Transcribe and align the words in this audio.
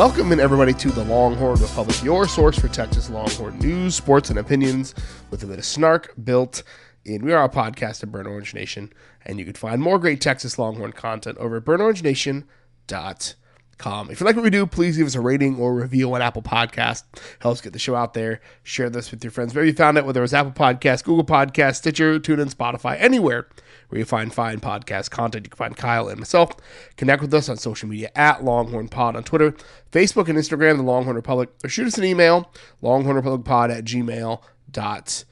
Welcome 0.00 0.32
in 0.32 0.40
everybody 0.40 0.72
to 0.72 0.90
the 0.90 1.04
Longhorn 1.04 1.60
Republic, 1.60 2.02
your 2.02 2.26
source 2.26 2.58
for 2.58 2.68
Texas 2.68 3.10
Longhorn 3.10 3.58
news, 3.58 3.94
sports, 3.94 4.30
and 4.30 4.38
opinions 4.38 4.94
with 5.30 5.42
a 5.42 5.46
bit 5.46 5.58
of 5.58 5.64
snark 5.66 6.14
built 6.24 6.62
in. 7.04 7.22
We 7.22 7.34
are 7.34 7.44
a 7.44 7.50
podcast 7.50 8.02
of 8.02 8.10
Burnt 8.10 8.26
Orange 8.26 8.54
Nation, 8.54 8.90
and 9.26 9.38
you 9.38 9.44
can 9.44 9.52
find 9.52 9.82
more 9.82 9.98
great 9.98 10.22
Texas 10.22 10.58
Longhorn 10.58 10.92
content 10.92 11.36
over 11.36 11.58
at 11.58 11.66
burntorangenation.com. 11.66 14.10
If 14.10 14.20
you 14.20 14.26
like 14.26 14.36
what 14.36 14.42
we 14.42 14.48
do, 14.48 14.66
please 14.66 14.96
give 14.96 15.06
us 15.06 15.14
a 15.14 15.20
rating 15.20 15.56
or 15.56 15.74
review 15.74 16.14
on 16.14 16.22
Apple 16.22 16.40
Podcast. 16.40 17.02
Helps 17.40 17.60
get 17.60 17.74
the 17.74 17.78
show 17.78 17.94
out 17.94 18.14
there. 18.14 18.40
Share 18.62 18.88
this 18.88 19.10
with 19.10 19.22
your 19.22 19.32
friends. 19.32 19.52
Wherever 19.52 19.66
you 19.66 19.74
found 19.74 19.98
it, 19.98 20.06
whether 20.06 20.20
it 20.20 20.22
was 20.22 20.32
Apple 20.32 20.52
Podcast, 20.52 21.04
Google 21.04 21.26
Podcast, 21.26 21.76
Stitcher, 21.76 22.18
TuneIn, 22.18 22.54
Spotify, 22.54 22.96
anywhere 22.98 23.48
where 23.90 23.98
you 23.98 24.04
find 24.04 24.32
fine 24.32 24.60
podcast 24.60 25.10
content. 25.10 25.44
You 25.44 25.50
can 25.50 25.56
find 25.56 25.76
Kyle 25.76 26.08
and 26.08 26.18
myself. 26.18 26.52
Connect 26.96 27.20
with 27.20 27.34
us 27.34 27.48
on 27.48 27.56
social 27.56 27.88
media 27.88 28.10
at 28.14 28.42
Longhorn 28.44 28.88
Pod 28.88 29.16
on 29.16 29.24
Twitter, 29.24 29.52
Facebook, 29.92 30.28
and 30.28 30.38
Instagram, 30.38 30.76
the 30.76 30.82
Longhorn 30.82 31.16
Republic, 31.16 31.50
or 31.64 31.68
shoot 31.68 31.86
us 31.86 31.98
an 31.98 32.04
email, 32.04 32.50
longhornrepublicpod 32.82 33.76
at 33.76 33.84
gmail.com. 33.84 35.24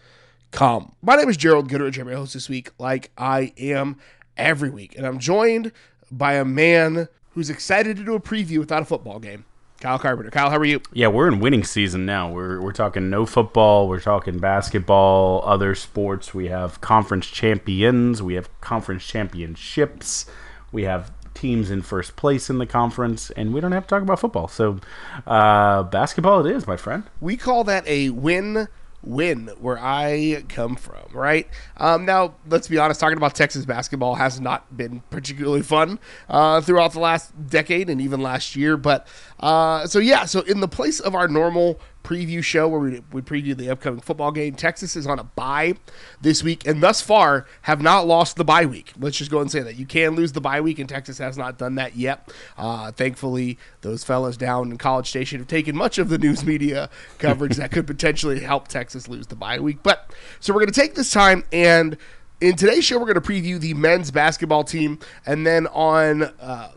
My 1.02 1.16
name 1.16 1.28
is 1.28 1.36
Gerald 1.36 1.68
Goodrich. 1.68 1.98
I'm 1.98 2.08
your 2.08 2.16
host 2.16 2.34
this 2.34 2.48
week, 2.48 2.70
like 2.78 3.10
I 3.16 3.52
am 3.58 3.96
every 4.36 4.70
week. 4.70 4.96
And 4.96 5.06
I'm 5.06 5.18
joined 5.18 5.72
by 6.10 6.34
a 6.34 6.44
man 6.44 7.08
who's 7.30 7.50
excited 7.50 7.96
to 7.96 8.04
do 8.04 8.14
a 8.14 8.20
preview 8.20 8.58
without 8.58 8.82
a 8.82 8.86
football 8.86 9.20
game. 9.20 9.44
Kyle 9.80 9.98
Carpenter. 9.98 10.30
Kyle, 10.30 10.50
how 10.50 10.56
are 10.56 10.64
you? 10.64 10.80
Yeah, 10.92 11.06
we're 11.06 11.28
in 11.28 11.38
winning 11.38 11.62
season 11.62 12.04
now. 12.04 12.30
We're 12.32 12.60
we're 12.60 12.72
talking 12.72 13.10
no 13.10 13.24
football, 13.24 13.88
we're 13.88 14.00
talking 14.00 14.38
basketball, 14.38 15.42
other 15.44 15.76
sports. 15.76 16.34
We 16.34 16.48
have 16.48 16.80
conference 16.80 17.28
champions, 17.28 18.20
we 18.20 18.34
have 18.34 18.48
conference 18.60 19.06
championships, 19.06 20.26
we 20.72 20.82
have 20.82 21.12
teams 21.32 21.70
in 21.70 21.82
first 21.82 22.16
place 22.16 22.50
in 22.50 22.58
the 22.58 22.66
conference, 22.66 23.30
and 23.30 23.54
we 23.54 23.60
don't 23.60 23.70
have 23.70 23.84
to 23.84 23.88
talk 23.88 24.02
about 24.02 24.18
football. 24.18 24.48
So, 24.48 24.80
uh, 25.28 25.84
basketball 25.84 26.44
it 26.44 26.52
is, 26.56 26.66
my 26.66 26.76
friend. 26.76 27.04
We 27.20 27.36
call 27.36 27.62
that 27.64 27.86
a 27.86 28.10
win 28.10 28.66
win 29.02 29.48
where 29.60 29.78
I 29.78 30.44
come 30.48 30.76
from, 30.76 31.04
right? 31.12 31.48
Um, 31.76 32.04
now, 32.04 32.34
let's 32.48 32.68
be 32.68 32.78
honest, 32.78 33.00
talking 33.00 33.16
about 33.16 33.34
Texas 33.34 33.64
basketball 33.64 34.16
has 34.16 34.40
not 34.40 34.76
been 34.76 35.02
particularly 35.10 35.62
fun 35.62 35.98
uh, 36.28 36.60
throughout 36.60 36.92
the 36.92 37.00
last 37.00 37.32
decade 37.48 37.88
and 37.88 38.00
even 38.00 38.20
last 38.20 38.56
year. 38.56 38.76
But 38.76 39.06
uh, 39.40 39.86
so, 39.86 39.98
yeah, 39.98 40.24
so 40.24 40.40
in 40.40 40.60
the 40.60 40.68
place 40.68 41.00
of 41.00 41.14
our 41.14 41.28
normal 41.28 41.80
preview 42.08 42.42
show 42.42 42.66
where 42.66 42.80
we, 42.80 43.02
we 43.12 43.20
preview 43.20 43.54
the 43.54 43.68
upcoming 43.68 44.00
football 44.00 44.32
game. 44.32 44.54
Texas 44.54 44.96
is 44.96 45.06
on 45.06 45.18
a 45.18 45.24
bye 45.24 45.74
this 46.22 46.42
week 46.42 46.66
and 46.66 46.82
thus 46.82 47.02
far 47.02 47.46
have 47.62 47.82
not 47.82 48.06
lost 48.06 48.36
the 48.36 48.44
bye 48.44 48.64
week. 48.64 48.92
Let's 48.98 49.18
just 49.18 49.30
go 49.30 49.40
and 49.40 49.50
say 49.50 49.60
that. 49.60 49.76
You 49.76 49.84
can 49.84 50.14
lose 50.14 50.32
the 50.32 50.40
bye 50.40 50.62
week, 50.62 50.78
and 50.78 50.88
Texas 50.88 51.18
has 51.18 51.36
not 51.36 51.58
done 51.58 51.74
that 51.74 51.96
yet. 51.96 52.32
Uh, 52.56 52.92
thankfully, 52.92 53.58
those 53.82 54.04
fellas 54.04 54.38
down 54.38 54.70
in 54.70 54.78
College 54.78 55.08
Station 55.08 55.38
have 55.38 55.48
taken 55.48 55.76
much 55.76 55.98
of 55.98 56.08
the 56.08 56.16
news 56.16 56.44
media 56.44 56.88
coverage 57.18 57.56
that 57.56 57.70
could 57.70 57.86
potentially 57.86 58.40
help 58.40 58.68
Texas 58.68 59.06
lose 59.06 59.26
the 59.26 59.36
bye 59.36 59.60
week. 59.60 59.82
But 59.82 60.10
so 60.40 60.54
we're 60.54 60.60
going 60.60 60.72
to 60.72 60.80
take 60.80 60.94
this 60.94 61.10
time 61.10 61.44
and. 61.52 61.96
In 62.40 62.54
today's 62.54 62.84
show, 62.84 63.00
we're 63.00 63.12
going 63.12 63.20
to 63.20 63.20
preview 63.20 63.58
the 63.58 63.74
men's 63.74 64.12
basketball 64.12 64.62
team, 64.62 65.00
and 65.26 65.44
then 65.44 65.66
on 65.66 66.22
uh, 66.22 66.70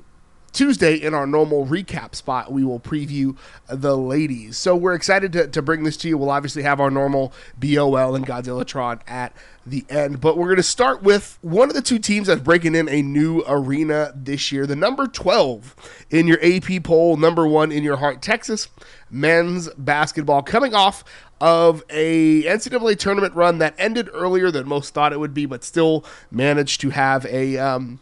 Tuesday, 0.53 0.95
in 0.95 1.13
our 1.13 1.25
normal 1.25 1.65
recap 1.65 2.13
spot, 2.13 2.51
we 2.51 2.63
will 2.63 2.79
preview 2.79 3.37
the 3.69 3.95
ladies. 3.97 4.57
So 4.57 4.75
we're 4.75 4.93
excited 4.93 5.31
to, 5.33 5.47
to 5.47 5.61
bring 5.61 5.83
this 5.83 5.95
to 5.97 6.09
you. 6.09 6.17
We'll 6.17 6.29
obviously 6.29 6.63
have 6.63 6.79
our 6.81 6.91
normal 6.91 7.33
BOL 7.57 8.15
and 8.15 8.27
Godzillatron 8.27 8.99
at 9.07 9.33
the 9.65 9.85
end, 9.89 10.19
but 10.19 10.37
we're 10.37 10.47
going 10.47 10.57
to 10.57 10.63
start 10.63 11.03
with 11.03 11.37
one 11.41 11.69
of 11.69 11.75
the 11.75 11.81
two 11.81 11.99
teams 11.99 12.27
that's 12.27 12.41
breaking 12.41 12.75
in 12.75 12.89
a 12.89 13.01
new 13.01 13.43
arena 13.47 14.11
this 14.15 14.51
year. 14.51 14.65
The 14.65 14.75
number 14.75 15.07
12 15.07 16.05
in 16.09 16.27
your 16.27 16.39
AP 16.43 16.83
poll, 16.83 17.15
number 17.15 17.47
one 17.47 17.71
in 17.71 17.83
your 17.83 17.97
heart, 17.97 18.21
Texas 18.21 18.67
men's 19.09 19.69
basketball, 19.75 20.41
coming 20.41 20.73
off 20.73 21.03
of 21.39 21.83
a 21.89 22.43
NCAA 22.43 22.97
tournament 22.97 23.33
run 23.35 23.59
that 23.59 23.73
ended 23.77 24.09
earlier 24.13 24.51
than 24.51 24.67
most 24.67 24.93
thought 24.93 25.13
it 25.13 25.19
would 25.19 25.33
be, 25.33 25.45
but 25.45 25.63
still 25.63 26.05
managed 26.29 26.81
to 26.81 26.89
have 26.89 27.25
a 27.25 27.57
um, 27.57 27.99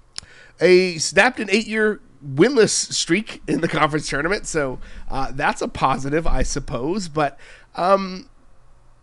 a 0.60 0.98
snapped 0.98 1.40
an 1.40 1.50
eight 1.50 1.68
year 1.68 2.02
winless 2.26 2.92
streak 2.94 3.42
in 3.48 3.62
the 3.62 3.68
conference 3.68 4.10
tournament, 4.10 4.48
so 4.48 4.80
uh, 5.10 5.32
that's 5.32 5.62
a 5.62 5.68
positive, 5.68 6.28
I 6.28 6.44
suppose. 6.44 7.08
But 7.08 7.40
um, 7.76 8.30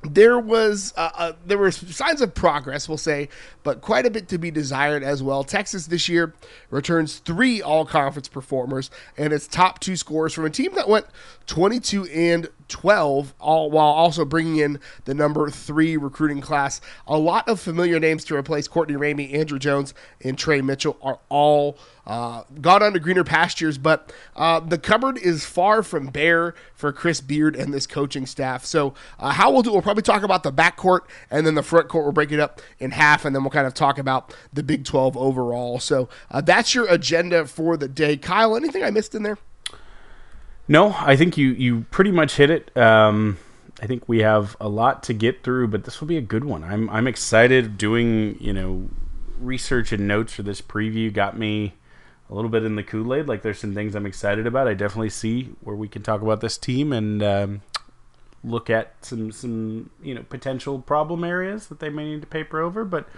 there 0.02 0.38
was 0.38 0.92
uh, 0.96 1.10
uh, 1.14 1.32
there 1.44 1.58
were 1.58 1.70
signs 1.70 2.20
of 2.20 2.34
progress, 2.34 2.88
we'll 2.88 2.98
say, 2.98 3.28
but 3.66 3.80
quite 3.80 4.06
a 4.06 4.10
bit 4.10 4.28
to 4.28 4.38
be 4.38 4.52
desired 4.52 5.02
as 5.02 5.24
well. 5.24 5.42
Texas 5.42 5.88
this 5.88 6.08
year 6.08 6.32
returns 6.70 7.18
three 7.18 7.60
all-conference 7.60 8.28
performers 8.28 8.92
and 9.18 9.32
its 9.32 9.48
top 9.48 9.80
two 9.80 9.96
scorers 9.96 10.32
from 10.32 10.44
a 10.44 10.50
team 10.50 10.72
that 10.76 10.88
went 10.88 11.04
22 11.46 12.04
and 12.04 12.48
12, 12.68 13.34
all 13.40 13.70
while 13.70 13.86
also 13.86 14.24
bringing 14.24 14.58
in 14.58 14.78
the 15.04 15.14
number 15.14 15.50
three 15.50 15.96
recruiting 15.96 16.40
class. 16.40 16.80
A 17.06 17.18
lot 17.18 17.48
of 17.48 17.60
familiar 17.60 17.98
names 18.00 18.24
to 18.26 18.36
replace 18.36 18.68
Courtney 18.68 18.94
Ramey, 18.94 19.34
Andrew 19.34 19.58
Jones, 19.58 19.94
and 20.22 20.38
Trey 20.38 20.60
Mitchell 20.60 20.96
are 21.02 21.18
all 21.28 21.76
uh, 22.06 22.44
gone 22.60 22.82
on 22.82 22.92
to 22.92 23.00
greener 23.00 23.24
pastures, 23.24 23.78
but 23.78 24.12
uh, 24.36 24.60
the 24.60 24.78
cupboard 24.78 25.18
is 25.18 25.44
far 25.44 25.82
from 25.82 26.06
bare 26.06 26.54
for 26.74 26.92
Chris 26.92 27.20
Beard 27.20 27.56
and 27.56 27.74
this 27.74 27.86
coaching 27.86 28.26
staff. 28.26 28.64
So, 28.64 28.94
uh, 29.18 29.30
how 29.30 29.50
we'll 29.50 29.62
do, 29.62 29.72
we'll 29.72 29.82
probably 29.82 30.04
talk 30.04 30.22
about 30.22 30.44
the 30.44 30.52
backcourt 30.52 31.00
and 31.30 31.46
then 31.46 31.56
the 31.56 31.64
front 31.64 31.88
court. 31.88 32.04
We'll 32.04 32.12
break 32.12 32.30
it 32.30 32.38
up 32.38 32.60
in 32.78 32.92
half, 32.92 33.24
and 33.24 33.34
then 33.34 33.42
we'll 33.42 33.50
kind 33.56 33.66
of 33.66 33.74
talk 33.74 33.98
about 33.98 34.34
the 34.52 34.62
Big 34.62 34.84
12 34.84 35.16
overall. 35.16 35.80
So, 35.80 36.08
uh, 36.30 36.40
that's 36.40 36.74
your 36.74 36.86
agenda 36.86 37.46
for 37.46 37.76
the 37.76 37.88
day. 37.88 38.16
Kyle, 38.16 38.56
anything 38.56 38.82
I 38.82 38.90
missed 38.90 39.14
in 39.14 39.22
there? 39.22 39.38
No, 40.68 40.94
I 40.98 41.16
think 41.16 41.36
you 41.36 41.48
you 41.50 41.86
pretty 41.90 42.10
much 42.10 42.36
hit 42.36 42.50
it. 42.50 42.76
Um, 42.76 43.38
I 43.80 43.86
think 43.86 44.08
we 44.08 44.20
have 44.20 44.56
a 44.60 44.68
lot 44.68 45.02
to 45.04 45.14
get 45.14 45.42
through, 45.42 45.68
but 45.68 45.84
this 45.84 46.00
will 46.00 46.08
be 46.08 46.16
a 46.16 46.22
good 46.22 46.44
one. 46.44 46.64
I'm 46.64 46.90
I'm 46.90 47.06
excited. 47.06 47.78
Doing 47.78 48.36
you 48.40 48.52
know 48.52 48.88
research 49.38 49.92
and 49.92 50.08
notes 50.08 50.32
for 50.32 50.42
this 50.42 50.60
preview 50.60 51.12
got 51.12 51.38
me 51.38 51.74
a 52.28 52.34
little 52.34 52.50
bit 52.50 52.64
in 52.64 52.74
the 52.74 52.82
Kool 52.82 53.14
Aid. 53.14 53.28
Like 53.28 53.42
there's 53.42 53.60
some 53.60 53.74
things 53.74 53.94
I'm 53.94 54.06
excited 54.06 54.46
about. 54.46 54.66
I 54.66 54.74
definitely 54.74 55.10
see 55.10 55.54
where 55.60 55.76
we 55.76 55.88
can 55.88 56.02
talk 56.02 56.22
about 56.22 56.40
this 56.40 56.58
team 56.58 56.92
and 56.92 57.22
um, 57.22 57.60
look 58.42 58.68
at 58.70 59.04
some 59.04 59.30
some 59.30 59.90
you 60.02 60.14
know 60.14 60.24
potential 60.28 60.80
problem 60.80 61.22
areas 61.22 61.68
that 61.68 61.78
they 61.78 61.90
may 61.90 62.06
need 62.06 62.22
to 62.22 62.26
paper 62.26 62.60
over. 62.60 62.84
But 62.84 63.08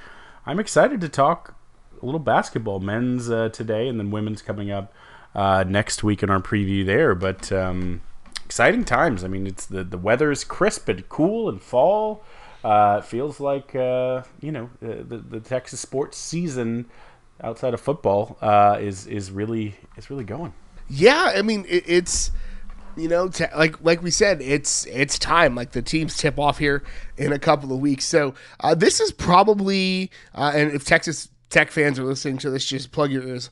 I'm 0.49 0.59
excited 0.59 1.03
to 1.03 1.11
talk 1.11 1.55
a 2.01 2.07
little 2.07 2.19
basketball, 2.19 2.81
men's 2.81 3.29
uh, 3.29 3.51
today, 3.51 3.87
and 3.87 4.01
then 4.01 4.11
women's 4.11 4.41
coming 4.41 4.71
up 4.71 4.95
uh, 5.35 5.63
next 5.69 6.03
week 6.03 6.23
in 6.23 6.31
our 6.31 6.41
preview 6.41 6.87
there. 6.87 7.15
But 7.15 7.53
um, 7.53 8.01
exciting 8.47 8.87
times. 8.87 9.25
I 9.25 9.29
mean, 9.29 9.47
it's 9.47 9.67
the 9.67 9.85
the 9.85 9.99
weather 9.99 10.31
is 10.31 10.45
crisp 10.45 10.89
and 10.89 11.07
cool 11.11 11.51
and 11.51 11.61
fall. 11.61 12.25
Uh, 12.65 13.03
feels 13.03 13.41
like 13.41 13.75
uh, 13.75 14.23
you 14.41 14.51
know 14.51 14.71
the 14.81 15.19
the 15.19 15.41
Texas 15.41 15.81
sports 15.81 16.17
season 16.17 16.87
outside 17.43 17.75
of 17.75 17.81
football 17.83 18.39
uh, 18.41 18.79
is 18.81 19.07
is 19.07 19.31
really 19.31 19.75
is 19.99 20.09
really 20.09 20.25
going. 20.25 20.55
Yeah, 20.89 21.33
I 21.37 21.43
mean 21.43 21.67
it, 21.69 21.85
it's 21.87 22.31
you 22.99 23.09
know 23.09 23.29
t- 23.29 23.45
like 23.57 23.83
like 23.83 24.03
we 24.03 24.11
said 24.11 24.41
it's 24.43 24.87
it's 24.87 25.19
time. 25.19 25.55
Like 25.55 25.73
the 25.73 25.83
teams 25.83 26.17
tip 26.17 26.39
off 26.39 26.59
here 26.59 26.83
in 27.17 27.33
a 27.33 27.39
couple 27.39 27.73
of 27.73 27.81
weeks. 27.81 28.05
So 28.05 28.35
uh, 28.61 28.75
this 28.75 29.01
is 29.01 29.13
probably 29.13 30.11
uh, 30.35 30.53
and 30.55 30.71
if 30.73 30.85
texas 30.85 31.29
tech 31.51 31.71
fans 31.71 31.99
are 31.99 32.05
listening 32.05 32.39
to 32.39 32.51
this 32.51 32.67
just 32.67 32.93
plug 32.93 33.11
your 33.11 33.23
ears 33.23 33.51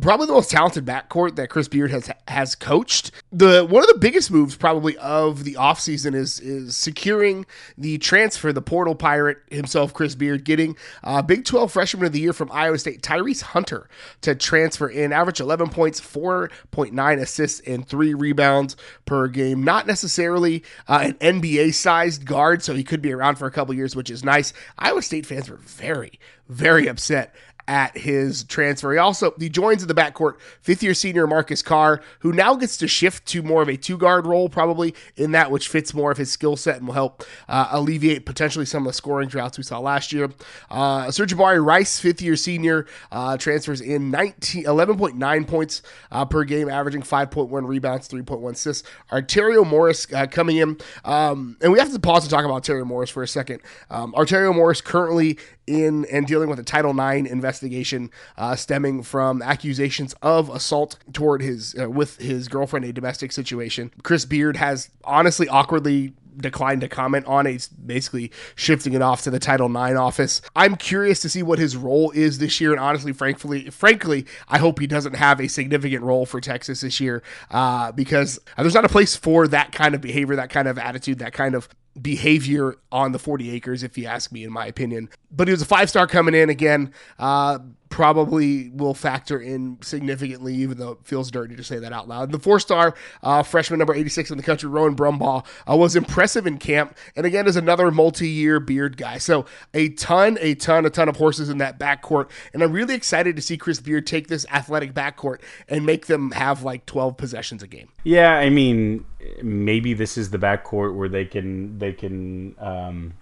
probably 0.00 0.26
the 0.26 0.32
most 0.32 0.50
talented 0.50 0.84
backcourt 0.84 1.36
that 1.36 1.50
Chris 1.50 1.68
Beard 1.68 1.90
has 1.90 2.10
has 2.28 2.54
coached. 2.54 3.10
The 3.32 3.64
one 3.64 3.82
of 3.82 3.88
the 3.88 3.98
biggest 3.98 4.30
moves 4.30 4.56
probably 4.56 4.96
of 4.98 5.44
the 5.44 5.54
offseason 5.54 6.14
is 6.14 6.40
is 6.40 6.76
securing 6.76 7.46
the 7.78 7.98
transfer, 7.98 8.52
the 8.52 8.62
portal 8.62 8.94
pirate 8.94 9.38
himself, 9.50 9.94
Chris 9.94 10.14
Beard, 10.14 10.44
getting 10.44 10.76
uh, 11.02 11.22
Big 11.22 11.44
12 11.44 11.70
freshman 11.70 12.06
of 12.06 12.12
the 12.12 12.20
year 12.20 12.32
from 12.32 12.50
Iowa 12.52 12.78
State, 12.78 13.02
Tyrese 13.02 13.42
Hunter, 13.42 13.88
to 14.22 14.34
transfer 14.34 14.88
in, 14.88 15.12
average 15.12 15.40
11 15.40 15.70
points, 15.70 16.00
4.9 16.00 17.20
assists, 17.20 17.60
and 17.60 17.86
three 17.86 18.14
rebounds 18.14 18.76
per 19.04 19.28
game. 19.28 19.62
Not 19.62 19.86
necessarily 19.86 20.64
uh, 20.88 21.00
an 21.04 21.14
NBA 21.14 21.74
sized 21.74 22.24
guard, 22.24 22.62
so 22.62 22.74
he 22.74 22.84
could 22.84 23.02
be 23.02 23.12
around 23.12 23.36
for 23.36 23.46
a 23.46 23.50
couple 23.50 23.74
years, 23.74 23.94
which 23.94 24.10
is 24.10 24.24
nice. 24.24 24.52
Iowa 24.78 25.02
State 25.02 25.26
fans 25.26 25.48
were 25.48 25.56
very, 25.56 26.18
very 26.48 26.88
upset 26.88 27.34
at 27.66 27.96
his 27.96 28.44
transfer. 28.44 28.92
He 28.92 28.98
also 28.98 29.34
he 29.38 29.48
joins 29.48 29.82
in 29.82 29.88
the 29.88 29.94
backcourt 29.94 30.38
fifth 30.60 30.82
year 30.82 30.94
senior 30.94 31.26
Marcus 31.26 31.62
Carr, 31.62 32.00
who 32.20 32.32
now 32.32 32.54
gets 32.54 32.76
to 32.78 32.88
shift 32.88 33.26
to 33.28 33.42
more 33.42 33.62
of 33.62 33.68
a 33.68 33.76
two 33.76 33.96
guard 33.96 34.26
role, 34.26 34.48
probably 34.48 34.94
in 35.16 35.32
that 35.32 35.50
which 35.50 35.68
fits 35.68 35.94
more 35.94 36.10
of 36.10 36.18
his 36.18 36.30
skill 36.30 36.56
set 36.56 36.76
and 36.76 36.86
will 36.86 36.94
help 36.94 37.24
uh, 37.48 37.68
alleviate 37.70 38.26
potentially 38.26 38.66
some 38.66 38.82
of 38.82 38.88
the 38.88 38.92
scoring 38.92 39.28
droughts 39.28 39.56
we 39.56 39.64
saw 39.64 39.78
last 39.78 40.12
year. 40.12 40.30
Uh, 40.70 41.06
Sir'Jabari 41.06 41.64
Rice, 41.64 41.98
fifth 41.98 42.20
year 42.20 42.36
senior, 42.36 42.86
uh, 43.10 43.36
transfers 43.36 43.80
in 43.80 44.10
19, 44.10 44.64
11.9 44.64 45.48
points 45.48 45.82
uh, 46.12 46.24
per 46.24 46.44
game, 46.44 46.68
averaging 46.68 47.02
5.1 47.02 47.66
rebounds, 47.66 48.08
3.1 48.08 48.52
assists. 48.52 48.86
Arterio 49.10 49.66
Morris 49.66 50.06
uh, 50.12 50.26
coming 50.26 50.58
in, 50.58 50.76
um, 51.04 51.56
and 51.62 51.72
we 51.72 51.78
have 51.78 51.92
to 51.92 51.98
pause 51.98 52.24
and 52.24 52.30
talk 52.30 52.44
about 52.44 52.62
Arterio 52.62 52.84
Morris 52.84 53.10
for 53.10 53.22
a 53.22 53.28
second. 53.28 53.60
Um, 53.90 54.12
Arterio 54.12 54.54
Morris 54.54 54.80
currently 54.80 55.38
in 55.66 56.04
and 56.06 56.26
dealing 56.26 56.50
with 56.50 56.58
a 56.58 56.62
Title 56.62 56.90
IX 56.90 57.28
investigation 57.30 57.53
investigation 57.54 58.10
uh, 58.36 58.56
stemming 58.56 59.02
from 59.02 59.40
accusations 59.42 60.14
of 60.22 60.50
assault 60.50 60.96
toward 61.12 61.40
his 61.40 61.74
uh, 61.80 61.88
with 61.88 62.18
his 62.18 62.48
girlfriend, 62.48 62.84
a 62.84 62.92
domestic 62.92 63.32
situation. 63.32 63.92
Chris 64.02 64.24
Beard 64.24 64.56
has 64.56 64.90
honestly 65.04 65.48
awkwardly 65.48 66.12
declined 66.36 66.80
to 66.80 66.88
comment 66.88 67.24
on 67.26 67.46
it. 67.46 67.52
He's 67.52 67.68
basically 67.68 68.32
shifting 68.56 68.92
it 68.92 69.02
off 69.02 69.22
to 69.22 69.30
the 69.30 69.38
Title 69.38 69.68
IX 69.68 69.96
office. 69.96 70.42
I'm 70.56 70.74
curious 70.74 71.20
to 71.20 71.28
see 71.28 71.44
what 71.44 71.60
his 71.60 71.76
role 71.76 72.10
is 72.10 72.38
this 72.38 72.60
year, 72.60 72.72
and 72.72 72.80
honestly, 72.80 73.12
frankly, 73.12 73.70
frankly, 73.70 74.26
I 74.48 74.58
hope 74.58 74.80
he 74.80 74.88
doesn't 74.88 75.14
have 75.14 75.40
a 75.40 75.46
significant 75.46 76.02
role 76.02 76.26
for 76.26 76.40
Texas 76.40 76.80
this 76.80 76.98
year 76.98 77.22
uh, 77.52 77.92
because 77.92 78.40
there's 78.58 78.74
not 78.74 78.84
a 78.84 78.88
place 78.88 79.14
for 79.14 79.46
that 79.48 79.70
kind 79.70 79.94
of 79.94 80.00
behavior, 80.00 80.34
that 80.34 80.50
kind 80.50 80.66
of 80.66 80.76
attitude, 80.76 81.20
that 81.20 81.32
kind 81.32 81.54
of 81.54 81.68
behavior 82.00 82.76
on 82.90 83.12
the 83.12 83.18
40 83.18 83.50
acres, 83.50 83.82
if 83.82 83.96
you 83.96 84.06
ask 84.06 84.32
me, 84.32 84.44
in 84.44 84.52
my 84.52 84.66
opinion. 84.66 85.08
But 85.30 85.48
he 85.48 85.52
was 85.52 85.62
a 85.62 85.66
five 85.66 85.88
star 85.88 86.06
coming 86.06 86.34
in 86.34 86.50
again. 86.50 86.92
Uh, 87.18 87.58
probably 87.94 88.70
will 88.70 88.92
factor 88.92 89.40
in 89.40 89.78
significantly, 89.80 90.52
even 90.52 90.76
though 90.76 90.90
it 90.90 90.98
feels 91.04 91.30
dirty 91.30 91.54
to 91.54 91.62
say 91.62 91.78
that 91.78 91.92
out 91.92 92.08
loud. 92.08 92.32
The 92.32 92.40
four 92.40 92.58
star 92.58 92.96
uh, 93.22 93.44
freshman 93.44 93.78
number 93.78 93.94
86 93.94 94.32
in 94.32 94.36
the 94.36 94.42
country, 94.42 94.68
Rowan 94.68 94.96
Brumbaugh, 94.96 95.46
uh, 95.70 95.76
was 95.76 95.94
impressive 95.94 96.44
in 96.44 96.58
camp. 96.58 96.96
And 97.14 97.24
again, 97.24 97.46
is 97.46 97.54
another 97.54 97.92
multi 97.92 98.28
year 98.28 98.58
beard 98.58 98.96
guy. 98.96 99.18
So 99.18 99.46
a 99.74 99.90
ton, 99.90 100.38
a 100.40 100.56
ton, 100.56 100.84
a 100.86 100.90
ton 100.90 101.08
of 101.08 101.18
horses 101.18 101.48
in 101.48 101.58
that 101.58 101.78
backcourt. 101.78 102.30
And 102.52 102.64
I'm 102.64 102.72
really 102.72 102.96
excited 102.96 103.36
to 103.36 103.42
see 103.42 103.56
Chris 103.56 103.78
Beard 103.78 104.08
take 104.08 104.26
this 104.26 104.44
athletic 104.50 104.92
backcourt 104.92 105.40
and 105.68 105.86
make 105.86 106.06
them 106.06 106.32
have 106.32 106.64
like 106.64 106.86
12 106.86 107.16
possessions 107.16 107.62
a 107.62 107.68
game. 107.68 107.90
Yeah, 108.02 108.32
I 108.32 108.50
mean, 108.50 109.04
maybe 109.40 109.94
this 109.94 110.18
is 110.18 110.30
the 110.30 110.38
backcourt 110.38 110.96
where 110.96 111.08
they 111.08 111.26
can 111.26 111.78
they 111.78 111.92
can 111.92 112.56
um, 112.58 113.12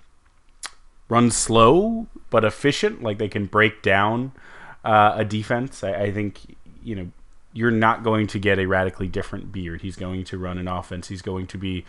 run 1.11 1.31
slow 1.31 2.07
but 2.31 2.43
efficient. 2.43 3.03
Like 3.03 3.19
they 3.19 3.29
can 3.29 3.45
break 3.45 3.83
down 3.83 4.33
uh, 4.85 5.15
a 5.17 5.25
defense. 5.25 5.85
I, 5.85 5.93
I, 5.95 6.13
think 6.13 6.57
you 6.83 6.95
know 6.95 7.11
you're 7.53 7.71
not 7.71 8.03
going 8.03 8.27
to 8.29 8.39
get 8.39 8.59
a 8.59 8.67
radically 8.67 9.09
different 9.09 9.53
Beard. 9.53 9.83
He's 9.83 9.97
going 9.97 10.25
to 10.25 10.39
run 10.39 10.59
an 10.59 10.69
offense. 10.69 11.09
He's 11.09 11.23
going 11.23 11.47
to 11.49 11.59
be 11.59 11.85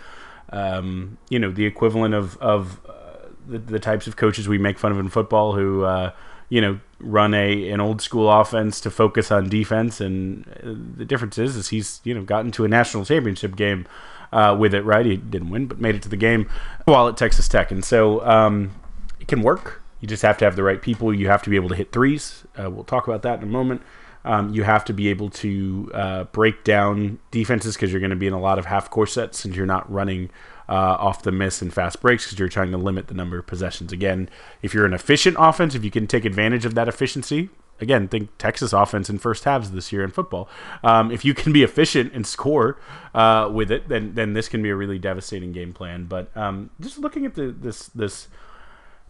um, 0.49 1.17
you 1.29 1.39
know 1.39 1.51
the 1.51 1.65
equivalent 1.65 2.13
of 2.13 2.37
of 2.37 2.79
uh, 2.87 3.27
the, 3.47 3.59
the, 3.59 3.79
types 3.79 4.07
of 4.07 4.15
coaches 4.15 4.47
we 4.47 4.57
make 4.57 4.77
fun 4.77 4.91
of 4.91 4.99
in 4.99 5.09
football 5.09 5.53
who. 5.53 5.83
Uh, 5.83 6.11
you 6.49 6.61
know, 6.61 6.79
run 6.99 7.33
a 7.33 7.69
an 7.71 7.79
old 7.81 7.99
school 7.99 8.29
offense 8.29 8.79
to 8.81 8.91
focus 8.91 9.31
on 9.31 9.49
defense, 9.49 9.99
and 9.99 10.47
uh, 10.63 10.97
the 10.97 11.03
difference 11.03 11.39
is, 11.39 11.55
is 11.55 11.69
he's 11.69 11.99
you 12.03 12.13
know 12.13 12.21
gotten 12.21 12.51
to 12.51 12.63
a 12.63 12.67
national 12.67 13.05
championship 13.05 13.55
game 13.55 13.87
uh, 14.31 14.55
with 14.59 14.75
it. 14.75 14.83
Right, 14.83 15.03
he 15.03 15.17
didn't 15.17 15.49
win, 15.49 15.65
but 15.65 15.79
made 15.79 15.95
it 15.95 16.03
to 16.03 16.09
the 16.09 16.17
game 16.17 16.47
while 16.85 17.07
at 17.07 17.17
Texas 17.17 17.47
Tech, 17.47 17.71
and 17.71 17.83
so 17.83 18.23
um, 18.23 18.71
it 19.19 19.27
can 19.27 19.41
work. 19.41 19.82
You 20.03 20.07
just 20.07 20.21
have 20.23 20.37
to 20.39 20.43
have 20.43 20.57
the 20.57 20.63
right 20.63 20.81
people. 20.81 21.13
You 21.13 21.29
have 21.29 21.43
to 21.43 21.49
be 21.49 21.55
able 21.55 21.69
to 21.69 21.75
hit 21.75 21.93
threes. 21.93 22.43
Uh, 22.61 22.69
we'll 22.69 22.83
talk 22.83 23.07
about 23.07 23.21
that 23.21 23.37
in 23.41 23.43
a 23.43 23.49
moment. 23.49 23.81
Um, 24.25 24.53
you 24.53 24.63
have 24.63 24.83
to 24.83 24.93
be 24.93 25.07
able 25.07 25.29
to 25.29 25.91
uh, 25.93 26.23
break 26.25 26.65
down 26.65 27.19
defenses 27.31 27.75
because 27.75 27.89
you're 27.89 28.01
going 28.01 28.09
to 28.09 28.17
be 28.17 28.27
in 28.27 28.33
a 28.33 28.39
lot 28.39 28.59
of 28.59 28.65
half 28.65 28.89
court 28.89 29.11
sets 29.11 29.39
since 29.39 29.55
you're 29.55 29.65
not 29.65 29.89
running 29.89 30.29
uh, 30.67 30.73
off 30.73 31.23
the 31.23 31.31
miss 31.31 31.61
and 31.61 31.73
fast 31.73 32.01
breaks 32.01 32.25
because 32.25 32.37
you're 32.37 32.49
trying 32.49 32.71
to 32.71 32.77
limit 32.77 33.07
the 33.07 33.13
number 33.13 33.37
of 33.37 33.47
possessions. 33.47 33.93
Again, 33.93 34.29
if 34.61 34.73
you're 34.73 34.85
an 34.85 34.93
efficient 34.93 35.37
offense, 35.39 35.73
if 35.73 35.85
you 35.85 35.91
can 35.91 36.05
take 36.05 36.25
advantage 36.25 36.65
of 36.65 36.75
that 36.75 36.89
efficiency, 36.89 37.49
again, 37.79 38.09
think 38.09 38.29
Texas 38.37 38.73
offense 38.73 39.09
in 39.09 39.19
first 39.19 39.45
halves 39.45 39.71
this 39.71 39.93
year 39.93 40.03
in 40.03 40.11
football. 40.11 40.49
Um, 40.83 41.11
if 41.11 41.23
you 41.23 41.33
can 41.33 41.53
be 41.53 41.63
efficient 41.63 42.11
and 42.11 42.27
score 42.27 42.77
uh, 43.15 43.49
with 43.49 43.71
it, 43.71 43.87
then 43.87 44.15
then 44.15 44.33
this 44.33 44.49
can 44.49 44.61
be 44.61 44.69
a 44.69 44.75
really 44.75 44.99
devastating 44.99 45.53
game 45.53 45.71
plan. 45.71 46.07
But 46.07 46.35
um, 46.35 46.71
just 46.81 46.97
looking 46.97 47.25
at 47.25 47.35
the 47.35 47.55
this 47.57 47.87
this 47.87 48.27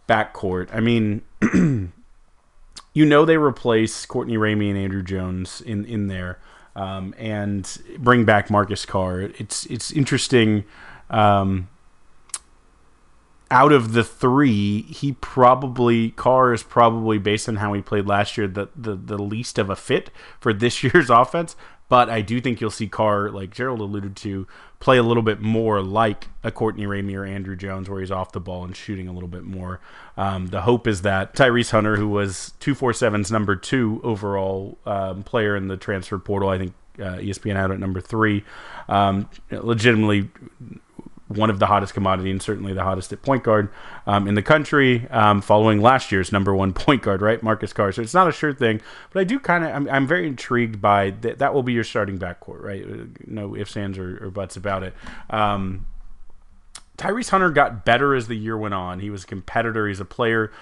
backcourt. 0.08 0.68
I 0.72 0.80
mean, 0.80 1.22
you 2.92 3.06
know 3.06 3.24
they 3.24 3.36
replace 3.36 4.06
Courtney 4.06 4.36
Ramey 4.36 4.70
and 4.70 4.78
Andrew 4.78 5.02
Jones 5.02 5.60
in 5.60 5.84
in 5.84 6.08
there, 6.08 6.38
um, 6.76 7.14
and 7.18 7.78
bring 7.98 8.24
back 8.24 8.50
Marcus 8.50 8.84
Carr. 8.86 9.20
It's 9.20 9.66
it's 9.66 9.90
interesting. 9.92 10.64
Um, 11.10 11.68
out 13.50 13.72
of 13.72 13.92
the 13.92 14.02
three, 14.02 14.82
he 14.82 15.12
probably 15.12 16.10
Carr 16.10 16.52
is 16.52 16.62
probably 16.62 17.18
based 17.18 17.48
on 17.48 17.56
how 17.56 17.72
he 17.72 17.82
played 17.82 18.06
last 18.06 18.36
year 18.36 18.48
the, 18.48 18.68
the 18.74 18.96
the 18.96 19.18
least 19.18 19.58
of 19.58 19.70
a 19.70 19.76
fit 19.76 20.10
for 20.40 20.52
this 20.52 20.82
year's 20.82 21.10
offense. 21.10 21.56
But 21.88 22.08
I 22.08 22.22
do 22.22 22.40
think 22.40 22.60
you'll 22.60 22.70
see 22.70 22.88
Carr, 22.88 23.30
like 23.30 23.50
Gerald 23.50 23.80
alluded 23.80 24.16
to, 24.16 24.46
play 24.84 24.98
a 24.98 25.02
little 25.02 25.22
bit 25.22 25.40
more 25.40 25.80
like 25.80 26.28
a 26.42 26.50
Courtney 26.50 26.84
Ramey 26.84 27.16
or 27.16 27.24
Andrew 27.24 27.56
Jones, 27.56 27.88
where 27.88 28.00
he's 28.00 28.10
off 28.10 28.32
the 28.32 28.40
ball 28.40 28.66
and 28.66 28.76
shooting 28.76 29.08
a 29.08 29.12
little 29.14 29.30
bit 29.30 29.42
more. 29.42 29.80
Um, 30.18 30.48
the 30.48 30.60
hope 30.60 30.86
is 30.86 31.00
that 31.02 31.34
Tyrese 31.34 31.70
Hunter, 31.70 31.96
who 31.96 32.06
was 32.06 32.52
247's 32.60 33.32
number 33.32 33.56
two 33.56 34.02
overall 34.04 34.76
um, 34.84 35.22
player 35.22 35.56
in 35.56 35.68
the 35.68 35.78
transfer 35.78 36.18
portal, 36.18 36.50
I 36.50 36.58
think 36.58 36.74
uh, 36.98 37.16
ESPN 37.16 37.56
out 37.56 37.70
at 37.70 37.80
number 37.80 38.02
three, 38.02 38.44
um, 38.86 39.30
legitimately 39.50 40.28
one 41.28 41.48
of 41.48 41.58
the 41.58 41.66
hottest 41.66 41.94
commodity 41.94 42.30
and 42.30 42.42
certainly 42.42 42.74
the 42.74 42.82
hottest 42.82 43.12
at 43.12 43.22
point 43.22 43.42
guard 43.42 43.70
um, 44.06 44.28
in 44.28 44.34
the 44.34 44.42
country, 44.42 45.08
um, 45.10 45.40
following 45.40 45.80
last 45.80 46.12
year's 46.12 46.30
number 46.30 46.54
one 46.54 46.72
point 46.74 47.02
guard, 47.02 47.22
right, 47.22 47.42
Marcus 47.42 47.72
Carr. 47.72 47.92
So 47.92 48.02
it's 48.02 48.14
not 48.14 48.28
a 48.28 48.32
sure 48.32 48.52
thing, 48.52 48.80
but 49.12 49.20
I 49.20 49.24
do 49.24 49.38
kind 49.38 49.64
of 49.64 49.74
I'm, 49.74 49.88
I'm, 49.88 50.06
very 50.06 50.26
intrigued 50.26 50.80
by 50.80 51.10
that. 51.22 51.38
That 51.38 51.54
will 51.54 51.62
be 51.62 51.72
your 51.72 51.84
starting 51.84 52.18
backcourt, 52.18 52.62
right? 52.62 52.84
Uh, 52.84 53.04
no 53.26 53.56
ifs, 53.56 53.76
ands, 53.76 53.98
or, 53.98 54.26
or 54.26 54.30
buts 54.30 54.56
about 54.56 54.82
it. 54.82 54.94
Um, 55.30 55.86
Tyrese 56.98 57.30
Hunter 57.30 57.50
got 57.50 57.84
better 57.84 58.14
as 58.14 58.28
the 58.28 58.36
year 58.36 58.56
went 58.56 58.74
on. 58.74 59.00
He 59.00 59.10
was 59.10 59.24
a 59.24 59.26
competitor. 59.26 59.88
He's 59.88 60.00
a 60.00 60.04
player 60.04 60.52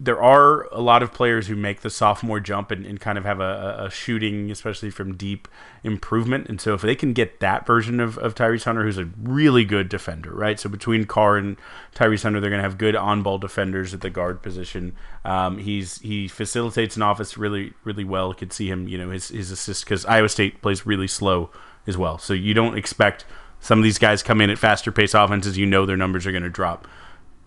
there 0.00 0.22
are 0.22 0.62
a 0.72 0.80
lot 0.80 1.02
of 1.02 1.12
players 1.12 1.46
who 1.46 1.56
make 1.56 1.80
the 1.82 1.90
sophomore 1.90 2.40
jump 2.40 2.70
and, 2.70 2.86
and 2.86 3.00
kind 3.00 3.18
of 3.18 3.24
have 3.24 3.40
a, 3.40 3.84
a, 3.86 3.90
shooting, 3.90 4.50
especially 4.50 4.90
from 4.90 5.14
deep, 5.14 5.46
improvement. 5.82 6.48
And 6.48 6.60
so 6.60 6.74
if 6.74 6.80
they 6.80 6.94
can 6.94 7.12
get 7.12 7.40
that 7.40 7.66
version 7.66 8.00
of, 8.00 8.16
of 8.18 8.34
Tyrese 8.34 8.64
Hunter, 8.64 8.84
who's 8.84 8.98
a 8.98 9.10
really 9.20 9.64
good 9.64 9.88
defender, 9.88 10.32
right? 10.32 10.58
So 10.58 10.68
between 10.68 11.04
Carr 11.04 11.36
and 11.36 11.56
Tyrese 11.94 12.22
Hunter, 12.22 12.40
they're 12.40 12.50
going 12.50 12.62
to 12.62 12.68
have 12.68 12.78
good 12.78 12.96
on-ball 12.96 13.38
defenders 13.38 13.92
at 13.92 14.00
the 14.00 14.10
guard 14.10 14.42
position. 14.42 14.96
Um, 15.24 15.58
he's 15.58 15.98
he 15.98 16.28
facilitates 16.28 16.96
an 16.96 17.02
office 17.02 17.36
really 17.36 17.74
really 17.84 18.04
well. 18.04 18.32
Could 18.32 18.52
see 18.52 18.68
him, 18.68 18.88
you 18.88 18.96
know, 18.96 19.10
his 19.10 19.28
his 19.28 19.50
assist 19.50 19.84
because 19.84 20.06
Iowa 20.06 20.28
State 20.28 20.62
plays 20.62 20.86
really 20.86 21.08
slow 21.08 21.50
as 21.86 21.98
well. 21.98 22.18
So 22.18 22.32
you 22.32 22.54
don't 22.54 22.78
expect 22.78 23.26
some 23.60 23.78
of 23.78 23.82
these 23.82 23.98
guys 23.98 24.22
come 24.22 24.40
in 24.40 24.50
at 24.50 24.58
faster 24.58 24.92
pace 24.92 25.14
offenses. 25.14 25.58
You 25.58 25.66
know 25.66 25.84
their 25.84 25.96
numbers 25.96 26.26
are 26.26 26.32
going 26.32 26.42
to 26.42 26.50
drop. 26.50 26.86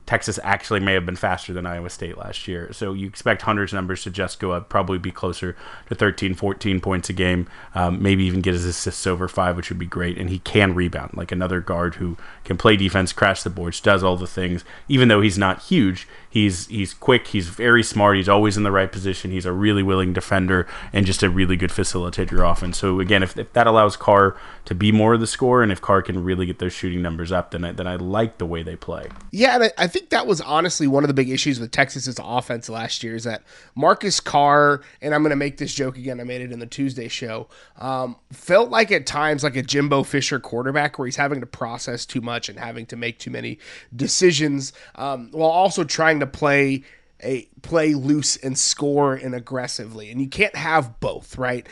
Texas 0.08 0.40
actually 0.42 0.80
may 0.80 0.94
have 0.94 1.06
been 1.06 1.18
faster 1.18 1.52
than 1.52 1.66
Iowa 1.66 1.90
State 1.90 2.18
last 2.18 2.48
year. 2.48 2.72
So 2.72 2.94
you 2.94 3.08
expect 3.08 3.42
Hunter's 3.42 3.74
numbers 3.74 4.04
to 4.04 4.10
just 4.10 4.40
go 4.40 4.54
up, 4.54 4.70
probably 4.70 4.98
be 4.98 5.12
closer 5.12 5.56
to 5.90 5.96
13, 5.96 6.34
14 6.34 6.80
points 6.80 7.10
a 7.10 7.14
game, 7.14 7.48
um, 7.76 8.02
maybe 8.02 8.24
even 8.24 8.40
get 8.40 8.54
his 8.54 8.64
assists 8.64 9.06
over 9.06 9.28
five, 9.28 9.58
which 9.58 9.70
would 9.70 9.78
be 9.78 9.86
great. 9.86 10.18
And 10.18 10.30
he 10.30 10.40
can 10.40 10.74
rebound 10.74 11.12
like 11.16 11.34
another 11.34 11.60
guard 11.60 11.96
who 11.96 12.16
can 12.48 12.58
play 12.58 12.78
defense, 12.78 13.12
crash 13.12 13.44
the 13.44 13.50
boards, 13.50 13.82
does 13.82 14.04
all 14.04 14.16
the 14.16 14.26
things. 14.26 14.64
Even 14.88 15.10
though 15.10 15.20
he's 15.22 15.38
not 15.38 15.64
huge, 15.64 16.08
he's 16.30 16.66
he's 16.68 16.94
quick, 16.94 17.28
he's 17.28 17.50
very 17.50 17.84
smart, 17.84 18.16
he's 18.16 18.30
always 18.30 18.56
in 18.56 18.64
the 18.64 18.72
right 18.72 18.90
position, 18.90 19.32
he's 19.32 19.46
a 19.46 19.52
really 19.52 19.84
willing 19.84 20.14
defender, 20.14 20.66
and 20.94 21.06
just 21.06 21.22
a 21.22 21.30
really 21.30 21.58
good 21.58 21.72
facilitator 21.72 22.50
offense. 22.50 22.78
So 22.78 23.02
again, 23.02 23.22
if, 23.22 23.38
if 23.38 23.52
that 23.52 23.68
allows 23.68 23.98
Carr 23.98 24.38
to 24.64 24.74
be 24.74 24.94
more 24.94 25.16
of 25.16 25.20
the 25.20 25.28
scorer, 25.28 25.62
and 25.62 25.74
if 25.74 25.82
Carr 25.82 26.02
can 26.02 26.24
really 26.24 26.46
get 26.46 26.60
those 26.60 26.72
shooting 26.72 27.02
numbers 27.02 27.34
up, 27.34 27.52
then 27.52 27.66
I, 27.66 27.74
then 27.74 27.86
I 27.86 27.98
like 27.98 28.38
the 28.38 28.46
way 28.46 28.64
they 28.64 28.78
play. 28.78 29.10
Yeah, 29.32 29.60
I, 29.62 29.84
I 29.84 29.88
think 29.88 30.10
that 30.12 30.26
was 30.26 30.40
honestly 30.40 30.88
one 30.88 31.04
of 31.04 31.10
the 31.10 31.14
big 31.14 31.30
issues 31.30 31.60
with 31.60 31.72
Texas's 31.72 32.20
offense 32.24 32.70
last 32.70 33.04
year 33.04 33.16
is 33.16 33.26
that 33.26 33.44
Marcus 33.76 34.22
Carr, 34.22 34.82
and 35.02 35.14
I'm 35.14 35.22
going 35.22 35.32
to 35.32 35.36
make 35.36 35.58
this 35.58 35.74
joke 35.74 35.98
again. 35.98 36.22
I 36.22 36.24
made 36.24 36.42
it 36.42 36.54
in 36.54 36.60
the 36.60 36.66
Tuesday 36.66 37.10
show. 37.10 37.50
Um, 37.78 38.16
felt 38.32 38.70
like 38.70 38.90
at 38.92 39.06
times 39.06 39.44
like 39.44 39.58
a 39.58 39.62
Jimbo 39.62 40.04
Fisher 40.04 40.40
quarterback 40.40 40.98
where 40.98 41.08
he's 41.08 41.18
having 41.18 41.42
to 41.42 41.46
process 41.46 42.06
too 42.06 42.22
much 42.22 42.37
and 42.50 42.60
having 42.60 42.86
to 42.86 42.96
make 42.96 43.18
too 43.18 43.32
many 43.32 43.58
decisions 43.96 44.74
um, 44.96 45.30
while 45.32 45.50
also 45.50 45.84
trying 45.84 46.20
to 46.20 46.28
play 46.28 46.84
a 47.24 47.48
play 47.62 47.94
loose 47.94 48.38
and 48.38 48.58
score 48.58 49.14
and 49.14 49.34
aggressively 49.34 50.10
and 50.10 50.22
you 50.22 50.28
can't 50.28 50.56
have 50.56 51.00
both 51.00 51.38
right? 51.38 51.68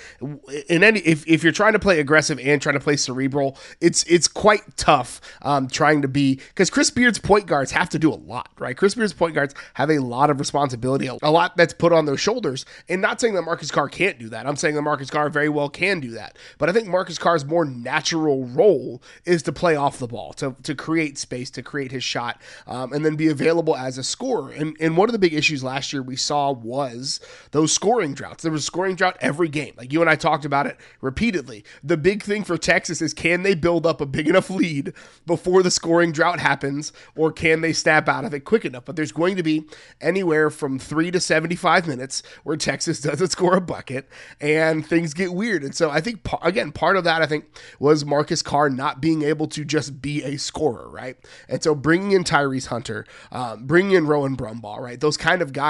In 0.69 0.83
any 0.83 0.99
if, 0.99 1.27
if 1.27 1.43
you're 1.43 1.53
trying 1.53 1.73
to 1.73 1.79
play 1.79 1.99
aggressive 1.99 2.39
and 2.39 2.61
trying 2.61 2.75
to 2.75 2.79
play 2.79 2.95
cerebral 2.95 3.57
it's 3.81 4.03
it's 4.05 4.27
quite 4.27 4.77
tough 4.77 5.21
um, 5.41 5.67
trying 5.67 6.01
to 6.01 6.07
be 6.07 6.35
because 6.35 6.69
chris 6.69 6.89
beard's 6.89 7.19
point 7.19 7.45
guards 7.45 7.71
have 7.71 7.89
to 7.89 7.99
do 7.99 8.11
a 8.11 8.15
lot 8.15 8.49
right? 8.57 8.77
Chris 8.77 8.95
beard's 8.95 9.13
point 9.13 9.35
guards 9.35 9.53
have 9.75 9.89
a 9.89 9.99
lot 9.99 10.29
of 10.29 10.39
responsibility 10.39 11.07
a 11.07 11.31
lot 11.31 11.55
that's 11.57 11.73
put 11.73 11.93
on 11.93 12.05
their 12.05 12.17
shoulders 12.17 12.65
and 12.89 13.01
not 13.01 13.19
saying 13.19 13.33
that 13.35 13.43
marcus 13.43 13.71
carr 13.71 13.89
can't 13.89 14.17
do 14.17 14.29
that. 14.29 14.47
I'm 14.47 14.55
saying 14.55 14.75
that 14.75 14.81
marcus 14.81 15.09
carr 15.09 15.29
very 15.29 15.49
well 15.49 15.69
can 15.69 15.99
do 15.99 16.11
that. 16.11 16.37
But 16.57 16.69
i 16.69 16.71
think 16.71 16.87
marcus 16.87 17.17
carr's 17.17 17.45
more 17.45 17.65
natural 17.65 18.45
role 18.45 19.01
is 19.25 19.43
to 19.43 19.51
play 19.51 19.75
off 19.75 19.99
the 19.99 20.07
ball 20.07 20.33
to, 20.33 20.55
to 20.63 20.75
create 20.75 21.17
space 21.17 21.49
to 21.51 21.63
create 21.63 21.91
his 21.91 22.03
shot 22.03 22.41
um, 22.67 22.93
and 22.93 23.05
then 23.05 23.15
be 23.15 23.27
available 23.27 23.75
as 23.75 23.97
a 23.97 24.03
scorer. 24.03 24.51
And, 24.51 24.75
and 24.79 24.97
one 24.97 25.09
of 25.09 25.13
the 25.13 25.19
big 25.19 25.33
issues 25.33 25.63
last 25.63 25.84
year 25.93 26.01
we 26.01 26.15
saw 26.15 26.51
was 26.51 27.19
those 27.51 27.71
scoring 27.71 28.13
droughts. 28.13 28.43
There 28.43 28.51
was 28.51 28.63
a 28.63 28.65
scoring 28.65 28.95
drought 28.95 29.17
every 29.19 29.49
game. 29.49 29.73
Like 29.77 29.91
you 29.91 30.01
and 30.01 30.09
I 30.09 30.15
talked 30.15 30.45
about 30.45 30.67
it 30.67 30.77
repeatedly. 31.01 31.63
The 31.83 31.97
big 31.97 32.23
thing 32.23 32.43
for 32.43 32.57
Texas 32.57 33.01
is 33.01 33.13
can 33.13 33.43
they 33.43 33.55
build 33.55 33.85
up 33.85 34.01
a 34.01 34.05
big 34.05 34.27
enough 34.27 34.49
lead 34.49 34.93
before 35.25 35.63
the 35.63 35.71
scoring 35.71 36.11
drought 36.11 36.39
happens, 36.39 36.93
or 37.15 37.31
can 37.31 37.61
they 37.61 37.73
snap 37.73 38.07
out 38.07 38.25
of 38.25 38.33
it 38.33 38.41
quick 38.41 38.65
enough? 38.65 38.85
But 38.85 38.95
there's 38.95 39.11
going 39.11 39.35
to 39.35 39.43
be 39.43 39.65
anywhere 40.01 40.49
from 40.49 40.79
three 40.79 41.11
to 41.11 41.19
75 41.19 41.87
minutes 41.87 42.23
where 42.43 42.57
Texas 42.57 43.01
doesn't 43.01 43.29
score 43.29 43.55
a 43.55 43.61
bucket 43.61 44.07
and 44.39 44.85
things 44.85 45.13
get 45.13 45.33
weird. 45.33 45.63
And 45.63 45.75
so 45.75 45.89
I 45.89 46.01
think, 46.01 46.21
again, 46.41 46.71
part 46.71 46.97
of 46.97 47.03
that, 47.03 47.21
I 47.21 47.25
think, 47.25 47.45
was 47.79 48.05
Marcus 48.05 48.41
Carr 48.41 48.69
not 48.69 49.01
being 49.01 49.23
able 49.23 49.47
to 49.47 49.65
just 49.65 50.01
be 50.01 50.23
a 50.23 50.37
scorer, 50.37 50.89
right? 50.89 51.17
And 51.49 51.61
so 51.63 51.75
bringing 51.75 52.11
in 52.11 52.23
Tyrese 52.23 52.67
Hunter, 52.67 53.05
um, 53.31 53.65
bringing 53.65 53.91
in 53.91 54.07
Rowan 54.07 54.37
Brumbaugh, 54.37 54.79
right? 54.79 54.99
Those 54.99 55.17
kind 55.17 55.41
of 55.41 55.53
guys, 55.53 55.64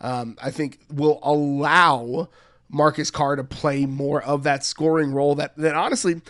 um, 0.00 0.36
I 0.42 0.50
think, 0.50 0.80
will 0.90 1.20
allow 1.22 2.28
Marcus 2.68 3.10
Carr 3.10 3.36
to 3.36 3.44
play 3.44 3.86
more 3.86 4.22
of 4.22 4.42
that 4.44 4.64
scoring 4.64 5.12
role 5.12 5.34
that 5.36 5.56
that 5.56 5.74
honestly 5.74 6.20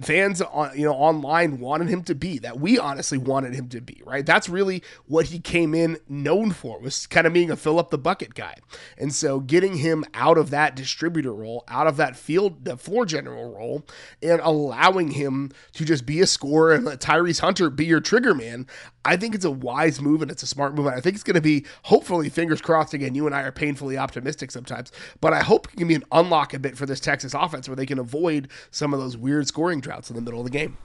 fans 0.00 0.40
on 0.40 0.78
you 0.78 0.84
know 0.84 0.92
online 0.92 1.58
wanted 1.58 1.88
him 1.88 2.04
to 2.04 2.14
be 2.14 2.38
that 2.38 2.60
we 2.60 2.78
honestly 2.78 3.18
wanted 3.18 3.52
him 3.52 3.68
to 3.68 3.80
be 3.80 4.00
right 4.04 4.24
that's 4.24 4.48
really 4.48 4.80
what 5.06 5.26
he 5.26 5.40
came 5.40 5.74
in 5.74 5.98
known 6.08 6.52
for 6.52 6.78
was 6.78 7.06
kind 7.08 7.26
of 7.26 7.32
being 7.32 7.50
a 7.50 7.56
fill 7.56 7.80
up 7.80 7.90
the 7.90 7.98
bucket 7.98 8.34
guy 8.34 8.54
and 8.96 9.12
so 9.12 9.40
getting 9.40 9.78
him 9.78 10.04
out 10.14 10.38
of 10.38 10.50
that 10.50 10.76
distributor 10.76 11.34
role 11.34 11.64
out 11.66 11.88
of 11.88 11.96
that 11.96 12.16
field 12.16 12.64
the 12.64 12.76
floor 12.76 13.04
general 13.04 13.52
role 13.52 13.84
and 14.22 14.40
allowing 14.42 15.10
him 15.10 15.50
to 15.72 15.84
just 15.84 16.06
be 16.06 16.20
a 16.20 16.26
scorer 16.26 16.72
and 16.72 16.84
let 16.84 17.00
Tyrese 17.00 17.40
Hunter 17.40 17.68
be 17.68 17.84
your 17.84 18.00
trigger 18.00 18.34
man 18.34 18.66
I 19.04 19.16
think 19.16 19.34
it's 19.34 19.44
a 19.44 19.50
wise 19.50 20.00
move 20.00 20.22
and 20.22 20.30
it's 20.30 20.42
a 20.42 20.46
smart 20.46 20.74
move. 20.74 20.86
And 20.86 20.94
I 20.94 21.00
think 21.00 21.14
it's 21.14 21.24
going 21.24 21.34
to 21.34 21.40
be, 21.40 21.66
hopefully, 21.82 22.28
fingers 22.28 22.60
crossed 22.60 22.94
again. 22.94 23.14
You 23.14 23.26
and 23.26 23.34
I 23.34 23.42
are 23.42 23.52
painfully 23.52 23.98
optimistic 23.98 24.50
sometimes, 24.50 24.92
but 25.20 25.32
I 25.32 25.40
hope 25.40 25.68
it 25.72 25.76
can 25.76 25.88
be 25.88 25.94
an 25.94 26.04
unlock 26.12 26.54
a 26.54 26.58
bit 26.58 26.76
for 26.76 26.86
this 26.86 27.00
Texas 27.00 27.34
offense 27.34 27.68
where 27.68 27.76
they 27.76 27.86
can 27.86 27.98
avoid 27.98 28.48
some 28.70 28.94
of 28.94 29.00
those 29.00 29.16
weird 29.16 29.48
scoring 29.48 29.71
droughts 29.80 30.10
in 30.10 30.16
the 30.16 30.22
middle 30.22 30.40
of 30.40 30.44
the 30.44 30.50
game. 30.50 30.76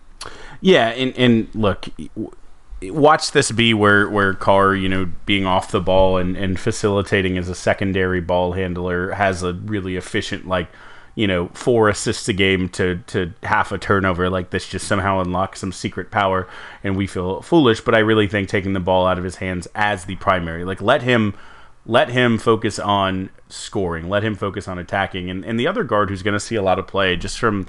Yeah. 0.62 0.89
And, 0.89 1.15
and 1.17 1.48
look, 1.53 1.88
watch 2.84 3.32
this 3.32 3.51
be 3.51 3.74
where 3.74 4.10
where 4.10 4.34
Carr, 4.34 4.75
you 4.75 4.89
know, 4.89 5.12
being 5.25 5.46
off 5.46 5.72
the 5.72 5.82
ball 5.82 6.17
and, 6.17 6.36
and 6.36 6.60
facilitating 6.60 7.38
as 7.38 7.50
a 7.50 7.56
secondary 7.56 8.22
ball 8.22 8.53
handler 8.53 9.12
has 9.12 9.44
a 9.44 9.53
really 9.53 9.96
efficient 9.96 10.48
like 10.48 10.70
you 11.17 11.25
know, 11.25 11.48
four 11.48 11.89
assists 11.89 12.29
a 12.29 12.34
game 12.34 12.70
to 12.70 12.98
to 13.08 13.34
half 13.41 13.72
a 13.72 13.79
turnover 13.79 14.29
like 14.29 14.51
this 14.51 14.70
just 14.70 14.88
somehow 14.88 15.20
unlocks 15.20 15.60
some 15.60 15.72
secret 15.72 16.12
power 16.12 16.48
and 16.84 16.96
we 16.96 17.08
feel 17.08 17.41
foolish, 17.41 17.82
but 17.82 17.96
I 17.96 18.00
really 18.00 18.27
think 18.27 18.48
taking 18.48 18.74
the 18.74 18.79
ball 18.79 19.08
out 19.08 19.17
of 19.17 19.24
his 19.24 19.38
hands 19.38 19.67
as 19.74 20.06
the 20.06 20.15
primary, 20.17 20.63
like 20.63 20.79
let 20.79 21.01
him 21.01 21.34
let 21.88 22.10
him 22.10 22.38
focus 22.38 22.77
on 22.77 23.32
scoring, 23.50 24.10
let 24.10 24.24
him 24.24 24.36
focus 24.36 24.67
on 24.67 24.77
attacking. 24.77 25.32
And 25.32 25.44
and 25.44 25.60
the 25.60 25.65
other 25.65 25.84
guard 25.84 26.12
who's 26.12 26.22
gonna 26.22 26.39
see 26.39 26.53
a 26.53 26.62
lot 26.62 26.77
of 26.77 26.86
play 26.86 27.15
just 27.15 27.39
from 27.39 27.65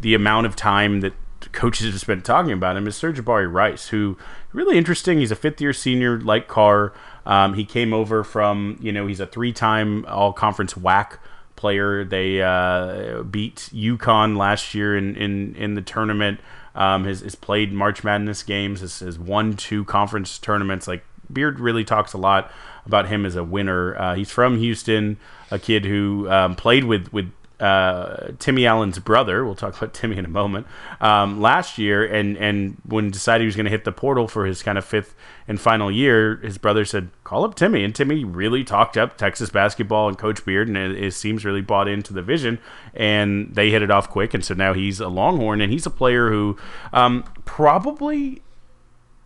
the 0.00 0.14
amount 0.14 0.46
of 0.46 0.56
time 0.56 1.00
that 1.00 1.14
coaches 1.52 1.92
have 1.92 2.00
spent 2.00 2.24
talking 2.24 2.52
about 2.52 2.76
him 2.76 2.86
is 2.86 2.96
Sir'Jabari 2.96 3.52
Rice, 3.52 3.88
who 3.88 4.16
really 4.52 4.76
interesting. 4.76 5.18
He's 5.18 5.30
a 5.30 5.36
fifth 5.36 5.60
year 5.60 5.72
senior 5.72 6.20
like 6.20 6.48
Carr. 6.48 6.92
Um, 7.26 7.54
he 7.54 7.64
came 7.64 7.92
over 7.92 8.24
from, 8.24 8.78
you 8.80 8.92
know, 8.92 9.06
he's 9.06 9.20
a 9.20 9.26
three 9.26 9.52
time 9.52 10.04
all 10.06 10.32
conference 10.32 10.74
WAC 10.74 11.18
player. 11.56 12.04
They 12.04 12.40
uh, 12.42 13.22
beat 13.22 13.70
UConn 13.72 14.36
last 14.36 14.74
year 14.74 14.96
in, 14.96 15.16
in, 15.16 15.54
in 15.56 15.74
the 15.74 15.82
tournament. 15.82 16.40
Um, 16.74 17.04
has, 17.04 17.20
has 17.20 17.34
played 17.34 17.72
March 17.72 18.04
Madness 18.04 18.42
games. 18.42 18.80
Has, 18.80 19.00
has 19.00 19.18
won 19.18 19.56
two 19.56 19.84
conference 19.84 20.38
tournaments. 20.38 20.86
Like 20.86 21.04
Beard 21.32 21.60
really 21.60 21.84
talks 21.84 22.12
a 22.12 22.18
lot 22.18 22.52
about 22.86 23.08
him 23.08 23.26
as 23.26 23.36
a 23.36 23.44
winner. 23.44 23.96
Uh, 23.96 24.14
he's 24.14 24.30
from 24.30 24.58
Houston, 24.58 25.18
a 25.50 25.58
kid 25.58 25.84
who 25.84 26.30
um, 26.30 26.54
played 26.54 26.84
with 26.84 27.12
with 27.12 27.30
uh, 27.60 28.28
Timmy 28.38 28.66
Allen's 28.66 28.98
brother. 28.98 29.44
We'll 29.44 29.54
talk 29.54 29.76
about 29.76 29.92
Timmy 29.92 30.16
in 30.16 30.24
a 30.24 30.28
moment. 30.28 30.66
Um, 31.00 31.40
last 31.40 31.78
year, 31.78 32.04
and 32.04 32.36
and 32.36 32.76
when 32.84 33.10
decided 33.10 33.42
he 33.42 33.46
was 33.46 33.56
going 33.56 33.64
to 33.64 33.70
hit 33.70 33.84
the 33.84 33.92
portal 33.92 34.28
for 34.28 34.46
his 34.46 34.62
kind 34.62 34.78
of 34.78 34.84
fifth 34.84 35.14
and 35.48 35.60
final 35.60 35.90
year, 35.90 36.36
his 36.36 36.58
brother 36.58 36.84
said, 36.84 37.10
"Call 37.24 37.44
up 37.44 37.54
Timmy." 37.54 37.82
And 37.82 37.94
Timmy 37.94 38.24
really 38.24 38.62
talked 38.62 38.96
up 38.96 39.16
Texas 39.16 39.50
basketball 39.50 40.08
and 40.08 40.16
Coach 40.16 40.44
Beard, 40.44 40.68
and 40.68 40.76
it, 40.76 41.02
it 41.02 41.14
seems 41.14 41.44
really 41.44 41.62
bought 41.62 41.88
into 41.88 42.12
the 42.12 42.22
vision. 42.22 42.58
And 42.94 43.54
they 43.54 43.70
hit 43.70 43.82
it 43.82 43.90
off 43.90 44.08
quick, 44.08 44.34
and 44.34 44.44
so 44.44 44.54
now 44.54 44.72
he's 44.72 45.00
a 45.00 45.08
Longhorn, 45.08 45.60
and 45.60 45.72
he's 45.72 45.86
a 45.86 45.90
player 45.90 46.30
who 46.30 46.56
um, 46.92 47.24
probably 47.44 48.42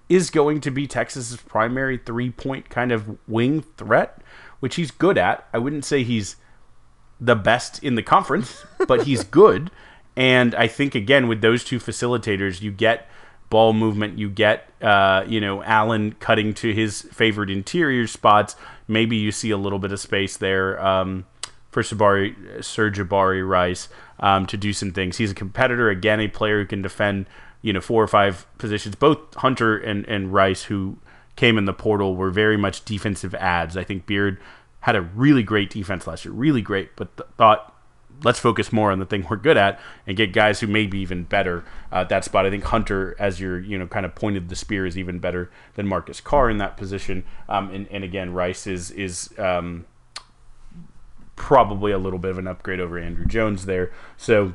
is 0.09 0.31
going 0.31 0.61
to 0.61 0.71
be 0.71 0.87
Texas's 0.87 1.41
primary 1.41 1.99
three 1.99 2.31
point 2.31 2.71
kind 2.71 2.93
of 2.93 3.19
wing 3.29 3.63
threat, 3.77 4.23
which 4.61 4.77
he's 4.77 4.91
good 4.91 5.19
at. 5.19 5.47
I 5.53 5.59
wouldn't 5.59 5.85
say 5.85 6.03
he's 6.03 6.37
the 7.23 7.37
best 7.37 7.83
in 7.83 7.95
the 7.95 8.03
conference, 8.03 8.65
but 8.89 9.05
he's 9.05 9.23
good. 9.41 9.71
And 10.17 10.55
I 10.57 10.67
think 10.67 10.95
again 10.95 11.29
with 11.29 11.41
those 11.41 11.65
two 11.65 11.79
facilitators, 11.79 12.61
you 12.61 12.71
get 12.71 13.09
ball 13.49 13.73
movement, 13.73 14.19
you 14.19 14.29
get 14.29 14.69
uh, 14.83 15.25
you 15.27 15.41
know 15.41 15.63
Allen 15.63 16.17
cutting 16.19 16.53
to 16.55 16.75
his 16.75 17.03
favorite 17.03 17.49
interior 17.49 18.07
spots. 18.07 18.57
Maybe 18.89 19.17
you 19.17 19.31
see 19.31 19.51
a 19.51 19.57
little 19.57 19.79
bit 19.79 19.93
of 19.93 20.01
space 20.01 20.37
there 20.37 20.85
um, 20.85 21.25
for 21.71 21.83
Sabari, 21.83 22.35
Sir'Jabari 22.59 23.49
Rice 23.49 23.89
um, 24.19 24.45
to 24.47 24.57
do 24.57 24.73
some 24.73 24.93
things. 24.93 25.17
He's 25.17 25.31
a 25.31 25.35
competitor 25.35 25.89
again, 25.89 26.21
a 26.21 26.29
player 26.29 26.61
who 26.61 26.67
can 26.67 26.83
defend 26.83 27.27
you 27.63 27.73
know 27.73 27.81
four 27.81 28.03
or 28.03 28.09
five 28.09 28.47
positions. 28.59 28.97
Both 28.97 29.35
Hunter 29.37 29.79
and 29.79 30.05
and 30.09 30.33
Rice 30.33 30.65
who 30.65 30.99
came 31.37 31.57
in 31.57 31.65
the 31.65 31.73
portal 31.73 32.17
were 32.17 32.31
very 32.31 32.57
much 32.59 32.85
defensive 32.85 33.35
ads. 33.37 33.77
I 33.77 33.85
think 33.85 34.05
Beard 34.05 34.39
had 34.83 34.97
a 34.97 35.01
really 35.01 35.43
great 35.43 35.71
defense 35.71 36.07
last 36.07 36.25
year, 36.25 36.35
really 36.35 36.63
great, 36.63 36.95
but 36.97 37.17
th- 37.17 37.29
thought 37.37 37.75
let's 38.25 38.39
focus 38.39 38.73
more 38.73 38.93
on 38.93 38.99
the 38.99 39.07
thing 39.07 39.27
we're 39.29 39.37
good 39.37 39.57
at 39.57 39.81
and 40.07 40.17
get 40.17 40.33
guys 40.33 40.61
who 40.61 40.67
may 40.67 40.87
be 40.87 40.99
even 40.99 41.25
better 41.25 41.65
at 41.91 42.09
that 42.09 42.25
spot. 42.25 42.47
I 42.47 42.51
think 42.51 42.65
Hunter, 42.65 43.17
as 43.19 43.41
you're 43.41 43.61
you 43.61 43.79
know 43.79 43.87
kind 43.87 44.05
of 44.05 44.15
pointed 44.15 44.49
the 44.49 44.57
spear, 44.57 44.85
is 44.87 44.99
even 44.99 45.19
better 45.19 45.51
than 45.75 45.87
Marcus 45.87 46.21
Carr 46.21 46.51
in 46.51 46.59
that 46.59 46.77
position. 46.77 47.25
Um, 47.49 47.71
and, 47.71 47.89
and 47.91 48.05
again, 48.05 48.33
Rice 48.33 48.67
is 48.67 48.91
is 48.91 49.31
um, 49.39 49.87
probably 51.37 51.93
a 51.93 51.99
little 51.99 52.19
bit 52.19 52.33
of 52.33 52.39
an 52.39 52.47
upgrade 52.47 52.81
over 52.81 52.99
Andrew 52.99 53.27
Jones 53.27 53.67
there. 53.67 53.93
So. 54.17 54.55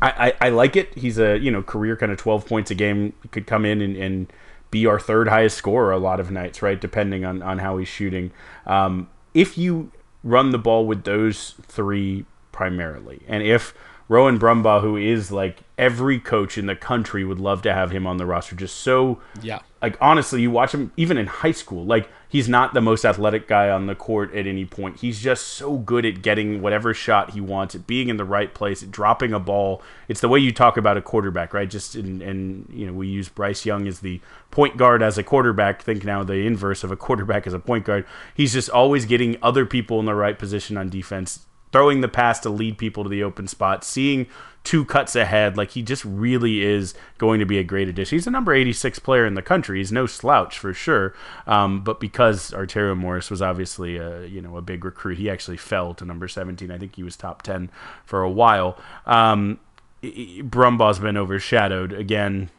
I, 0.00 0.32
I, 0.40 0.46
I 0.46 0.48
like 0.48 0.74
it. 0.74 0.96
He's 0.96 1.18
a 1.18 1.36
you 1.36 1.50
know 1.50 1.62
career 1.62 1.98
kind 1.98 2.10
of 2.10 2.16
twelve 2.16 2.46
points 2.46 2.70
a 2.70 2.74
game. 2.74 3.12
Could 3.30 3.46
come 3.46 3.66
in 3.66 3.82
and, 3.82 3.94
and 3.94 4.32
be 4.72 4.86
our 4.86 4.98
third 4.98 5.28
highest 5.28 5.56
scorer 5.56 5.92
a 5.92 5.98
lot 5.98 6.18
of 6.18 6.32
nights, 6.32 6.62
right? 6.62 6.80
Depending 6.80 7.24
on, 7.24 7.42
on 7.42 7.58
how 7.58 7.76
he's 7.76 7.88
shooting. 7.88 8.32
Um, 8.66 9.08
if 9.34 9.56
you 9.56 9.90
run 10.24 10.50
the 10.50 10.58
ball 10.58 10.86
with 10.86 11.04
those 11.04 11.54
three 11.62 12.24
primarily, 12.52 13.22
and 13.26 13.42
if 13.42 13.74
Rowan 14.08 14.38
Brumbaugh, 14.38 14.80
who 14.80 14.96
is 14.96 15.30
like 15.30 15.58
every 15.78 16.18
coach 16.18 16.58
in 16.58 16.66
the 16.66 16.76
country 16.76 17.24
would 17.24 17.40
love 17.40 17.62
to 17.62 17.72
have 17.72 17.90
him 17.90 18.06
on 18.06 18.16
the 18.16 18.26
roster, 18.26 18.54
just 18.54 18.76
so 18.76 19.20
yeah. 19.40 19.60
Like 19.80 19.96
honestly, 20.00 20.40
you 20.40 20.50
watch 20.50 20.72
him 20.72 20.92
even 20.96 21.18
in 21.18 21.26
high 21.26 21.50
school. 21.50 21.84
Like 21.84 22.08
he's 22.28 22.48
not 22.48 22.72
the 22.72 22.80
most 22.80 23.04
athletic 23.04 23.48
guy 23.48 23.68
on 23.68 23.86
the 23.86 23.96
court 23.96 24.32
at 24.32 24.46
any 24.46 24.64
point. 24.64 25.00
He's 25.00 25.20
just 25.20 25.48
so 25.48 25.76
good 25.76 26.06
at 26.06 26.22
getting 26.22 26.62
whatever 26.62 26.94
shot 26.94 27.32
he 27.32 27.40
wants, 27.40 27.74
at 27.74 27.86
being 27.86 28.08
in 28.08 28.16
the 28.16 28.24
right 28.24 28.54
place, 28.54 28.82
at 28.82 28.92
dropping 28.92 29.32
a 29.32 29.40
ball. 29.40 29.82
It's 30.06 30.20
the 30.20 30.28
way 30.28 30.38
you 30.38 30.52
talk 30.52 30.76
about 30.76 30.96
a 30.96 31.02
quarterback, 31.02 31.52
right? 31.52 31.68
Just 31.68 31.96
in, 31.96 32.22
and 32.22 32.70
you 32.72 32.86
know 32.86 32.92
we 32.92 33.08
use 33.08 33.28
Bryce 33.28 33.66
Young 33.66 33.88
as 33.88 34.00
the 34.00 34.20
point 34.52 34.76
guard 34.76 35.02
as 35.02 35.18
a 35.18 35.24
quarterback. 35.24 35.82
Think 35.82 36.04
now 36.04 36.22
the 36.22 36.46
inverse 36.46 36.84
of 36.84 36.92
a 36.92 36.96
quarterback 36.96 37.46
as 37.46 37.52
a 37.52 37.58
point 37.58 37.84
guard. 37.84 38.06
He's 38.34 38.52
just 38.52 38.70
always 38.70 39.04
getting 39.04 39.36
other 39.42 39.66
people 39.66 39.98
in 39.98 40.06
the 40.06 40.14
right 40.14 40.38
position 40.38 40.76
on 40.76 40.90
defense, 40.90 41.46
throwing 41.72 42.02
the 42.02 42.08
pass 42.08 42.38
to 42.40 42.50
lead 42.50 42.78
people 42.78 43.02
to 43.02 43.10
the 43.10 43.22
open 43.22 43.48
spot, 43.48 43.82
seeing 43.82 44.26
two 44.64 44.84
cuts 44.84 45.16
ahead. 45.16 45.56
Like 45.56 45.70
he 45.72 45.82
just 45.82 46.04
really 46.04 46.62
is 46.62 46.94
going 47.18 47.40
to 47.40 47.46
be 47.46 47.58
a 47.58 47.64
great 47.64 47.88
addition. 47.88 48.16
He's 48.16 48.26
a 48.26 48.30
number 48.30 48.52
86 48.54 48.98
player 49.00 49.26
in 49.26 49.34
the 49.34 49.42
country. 49.42 49.78
He's 49.78 49.90
no 49.90 50.06
slouch 50.06 50.58
for 50.58 50.72
sure. 50.72 51.14
Um, 51.46 51.82
but 51.82 51.98
because 51.98 52.52
Arterio 52.52 52.96
Morris 52.96 53.30
was 53.30 53.42
obviously 53.42 53.96
a, 53.96 54.26
you 54.26 54.40
know 54.40 54.56
a 54.56 54.62
big 54.62 54.84
recruit, 54.84 55.18
he 55.18 55.28
actually 55.28 55.56
fell 55.56 55.94
to 55.94 56.04
number 56.04 56.28
17. 56.28 56.70
I 56.70 56.78
think 56.78 56.96
he 56.96 57.02
was 57.02 57.16
top 57.16 57.42
10 57.42 57.70
for 58.04 58.22
a 58.22 58.30
while. 58.30 58.78
Um, 59.06 59.58
Brumbaugh's 60.02 60.98
been 60.98 61.16
overshadowed 61.16 61.92
again. 61.92 62.50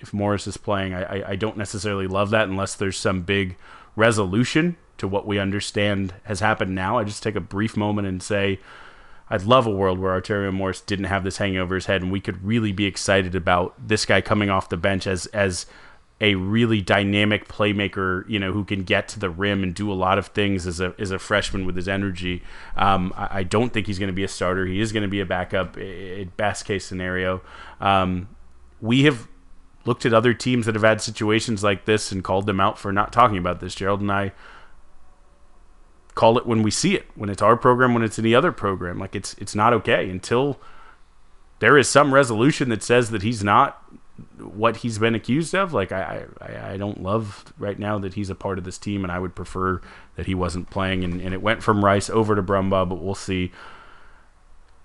If 0.00 0.12
Morris 0.12 0.48
is 0.48 0.56
playing, 0.56 0.94
I, 0.94 1.02
I, 1.02 1.28
I 1.30 1.36
don't 1.36 1.56
necessarily 1.56 2.08
love 2.08 2.30
that 2.30 2.48
unless 2.48 2.74
there's 2.74 2.96
some 2.96 3.22
big 3.22 3.56
resolution 3.94 4.76
to 5.02 5.08
what 5.08 5.26
we 5.26 5.36
understand 5.36 6.14
has 6.22 6.38
happened 6.38 6.76
now. 6.76 6.96
I 6.96 7.02
just 7.02 7.24
take 7.24 7.34
a 7.34 7.40
brief 7.40 7.76
moment 7.76 8.06
and 8.06 8.22
say 8.22 8.60
I'd 9.28 9.42
love 9.42 9.66
a 9.66 9.70
world 9.70 9.98
where 9.98 10.18
Arterio 10.18 10.52
Morris 10.52 10.80
didn't 10.80 11.06
have 11.06 11.24
this 11.24 11.38
hanging 11.38 11.58
over 11.58 11.74
his 11.74 11.86
head, 11.86 12.02
and 12.02 12.12
we 12.12 12.20
could 12.20 12.44
really 12.44 12.70
be 12.70 12.86
excited 12.86 13.34
about 13.34 13.74
this 13.84 14.06
guy 14.06 14.20
coming 14.20 14.48
off 14.48 14.68
the 14.68 14.76
bench 14.76 15.08
as 15.08 15.26
as 15.26 15.66
a 16.20 16.36
really 16.36 16.80
dynamic 16.80 17.48
playmaker, 17.48 18.24
you 18.28 18.38
know, 18.38 18.52
who 18.52 18.64
can 18.64 18.84
get 18.84 19.08
to 19.08 19.18
the 19.18 19.28
rim 19.28 19.64
and 19.64 19.74
do 19.74 19.90
a 19.90 19.94
lot 19.94 20.18
of 20.18 20.28
things 20.28 20.68
as 20.68 20.78
a 20.78 20.94
as 21.00 21.10
a 21.10 21.18
freshman 21.18 21.66
with 21.66 21.74
his 21.74 21.88
energy. 21.88 22.44
Um, 22.76 23.12
I, 23.16 23.38
I, 23.38 23.42
don't 23.42 23.72
think 23.72 23.88
he's 23.88 23.98
going 23.98 24.06
to 24.06 24.14
be 24.14 24.22
a 24.22 24.28
starter. 24.28 24.64
He 24.66 24.80
is 24.80 24.92
going 24.92 25.02
to 25.02 25.08
be 25.08 25.18
a 25.18 25.26
backup, 25.26 25.76
at 25.76 26.36
best 26.36 26.64
case 26.64 26.86
scenario. 26.86 27.42
Um, 27.80 28.28
we 28.80 29.02
have 29.02 29.26
looked 29.84 30.06
at 30.06 30.14
other 30.14 30.32
teams 30.32 30.66
that 30.66 30.76
have 30.76 30.84
had 30.84 31.00
situations 31.00 31.64
like 31.64 31.86
this 31.86 32.12
and 32.12 32.22
called 32.22 32.46
them 32.46 32.60
out 32.60 32.78
for 32.78 32.92
not 32.92 33.12
talking 33.12 33.38
about 33.38 33.58
this. 33.58 33.74
Gerald 33.74 34.00
and 34.00 34.12
I 34.12 34.30
call 36.14 36.38
it 36.38 36.46
when 36.46 36.62
we 36.62 36.70
see 36.70 36.94
it. 36.94 37.06
When 37.14 37.30
it's 37.30 37.42
our 37.42 37.56
program, 37.56 37.94
when 37.94 38.02
it's 38.02 38.18
any 38.18 38.34
other 38.34 38.52
program, 38.52 38.98
like 38.98 39.14
it's 39.14 39.34
it's 39.34 39.54
not 39.54 39.72
okay 39.72 40.08
until 40.08 40.58
there 41.58 41.78
is 41.78 41.88
some 41.88 42.12
resolution 42.12 42.68
that 42.70 42.82
says 42.82 43.10
that 43.10 43.22
he's 43.22 43.44
not 43.44 43.82
what 44.38 44.78
he's 44.78 44.98
been 44.98 45.14
accused 45.14 45.54
of. 45.54 45.72
Like 45.72 45.92
I, 45.92 46.26
I, 46.40 46.72
I 46.72 46.76
don't 46.76 47.02
love 47.02 47.52
right 47.58 47.78
now 47.78 47.98
that 47.98 48.14
he's 48.14 48.30
a 48.30 48.34
part 48.34 48.58
of 48.58 48.64
this 48.64 48.78
team, 48.78 49.04
and 49.04 49.12
I 49.12 49.18
would 49.18 49.34
prefer 49.34 49.80
that 50.16 50.26
he 50.26 50.34
wasn't 50.34 50.70
playing. 50.70 51.04
And, 51.04 51.20
and 51.20 51.32
it 51.32 51.42
went 51.42 51.62
from 51.62 51.84
Rice 51.84 52.10
over 52.10 52.34
to 52.34 52.42
Brumbaugh, 52.42 52.88
but 52.88 52.96
we'll 52.96 53.14
see. 53.14 53.52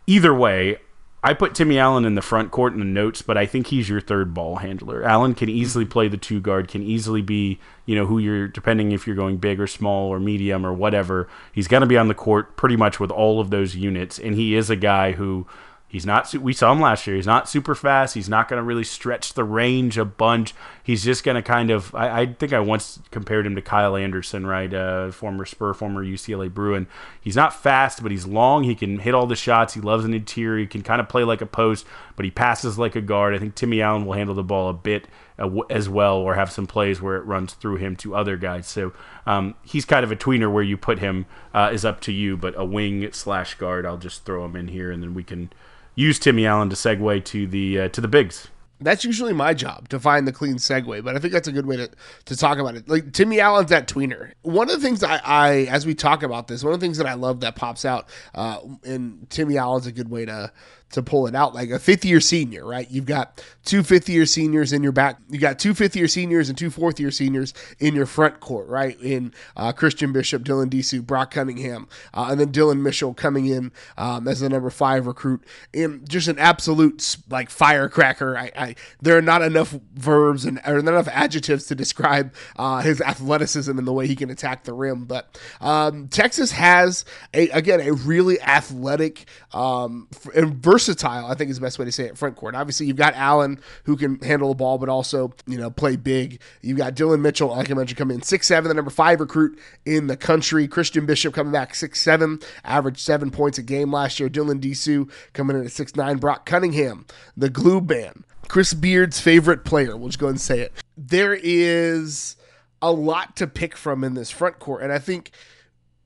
Either 0.05 0.33
way, 0.33 0.77
I 1.23 1.33
put 1.33 1.55
Timmy 1.55 1.79
Allen 1.79 2.05
in 2.05 2.13
the 2.13 2.21
front 2.21 2.51
court 2.51 2.73
in 2.73 2.79
the 2.79 2.85
notes, 2.85 3.23
but 3.23 3.37
I 3.37 3.47
think 3.47 3.67
he's 3.67 3.89
your 3.89 3.99
third 3.99 4.33
ball 4.33 4.57
handler. 4.57 5.03
Allen 5.03 5.33
can 5.33 5.49
easily 5.49 5.83
play 5.83 6.07
the 6.07 6.17
two 6.17 6.39
guard, 6.39 6.67
can 6.67 6.83
easily 6.83 7.23
be, 7.23 7.59
you 7.85 7.95
know, 7.95 8.05
who 8.05 8.19
you're 8.19 8.47
depending 8.47 8.91
if 8.91 9.07
you're 9.07 9.15
going 9.15 9.37
big 9.37 9.59
or 9.59 9.65
small 9.65 10.09
or 10.09 10.19
medium 10.19 10.65
or 10.65 10.73
whatever. 10.73 11.27
He's 11.51 11.67
going 11.67 11.81
to 11.81 11.87
be 11.87 11.97
on 11.97 12.07
the 12.07 12.13
court 12.13 12.55
pretty 12.55 12.75
much 12.75 12.99
with 12.99 13.09
all 13.09 13.39
of 13.39 13.49
those 13.49 13.75
units, 13.75 14.19
and 14.19 14.35
he 14.35 14.55
is 14.55 14.69
a 14.69 14.75
guy 14.75 15.13
who 15.13 15.47
He's 15.89 16.05
not. 16.05 16.33
We 16.35 16.51
saw 16.51 16.73
him 16.73 16.81
last 16.81 17.07
year. 17.07 17.15
He's 17.15 17.25
not 17.25 17.47
super 17.47 17.73
fast. 17.73 18.13
He's 18.13 18.27
not 18.27 18.49
going 18.49 18.57
to 18.57 18.63
really 18.63 18.83
stretch 18.83 19.35
the 19.35 19.45
range 19.45 19.97
a 19.97 20.03
bunch. 20.03 20.53
He's 20.83 21.01
just 21.01 21.23
going 21.23 21.35
to 21.35 21.41
kind 21.41 21.71
of. 21.71 21.95
I, 21.95 22.21
I, 22.21 22.25
think 22.25 22.51
I 22.51 22.59
once 22.59 22.99
compared 23.09 23.45
him 23.45 23.55
to 23.55 23.61
Kyle 23.61 23.95
Anderson, 23.95 24.45
right? 24.45 24.73
Uh, 24.73 25.11
former 25.11 25.45
Spur, 25.45 25.73
former 25.73 26.03
UCLA 26.03 26.53
Bruin. 26.53 26.87
He's 27.21 27.37
not 27.37 27.55
fast, 27.55 28.03
but 28.03 28.11
he's 28.11 28.27
long. 28.27 28.65
He 28.65 28.75
can 28.75 28.99
hit 28.99 29.13
all 29.13 29.27
the 29.27 29.37
shots. 29.37 29.75
He 29.75 29.79
loves 29.79 30.03
an 30.03 30.13
interior. 30.13 30.59
He 30.59 30.67
can 30.67 30.81
kind 30.81 30.99
of 30.99 31.07
play 31.07 31.23
like 31.23 31.39
a 31.39 31.45
post, 31.45 31.85
but 32.17 32.25
he 32.25 32.31
passes 32.31 32.77
like 32.77 32.97
a 32.97 33.01
guard. 33.01 33.33
I 33.33 33.39
think 33.39 33.55
Timmy 33.55 33.81
Allen 33.81 34.05
will 34.05 34.13
handle 34.13 34.35
the 34.35 34.43
ball 34.43 34.67
a 34.67 34.73
bit 34.73 35.07
uh, 35.39 35.49
as 35.69 35.87
well, 35.87 36.17
or 36.17 36.35
have 36.35 36.51
some 36.51 36.67
plays 36.67 37.01
where 37.01 37.15
it 37.15 37.23
runs 37.23 37.53
through 37.53 37.77
him 37.77 37.95
to 37.97 38.13
other 38.13 38.35
guys. 38.35 38.67
So 38.67 38.91
um, 39.25 39.55
he's 39.63 39.85
kind 39.85 40.03
of 40.03 40.11
a 40.11 40.17
tweener. 40.17 40.51
Where 40.51 40.63
you 40.63 40.75
put 40.75 40.99
him 40.99 41.27
uh, 41.53 41.69
is 41.71 41.85
up 41.85 42.01
to 42.01 42.11
you, 42.11 42.35
but 42.35 42.55
a 42.57 42.65
wing 42.65 43.09
slash 43.13 43.55
guard, 43.55 43.85
I'll 43.85 43.95
just 43.95 44.25
throw 44.25 44.43
him 44.43 44.57
in 44.57 44.67
here, 44.67 44.91
and 44.91 45.01
then 45.01 45.13
we 45.13 45.23
can 45.23 45.49
use 45.97 46.19
Timmy 46.19 46.45
Allen 46.45 46.69
to 46.69 46.75
segue 46.77 47.25
to 47.25 47.47
the 47.47 47.81
uh, 47.81 47.87
to 47.89 47.99
the 47.99 48.07
bigs. 48.07 48.47
That's 48.79 49.03
usually 49.03 49.33
my 49.33 49.55
job 49.55 49.89
to 49.89 49.99
find 49.99 50.27
the 50.27 50.31
clean 50.31 50.57
segue, 50.57 51.03
but 51.03 51.15
I 51.15 51.19
think 51.19 51.33
that's 51.33 51.47
a 51.47 51.51
good 51.51 51.65
way 51.65 51.77
to, 51.77 51.89
to 52.25 52.37
talk 52.37 52.59
about 52.59 52.75
it. 52.75 52.87
Like 52.87 53.11
Timmy 53.11 53.39
Allen's 53.39 53.71
that 53.71 53.87
tweener. 53.87 54.33
One 54.43 54.69
of 54.69 54.75
the 54.79 54.87
things 54.87 55.03
I, 55.03 55.19
I 55.23 55.53
as 55.65 55.87
we 55.87 55.95
talk 55.95 56.21
about 56.21 56.47
this, 56.47 56.63
one 56.63 56.73
of 56.73 56.79
the 56.79 56.85
things 56.85 56.99
that 56.99 57.07
I 57.07 57.15
love 57.15 57.39
that 57.39 57.55
pops 57.55 57.85
out, 57.85 58.07
uh, 58.35 58.59
and 58.83 59.27
Timmy 59.31 59.57
Allen's 59.57 59.87
a 59.87 59.91
good 59.91 60.09
way 60.09 60.25
to 60.25 60.51
to 60.91 61.03
pull 61.03 61.27
it 61.27 61.35
out. 61.35 61.53
Like 61.53 61.69
a 61.69 61.79
fifth 61.79 62.05
year 62.05 62.19
senior, 62.19 62.65
right? 62.65 62.89
You've 62.89 63.05
got 63.05 63.43
two 63.65 63.83
fifth 63.83 64.07
year 64.07 64.25
seniors 64.25 64.71
in 64.71 64.83
your 64.83 64.91
back. 64.91 65.17
You 65.29 65.39
got 65.39 65.59
two 65.59 65.73
fifth 65.73 65.95
year 65.95 66.07
seniors 66.07 66.49
and 66.49 66.57
two 66.57 66.69
fourth 66.69 66.99
year 66.99 67.11
seniors 67.11 67.53
in 67.79 67.95
your 67.95 68.05
front 68.05 68.39
court, 68.39 68.67
right? 68.67 68.99
In 69.01 69.33
uh, 69.55 69.73
Christian 69.73 70.13
Bishop, 70.13 70.43
Dylan 70.43 70.69
Disu, 70.69 71.05
Brock 71.05 71.31
Cunningham, 71.31 71.87
uh, 72.13 72.27
and 72.31 72.39
then 72.39 72.51
Dillon 72.51 72.81
Mitchell 72.81 73.13
coming 73.13 73.47
in 73.47 73.71
um, 73.97 74.27
as 74.27 74.39
the 74.39 74.49
number 74.49 74.69
five 74.69 75.07
recruit. 75.07 75.43
And 75.73 76.07
just 76.07 76.27
an 76.27 76.39
absolute 76.39 77.17
like 77.29 77.49
firecracker. 77.49 78.37
I, 78.37 78.51
I 78.55 78.75
there 79.01 79.17
are 79.17 79.21
not 79.21 79.41
enough 79.41 79.77
verbs 79.93 80.45
and 80.45 80.61
or 80.65 80.81
not 80.81 80.93
enough 80.93 81.09
adjectives 81.09 81.65
to 81.67 81.75
describe 81.75 82.33
uh, 82.55 82.81
his 82.81 83.01
athleticism 83.01 83.77
and 83.77 83.87
the 83.87 83.93
way 83.93 84.07
he 84.07 84.15
can 84.15 84.29
attack 84.29 84.63
the 84.63 84.73
rim. 84.73 85.05
But 85.05 85.39
um, 85.59 86.07
Texas 86.07 86.51
has 86.51 87.03
a 87.33 87.49
again 87.49 87.81
a 87.81 87.91
really 87.91 88.39
athletic 88.41 89.25
um, 89.53 90.07
and 90.35 90.55
versatile, 90.55 90.76
I 90.77 91.33
think 91.35 91.49
is 91.49 91.57
the 91.57 91.61
best 91.61 91.79
way 91.79 91.85
to 91.85 91.91
say 91.91 92.05
it, 92.05 92.17
front 92.17 92.35
court. 92.35 92.55
Obviously, 92.55 92.85
you've 92.87 92.97
got 92.97 93.13
Allen 93.15 93.59
who 93.85 93.97
can 93.97 94.19
handle 94.19 94.49
the 94.49 94.55
ball, 94.55 94.77
but 94.77 94.89
also, 94.89 95.33
you 95.45 95.57
know, 95.57 95.69
play 95.69 95.95
big. 95.95 96.41
You've 96.61 96.77
got 96.77 96.95
Dillon 96.95 97.21
Mitchell, 97.21 97.49
like 97.49 97.69
I 97.71 97.73
mentioned, 97.73 97.97
coming 97.97 98.15
in 98.15 98.21
six 98.21 98.47
seven, 98.47 98.69
the 98.69 98.73
number 98.73 98.91
five 98.91 99.19
recruit 99.19 99.59
in 99.85 100.07
the 100.07 100.17
country. 100.17 100.67
Christian 100.67 101.05
Bishop 101.05 101.33
coming 101.33 101.53
back 101.53 101.75
six 101.75 102.01
seven, 102.01 102.39
averaged 102.63 102.99
seven 102.99 103.31
points 103.31 103.57
a 103.57 103.63
game 103.63 103.91
last 103.91 104.19
year. 104.19 104.29
Dylan 104.29 104.59
Disu 104.59 105.09
coming 105.33 105.57
in 105.57 105.65
at 105.65 105.71
six 105.71 105.95
nine. 105.95 106.17
Brock 106.17 106.45
Cunningham, 106.45 107.05
the 107.35 107.49
glue 107.49 107.81
man. 107.81 108.23
Chris 108.47 108.73
Beard's 108.73 109.19
favorite 109.19 109.65
player. 109.65 109.97
We'll 109.97 110.09
just 110.09 110.19
go 110.19 110.27
ahead 110.27 110.35
and 110.35 110.41
say 110.41 110.59
it. 110.61 110.73
There 110.95 111.33
is 111.33 112.35
a 112.81 112.91
lot 112.91 113.35
to 113.37 113.47
pick 113.47 113.75
from 113.75 114.03
in 114.03 114.13
this 114.13 114.31
front 114.31 114.59
court, 114.59 114.83
and 114.83 114.91
I 114.91 114.99
think 114.99 115.31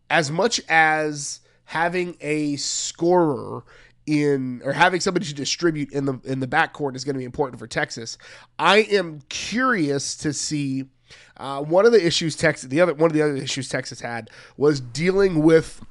as 0.09 0.31
much 0.31 0.59
as 0.67 1.39
having 1.65 2.17
a 2.19 2.57
scorer 2.57 3.63
in 4.05 4.61
or 4.63 4.73
having 4.73 4.99
somebody 4.99 5.25
to 5.25 5.33
distribute 5.33 5.91
in 5.91 6.05
the 6.05 6.19
in 6.23 6.39
the 6.39 6.47
backcourt 6.47 6.95
is 6.95 7.03
going 7.03 7.13
to 7.13 7.19
be 7.19 7.25
important 7.25 7.59
for 7.59 7.67
Texas. 7.67 8.17
I 8.57 8.79
am 8.79 9.21
curious 9.29 10.15
to 10.17 10.33
see 10.33 10.85
uh, 11.37 11.61
one 11.61 11.85
of 11.85 11.91
the 11.91 12.05
issues 12.05 12.35
Texas 12.35 12.69
the 12.69 12.81
other 12.81 12.93
one 12.93 13.09
of 13.09 13.13
the 13.13 13.21
other 13.21 13.35
issues 13.35 13.69
Texas 13.69 14.01
had 14.01 14.29
was 14.57 14.79
dealing 14.79 15.43
with 15.43 15.81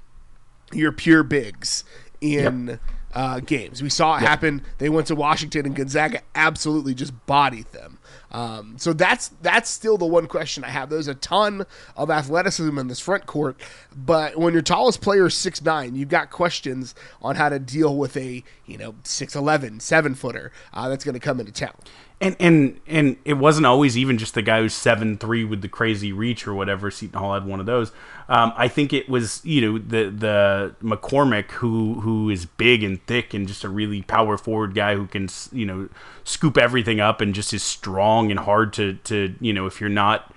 your 0.73 0.93
pure 0.93 1.23
bigs 1.23 1.85
in 2.21 2.67
yep. 2.69 2.81
Uh, 3.13 3.41
games. 3.41 3.83
We 3.83 3.91
saw 3.91 4.17
it 4.17 4.21
yep. 4.21 4.29
happen. 4.29 4.63
They 4.79 4.89
went 4.89 5.07
to 5.09 5.15
Washington 5.15 5.67
and 5.67 5.75
Gonzaga 5.75 6.23
absolutely 6.35 6.95
just 6.95 7.27
bodied 7.27 7.67
them. 7.73 7.99
Um, 8.33 8.77
so 8.79 8.93
that's 8.93 9.29
that's 9.43 9.69
still 9.69 9.99
the 9.99 10.07
one 10.07 10.29
question 10.29 10.63
I 10.63 10.69
have. 10.69 10.89
There's 10.89 11.09
a 11.09 11.15
ton 11.15 11.67
of 11.97 12.11
athleticism 12.11 12.79
in 12.79 12.87
this 12.87 13.01
front 13.01 13.27
court, 13.27 13.61
but 13.95 14.37
when 14.37 14.53
your 14.53 14.63
tallest 14.63 15.01
player 15.01 15.27
is 15.27 15.37
six 15.37 15.63
nine, 15.63 15.97
you've 15.97 16.09
got 16.09 16.31
questions 16.31 16.95
on 17.23 17.35
how 17.35 17.49
to 17.49 17.59
deal 17.59 17.97
with 17.97 18.17
a 18.17 18.45
you 18.67 18.79
know 18.79 18.93
6'11", 19.03 19.83
7 19.83 20.15
footer 20.15 20.53
uh, 20.73 20.89
that's 20.89 21.05
going 21.05 21.15
to 21.15 21.21
come 21.21 21.41
into 21.41 21.53
town. 21.53 21.75
And 22.21 22.37
and 22.39 22.81
and 22.87 23.17
it 23.25 23.35
wasn't 23.35 23.67
always 23.67 23.97
even 23.99 24.19
just 24.19 24.35
the 24.35 24.43
guy 24.43 24.61
who's 24.61 24.75
seven 24.75 25.17
three 25.17 25.43
with 25.43 25.63
the 25.63 25.69
crazy 25.69 26.13
reach 26.13 26.47
or 26.47 26.55
whatever. 26.55 26.91
Seton 26.91 27.19
Hall 27.19 27.35
had 27.35 27.47
one 27.47 27.61
of 27.61 27.67
those. 27.67 27.93
Um, 28.31 28.53
I 28.57 28.69
think 28.69 28.93
it 28.93 29.09
was 29.09 29.45
you 29.45 29.61
know 29.61 29.79
the 29.79 30.09
the 30.09 30.75
McCormack 30.83 31.51
who 31.51 32.01
who 32.01 32.31
is 32.31 32.47
big 32.47 32.85
and 32.85 33.05
thick 33.07 33.35
and 33.35 33.49
just 33.49 33.65
a 33.65 33.69
really 33.69 34.03
power 34.03 34.39
forward 34.39 34.73
guy 34.73 34.95
who 34.95 35.09
can 35.09 35.29
you 35.51 35.67
know 35.67 35.89
scoop 36.23 36.57
everything 36.57 37.01
up 37.01 37.21
and 37.21 37.35
just 37.35 37.53
is 37.53 37.65
strong 37.65 38.31
and 38.31 38.39
hard 38.41 38.73
to 38.75 38.95
to 39.05 39.35
you 39.41 39.53
know 39.53 39.67
if 39.67 39.81
you're 39.81 39.91
not 39.91 40.33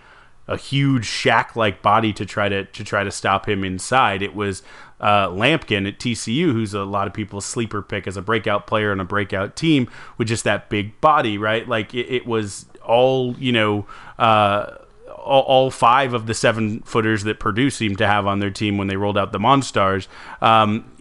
a 0.48 0.58
huge 0.58 1.06
Shaq 1.06 1.56
like 1.56 1.82
body 1.84 2.12
to 2.14 2.26
try 2.26 2.50
to 2.50 2.66
to 2.66 2.84
try 2.84 3.04
to 3.04 3.12
stop 3.12 3.48
him 3.48 3.64
inside. 3.64 4.24
It 4.24 4.36
was 4.36 4.64
uh, 5.00 5.28
Lampkin 5.28 5.88
at 5.88 6.00
TCU, 6.00 6.52
who's 6.52 6.74
a 6.74 6.84
lot 6.86 7.08
of 7.08 7.14
people's 7.14 7.46
sleeper 7.46 7.82
pick 7.82 8.08
as 8.08 8.18
a 8.18 8.22
breakout 8.22 8.68
player 8.68 8.92
and 8.92 9.02
a 9.02 9.06
breakout 9.06 9.56
team 9.56 9.90
with 10.18 10.28
just 10.28 10.44
that 10.46 10.70
big 10.70 11.00
body, 11.00 11.38
right? 11.38 11.68
Like 11.68 11.94
it, 11.94 12.08
it 12.10 12.26
was 12.26 12.66
all, 12.86 13.36
you 13.38 13.52
know, 13.52 13.86
uh, 14.18 14.78
all, 15.26 15.44
all, 15.44 15.72
five 15.72 16.14
of 16.14 16.28
the 16.28 16.34
seven 16.34 16.82
footers 16.82 17.24
that 17.24 17.40
Purdue 17.40 17.70
seemed 17.70 17.98
to 17.98 18.08
have 18.08 18.28
on 18.28 18.40
their 18.40 18.52
team 18.52 18.78
when 18.78 18.88
they 18.88 18.96
rolled 18.96 19.18
out 19.18 19.32
the 19.32 19.40
Monstars. 19.40 20.08
Um, 20.42 20.92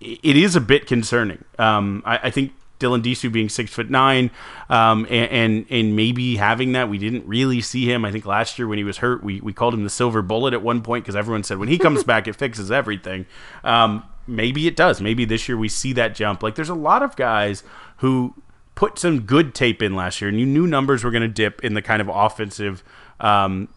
it 0.00 0.36
is 0.36 0.56
a 0.56 0.60
bit 0.60 0.86
concerning. 0.86 1.44
Um, 1.58 2.02
I, 2.04 2.18
I 2.24 2.30
think 2.30 2.52
Dylan 2.78 3.02
Disu 3.02 3.32
being 3.32 3.48
six 3.48 3.72
foot 3.72 3.90
nine, 3.90 4.30
um, 4.68 5.06
and, 5.08 5.30
and, 5.30 5.66
and 5.70 5.96
maybe 5.96 6.36
having 6.36 6.72
that. 6.72 6.88
We 6.88 6.98
didn't 6.98 7.26
really 7.26 7.60
see 7.60 7.90
him. 7.90 8.04
I 8.04 8.12
think 8.12 8.26
last 8.26 8.58
year 8.58 8.68
when 8.68 8.78
he 8.78 8.84
was 8.84 8.98
hurt, 8.98 9.22
we 9.22 9.40
we 9.40 9.52
called 9.52 9.74
him 9.74 9.84
the 9.84 9.90
silver 9.90 10.22
bullet 10.22 10.52
at 10.52 10.62
one 10.62 10.82
point 10.82 11.04
because 11.04 11.16
everyone 11.16 11.42
said 11.42 11.58
when 11.58 11.68
he 11.68 11.78
comes 11.78 12.04
back, 12.04 12.28
it 12.28 12.36
fixes 12.36 12.70
everything. 12.70 13.26
Um, 13.64 14.04
maybe 14.26 14.66
it 14.66 14.76
does. 14.76 15.00
Maybe 15.00 15.24
this 15.24 15.48
year 15.48 15.56
we 15.56 15.68
see 15.68 15.92
that 15.94 16.14
jump. 16.14 16.42
Like 16.42 16.54
there's 16.54 16.68
a 16.68 16.74
lot 16.74 17.02
of 17.02 17.16
guys 17.16 17.62
who 17.98 18.34
put 18.74 18.98
some 18.98 19.20
good 19.22 19.54
tape 19.54 19.82
in 19.82 19.96
last 19.96 20.20
year, 20.20 20.28
and 20.28 20.38
you 20.38 20.46
knew 20.46 20.66
numbers 20.66 21.02
were 21.02 21.10
going 21.10 21.22
to 21.22 21.28
dip 21.28 21.64
in 21.64 21.74
the 21.74 21.82
kind 21.82 22.02
of 22.02 22.08
offensive 22.08 22.84
um, 23.20 23.68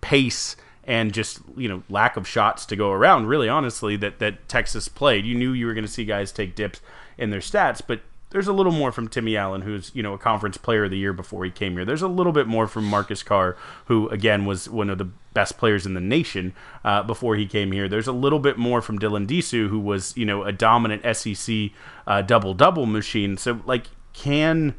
pace 0.00 0.56
and 0.86 1.12
just 1.12 1.40
you 1.56 1.68
know 1.68 1.82
lack 1.88 2.16
of 2.16 2.28
shots 2.28 2.66
to 2.66 2.76
go 2.76 2.90
around. 2.90 3.26
Really, 3.26 3.48
honestly, 3.48 3.96
that 3.96 4.18
that 4.18 4.48
Texas 4.48 4.88
played. 4.88 5.24
You 5.24 5.34
knew 5.34 5.52
you 5.52 5.66
were 5.66 5.74
going 5.74 5.86
to 5.86 5.90
see 5.90 6.04
guys 6.04 6.32
take 6.32 6.54
dips 6.54 6.80
in 7.16 7.30
their 7.30 7.40
stats, 7.40 7.80
but 7.86 8.00
there's 8.34 8.48
a 8.48 8.52
little 8.52 8.72
more 8.72 8.90
from 8.90 9.06
Timmy 9.06 9.36
Allen, 9.36 9.62
who's 9.62 9.92
you 9.94 10.02
know 10.02 10.12
a 10.12 10.18
conference 10.18 10.56
player 10.56 10.84
of 10.84 10.90
the 10.90 10.98
year 10.98 11.12
before 11.12 11.44
he 11.44 11.50
came 11.50 11.74
here. 11.74 11.84
There's 11.84 12.02
a 12.02 12.08
little 12.08 12.32
bit 12.32 12.46
more 12.46 12.66
from 12.66 12.84
Marcus 12.84 13.22
Carr, 13.22 13.56
who 13.86 14.08
again 14.08 14.44
was 14.44 14.68
one 14.68 14.90
of 14.90 14.98
the 14.98 15.08
best 15.32 15.56
players 15.56 15.86
in 15.86 15.94
the 15.94 16.00
nation 16.00 16.52
uh, 16.84 17.02
before 17.04 17.36
he 17.36 17.46
came 17.46 17.70
here. 17.72 17.88
There's 17.88 18.08
a 18.08 18.12
little 18.12 18.40
bit 18.40 18.58
more 18.58 18.82
from 18.82 18.98
Dylan 18.98 19.26
Disu, 19.26 19.68
who 19.68 19.78
was 19.78 20.16
you 20.16 20.26
know 20.26 20.42
a 20.42 20.52
dominant 20.52 21.16
SEC 21.16 21.70
uh, 22.06 22.22
double 22.22 22.54
double 22.54 22.86
machine. 22.86 23.36
So 23.36 23.60
like, 23.66 23.86
can 24.12 24.74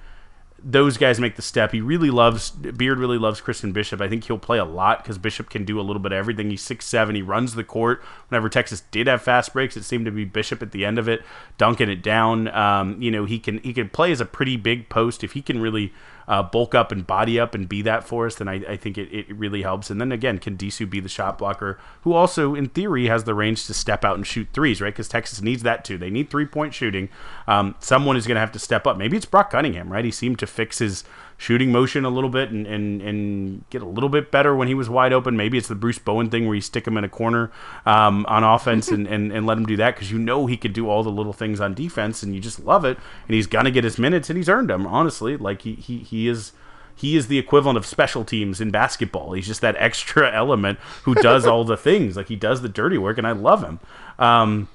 those 0.68 0.98
guys 0.98 1.20
make 1.20 1.36
the 1.36 1.44
step. 1.44 1.72
He 1.72 1.80
really 1.80 2.10
loves 2.10 2.50
Beard. 2.50 2.98
Really 2.98 3.20
loves 3.20 3.40
Christian 3.40 3.72
Bishop. 3.72 4.02
I 4.02 4.10
think 4.10 4.24
he'll 4.24 4.40
play 4.40 4.58
a 4.58 4.66
lot 4.66 5.04
because 5.04 5.20
Bishop 5.20 5.52
can 5.52 5.64
do 5.64 5.80
a 5.80 5.84
little 5.84 6.02
bit 6.02 6.12
of 6.12 6.18
everything. 6.18 6.50
He's 6.50 6.64
six 6.64 6.86
seven. 6.86 7.14
He 7.14 7.22
runs 7.22 7.54
the 7.54 7.64
court. 7.64 8.04
Whenever 8.30 8.50
Texas 8.50 8.82
did 8.90 9.06
have 9.06 9.22
fast 9.22 9.54
breaks, 9.54 9.78
it 9.78 9.84
seemed 9.84 10.06
to 10.06 10.12
be 10.12 10.26
Bishop 10.26 10.64
at 10.64 10.72
the 10.72 10.84
end 10.84 10.98
of 10.98 11.08
it, 11.08 11.22
dunking 11.60 11.90
it 11.90 12.02
down. 12.02 12.48
Um, 12.48 13.00
you 13.00 13.12
know, 13.12 13.26
he 13.26 13.38
can 13.38 13.60
he 13.60 13.74
can 13.74 13.90
play 13.90 14.12
as 14.12 14.20
a 14.20 14.26
pretty 14.26 14.58
big 14.58 14.90
post 14.90 15.24
if 15.24 15.34
he 15.34 15.42
can 15.44 15.62
really 15.62 15.94
uh, 16.28 16.44
bulk 16.44 16.74
up 16.74 16.92
and 16.92 17.06
body 17.06 17.40
up 17.40 17.54
and 17.54 17.70
be 17.70 17.82
that 17.84 18.04
for 18.04 18.26
us, 18.26 18.36
then 18.36 18.48
I, 18.48 18.56
I 18.66 18.78
think 18.78 18.98
it, 18.98 19.14
it 19.14 19.36
really 19.36 19.62
helps. 19.62 19.90
And 19.90 20.02
then 20.02 20.12
again, 20.12 20.40
can 20.40 20.58
Disu 20.58 20.90
be 20.90 21.00
the 21.00 21.10
shot 21.10 21.38
blocker 21.38 21.80
who 22.02 22.14
also, 22.14 22.56
in 22.56 22.70
theory, 22.70 23.08
has 23.08 23.24
the 23.24 23.34
range 23.34 23.66
to 23.68 23.74
step 23.74 24.04
out 24.04 24.16
and 24.16 24.26
shoot 24.26 24.48
threes, 24.54 24.82
right? 24.82 24.94
Because 24.94 25.08
Texas 25.08 25.42
needs 25.42 25.64
that 25.64 25.86
too. 25.86 25.98
They 25.98 26.10
need 26.10 26.30
three 26.30 26.46
point 26.46 26.74
shooting. 26.74 27.10
Um, 27.48 27.76
someone 27.80 28.18
is 28.18 28.28
going 28.28 28.36
to 28.36 28.42
have 28.42 28.52
to 28.54 28.60
step 28.60 28.88
up. 28.88 28.98
Maybe 28.98 29.18
it's 29.18 29.26
Brock 29.26 29.52
Cunningham, 29.52 29.92
right? 29.92 30.06
He 30.06 30.12
seemed 30.12 30.40
to 30.40 30.48
fix 30.48 30.80
his 30.80 31.04
shooting 31.38 31.72
motion 31.72 32.06
a 32.06 32.10
little 32.10 32.30
bit 32.30 32.50
and, 32.50 32.66
and, 32.66 33.02
and 33.02 33.70
get 33.70 33.82
a 33.82 33.86
little 33.86 34.10
bit 34.10 34.32
better 34.32 34.56
when 34.56 34.68
he 34.68 34.74
was 34.74 34.90
wide 34.90 35.12
open. 35.12 35.36
Maybe 35.36 35.58
it's 35.58 35.68
the 35.68 35.76
Bruce 35.76 36.00
Bowen 36.00 36.30
thing 36.30 36.46
where 36.46 36.56
you 36.56 36.62
stick 36.62 36.88
him 36.88 36.98
in 36.98 37.04
a 37.04 37.10
corner 37.10 37.52
um, 37.86 38.26
on 38.28 38.44
offense 38.44 38.88
and, 38.90 39.08
and, 39.08 39.32
and 39.32 39.46
let 39.46 39.58
him 39.58 39.66
do 39.66 39.76
that 39.78 39.96
because 39.96 40.12
you 40.12 40.18
know 40.18 40.46
he 40.46 40.58
could 40.58 40.74
do 40.74 40.90
all 40.90 41.04
the 41.04 41.12
little 41.12 41.34
things 41.34 41.60
on 41.60 41.74
defense 41.74 42.24
and 42.24 42.34
you 42.34 42.40
just 42.40 42.60
love 42.60 42.86
it. 42.86 42.98
And 43.28 43.36
he's 43.36 43.48
going 43.48 43.66
to 43.66 43.72
get 43.72 43.84
his 43.84 44.00
minutes 44.00 44.30
and 44.30 44.38
he's 44.38 44.50
earned 44.50 44.70
them, 44.70 44.88
honestly. 44.88 45.36
Like 45.38 45.64
he, 45.64 45.76
he, 45.76 46.00
he 46.00 46.28
is 46.28 46.54
he 46.96 47.18
is 47.18 47.28
the 47.28 47.38
equivalent 47.38 47.78
of 47.78 47.86
special 47.86 48.24
teams 48.24 48.62
in 48.62 48.72
basketball. 48.72 49.34
He's 49.34 49.48
just 49.48 49.62
that 49.62 49.76
extra 49.78 50.32
element 50.34 50.80
who 51.04 51.14
does 51.16 51.46
all 51.46 51.66
the 51.66 51.78
things. 51.78 52.16
Like 52.16 52.30
he 52.30 52.36
does 52.36 52.62
the 52.62 52.70
dirty 52.70 52.98
work, 52.98 53.18
and 53.18 53.28
I 53.28 53.34
love 53.34 53.62
him. 53.62 53.80
Um, 54.18 54.70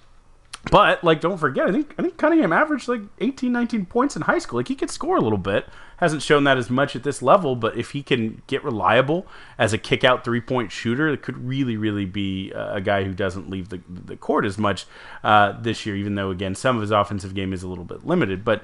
but 0.70 1.02
like, 1.02 1.22
don't 1.22 1.38
forget, 1.38 1.66
I 1.66 1.72
think 1.72 1.94
I 1.98 2.02
think 2.02 2.18
Cunningham 2.18 2.52
averaged 2.52 2.88
like 2.88 3.00
18, 3.20 3.50
19 3.50 3.86
points 3.86 4.16
in 4.16 4.22
high 4.22 4.38
school. 4.38 4.58
Like 4.58 4.68
he 4.68 4.74
could 4.74 4.90
score 4.90 5.16
a 5.16 5.20
little 5.20 5.38
bit. 5.38 5.66
Hasn't 6.00 6.22
shown 6.22 6.44
that 6.44 6.56
as 6.56 6.70
much 6.70 6.96
at 6.96 7.02
this 7.02 7.22
level, 7.22 7.54
but 7.54 7.76
if 7.76 7.90
he 7.90 8.02
can 8.02 8.42
get 8.46 8.64
reliable 8.64 9.26
as 9.58 9.72
a 9.72 9.78
kick 9.78 10.02
out 10.02 10.24
three 10.24 10.40
point 10.40 10.72
shooter, 10.72 11.08
it 11.08 11.22
could 11.22 11.46
really, 11.46 11.76
really 11.76 12.06
be 12.06 12.50
a 12.52 12.80
guy 12.80 13.04
who 13.04 13.12
doesn't 13.12 13.50
leave 13.50 13.68
the 13.68 13.80
the 13.88 14.16
court 14.16 14.44
as 14.44 14.58
much 14.58 14.86
uh, 15.22 15.52
this 15.60 15.84
year. 15.84 15.94
Even 15.94 16.14
though 16.14 16.30
again, 16.30 16.54
some 16.54 16.76
of 16.76 16.82
his 16.82 16.90
offensive 16.90 17.34
game 17.34 17.52
is 17.52 17.62
a 17.62 17.68
little 17.68 17.84
bit 17.84 18.06
limited, 18.06 18.44
but 18.44 18.62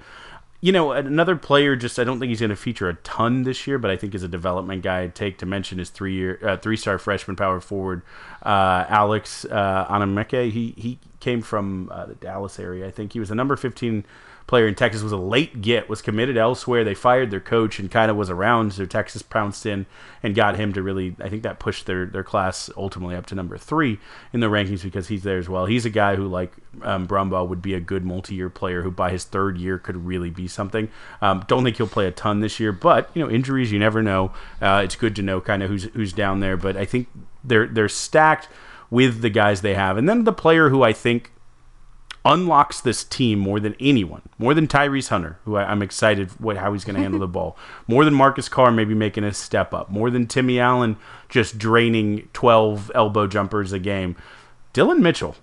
you 0.61 0.73
know, 0.73 0.93
another 0.93 1.37
player. 1.37 1.77
Just 1.77 1.99
I 1.99 2.05
don't 2.05 2.19
think 2.19 2.31
he's 2.31 2.41
going 2.41 2.51
to 2.51 2.57
feature 2.57 2.89
a 2.89 2.95
ton 2.95 3.43
this 3.43 3.67
year, 3.67 3.79
but 3.79 3.91
I 3.91 3.97
think 3.97 4.15
as 4.15 4.23
a 4.23 4.29
development 4.29 4.83
guy, 4.83 5.03
I'd 5.03 5.15
take 5.15 5.39
to 5.39 5.47
mention 5.47 5.79
his 5.79 5.91
three 5.91 6.15
year, 6.15 6.41
uh, 6.43 6.57
three 6.57 6.77
star 6.77 6.99
freshman 6.99 7.37
power 7.37 7.61
forward, 7.61 8.03
uh, 8.43 8.85
Alex 8.89 9.45
uh, 9.45 9.87
Anamekwe. 9.87 10.51
He 10.51 10.75
he 10.77 10.99
came 11.21 11.43
from 11.43 11.91
uh, 11.93 12.07
the 12.07 12.15
Dallas 12.15 12.59
area. 12.59 12.87
I 12.87 12.91
think 12.91 13.13
he 13.13 13.21
was 13.21 13.29
the 13.29 13.35
number 13.35 13.57
fifteen 13.57 14.05
player 14.47 14.69
in 14.69 14.75
Texas 14.75 15.03
was 15.03 15.13
a 15.13 15.17
late 15.17 15.61
get, 15.61 15.89
was 15.89 16.01
committed 16.01 16.37
elsewhere. 16.37 16.85
They 16.85 16.95
fired 16.95 17.31
their 17.31 17.41
coach 17.41 17.79
and 17.79 17.91
kind 17.91 18.11
of 18.11 18.17
was 18.17 18.31
around, 18.31 18.73
so 18.75 18.87
Texas 18.87 19.23
pounced 19.23 19.67
in 19.67 19.87
and 20.23 20.35
got 20.35 20.57
him 20.57 20.73
to 20.75 20.83
really. 20.83 21.17
I 21.21 21.29
think 21.29 21.43
that 21.43 21.59
pushed 21.59 21.87
their 21.87 22.07
their 22.07 22.23
class 22.23 22.71
ultimately 22.77 23.17
up 23.17 23.27
to 23.27 23.35
number 23.35 23.59
three 23.59 23.99
in 24.33 24.41
the 24.41 24.47
rankings 24.47 24.83
because 24.83 25.09
he's 25.09 25.25
there 25.25 25.39
as 25.39 25.49
well. 25.49 25.67
He's 25.67 25.85
a 25.85 25.91
guy 25.91 26.15
who, 26.15 26.29
like 26.29 26.53
um, 26.83 27.09
Brumbaugh, 27.09 27.49
would 27.49 27.63
be 27.63 27.75
a 27.75 27.81
good 27.81 28.05
multi-year 28.05 28.49
player 28.49 28.83
who 28.83 28.91
by 28.91 29.11
his 29.11 29.25
third 29.25 29.59
year 29.59 29.79
could 29.79 30.07
really 30.07 30.31
be 30.31 30.47
something. 30.47 30.89
Um, 31.21 31.45
don't 31.49 31.65
think 31.65 31.77
he'll 31.77 31.89
play 31.89 32.07
a 32.07 32.13
ton 32.13 32.41
this 32.41 32.61
year, 32.61 32.73
but 32.73 33.11
you 33.15 33.23
know 33.23 33.31
injuries 33.31 33.73
you 33.73 33.79
never 33.79 34.03
know. 34.03 34.33
Uh, 34.61 34.83
it's 34.85 34.97
good 34.97 35.17
to 35.17 35.23
know 35.23 35.41
kind 35.41 35.63
of 35.63 35.71
who's 35.71 35.85
who's 35.85 36.13
down 36.13 36.41
there, 36.41 36.57
but 36.57 36.77
I 36.77 36.85
think 36.85 37.09
they're 37.43 37.67
they're 37.67 37.89
stacked 37.89 38.49
with 38.91 39.23
the 39.23 39.31
guys 39.31 39.63
they 39.63 39.75
have, 39.75 39.97
and 39.97 40.09
then 40.09 40.23
the 40.23 40.33
player 40.33 40.69
who 40.69 40.85
I 40.85 40.93
think 40.93 41.33
unlocks 42.27 42.81
this 42.81 43.05
team 43.05 43.39
more 43.39 43.61
than 43.61 43.77
anyone, 43.79 44.23
more 44.37 44.53
than 44.53 44.67
Tyrese 44.67 45.09
Hunter, 45.09 45.39
who 45.45 45.57
I, 45.57 45.71
am 45.71 45.81
excited 45.81 46.31
what 46.41 46.57
how 46.57 46.73
he's 46.73 46.85
going 46.85 46.97
to 46.97 47.03
handle 47.03 47.21
the 47.21 47.29
ball, 47.29 47.57
more 47.87 48.05
than 48.05 48.15
Marcus 48.15 48.49
Carr 48.49 48.73
maybe 48.73 48.95
making 48.95 49.25
a 49.25 49.33
step 49.33 49.73
up, 49.73 49.89
more 49.89 50.11
than 50.11 50.27
Timmy 50.27 50.59
Allen 50.59 50.97
just 51.29 51.57
draining 51.57 52.29
12 52.33 52.91
elbow 52.95 53.27
jumpers 53.27 53.73
a 53.73 53.79
game. 53.79 54.17
Dillon 54.73 55.03
Mitchell. 55.03 55.37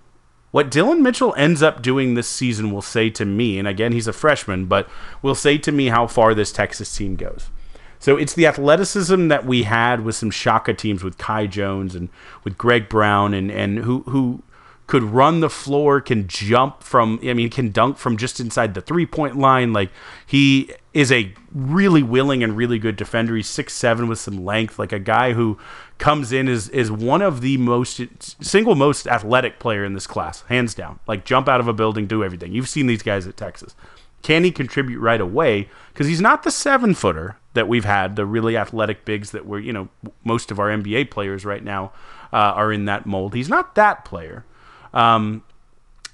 What 0.52 0.70
Dillon 0.70 1.02
Mitchell 1.02 1.34
ends 1.36 1.64
up 1.64 1.82
doing 1.82 2.14
this 2.14 2.30
season 2.30 2.72
will 2.72 2.84
say 2.84 3.10
to 3.12 3.26
me, 3.26 3.58
and 3.58 3.68
again, 3.68 3.92
he's 3.92 4.08
a 4.08 4.14
freshman, 4.14 4.66
but 4.66 4.88
will 5.24 5.34
say 5.34 5.58
to 5.58 5.72
me 5.72 5.88
how 5.88 6.06
far 6.06 6.36
this 6.36 6.52
Texas 6.52 6.96
team 6.96 7.16
goes. 7.16 7.50
So 7.98 8.18
it's 8.18 8.34
the 8.34 8.46
athleticism 8.46 9.30
that 9.30 9.46
we 9.46 9.64
had 9.64 10.04
with 10.04 10.16
some 10.16 10.30
Shaka 10.30 10.74
teams 10.74 11.04
with 11.04 11.18
Kai 11.18 11.48
Jones 11.48 11.96
and 11.96 12.10
with 12.44 12.58
Greg 12.58 12.90
Brown 12.90 13.34
and, 13.34 13.50
and 13.50 13.80
who 13.80 14.02
who 14.02 14.44
could 14.94 15.02
run 15.02 15.40
the 15.40 15.50
floor, 15.50 16.00
can 16.00 16.28
jump 16.28 16.84
from, 16.84 17.20
I 17.24 17.34
mean, 17.34 17.50
can 17.50 17.72
dunk 17.72 17.98
from 17.98 18.16
just 18.16 18.40
inside 18.40 18.76
the 18.76 18.82
three 18.82 19.08
point 19.08 19.36
line. 19.36 19.74
Like, 19.74 19.90
he 20.24 20.70
is 20.94 21.12
a 21.12 21.34
really 21.52 22.04
willing 22.04 22.44
and 22.44 22.56
really 22.56 22.78
good 22.78 22.96
defender. 22.96 23.36
He's 23.36 23.50
six 23.50 23.74
seven 23.74 24.08
with 24.08 24.20
some 24.20 24.46
length, 24.46 24.78
like 24.78 24.92
a 24.92 25.00
guy 25.00 25.34
who 25.34 25.58
comes 25.98 26.32
in 26.32 26.48
is 26.48 26.70
is 26.70 26.92
one 26.92 27.24
of 27.24 27.42
the 27.42 27.58
most 27.58 28.02
single 28.40 28.76
most 28.76 29.08
athletic 29.08 29.58
player 29.58 29.84
in 29.84 29.96
this 29.96 30.06
class, 30.06 30.42
hands 30.42 30.76
down. 30.76 31.00
Like 31.08 31.26
jump 31.26 31.50
out 31.50 31.60
of 31.60 31.68
a 31.68 31.74
building, 31.74 32.06
do 32.06 32.24
everything. 32.24 32.54
You've 32.54 32.70
seen 32.70 32.86
these 32.86 33.02
guys 33.02 33.26
at 33.26 33.36
Texas. 33.36 33.74
Can 34.22 34.44
he 34.44 34.52
contribute 34.52 35.00
right 35.00 35.22
away? 35.22 35.70
Because 35.92 36.06
he's 36.06 36.22
not 36.22 36.44
the 36.44 36.52
seven 36.52 36.94
footer 36.94 37.38
that 37.56 37.68
we've 37.68 37.86
had, 37.86 38.16
the 38.16 38.28
really 38.28 38.56
athletic 38.56 39.06
bigs 39.06 39.32
that 39.32 39.48
were, 39.48 39.60
you 39.60 39.74
know, 39.74 39.90
most 40.24 40.52
of 40.52 40.60
our 40.60 40.70
NBA 40.70 41.10
players 41.10 41.46
right 41.46 41.64
now 41.64 41.94
uh, 42.32 42.54
are 42.54 42.72
in 42.72 42.86
that 42.86 43.08
mold. 43.08 43.34
He's 43.34 43.50
not 43.50 43.74
that 43.74 44.06
player. 44.06 44.46
Um, 44.94 45.44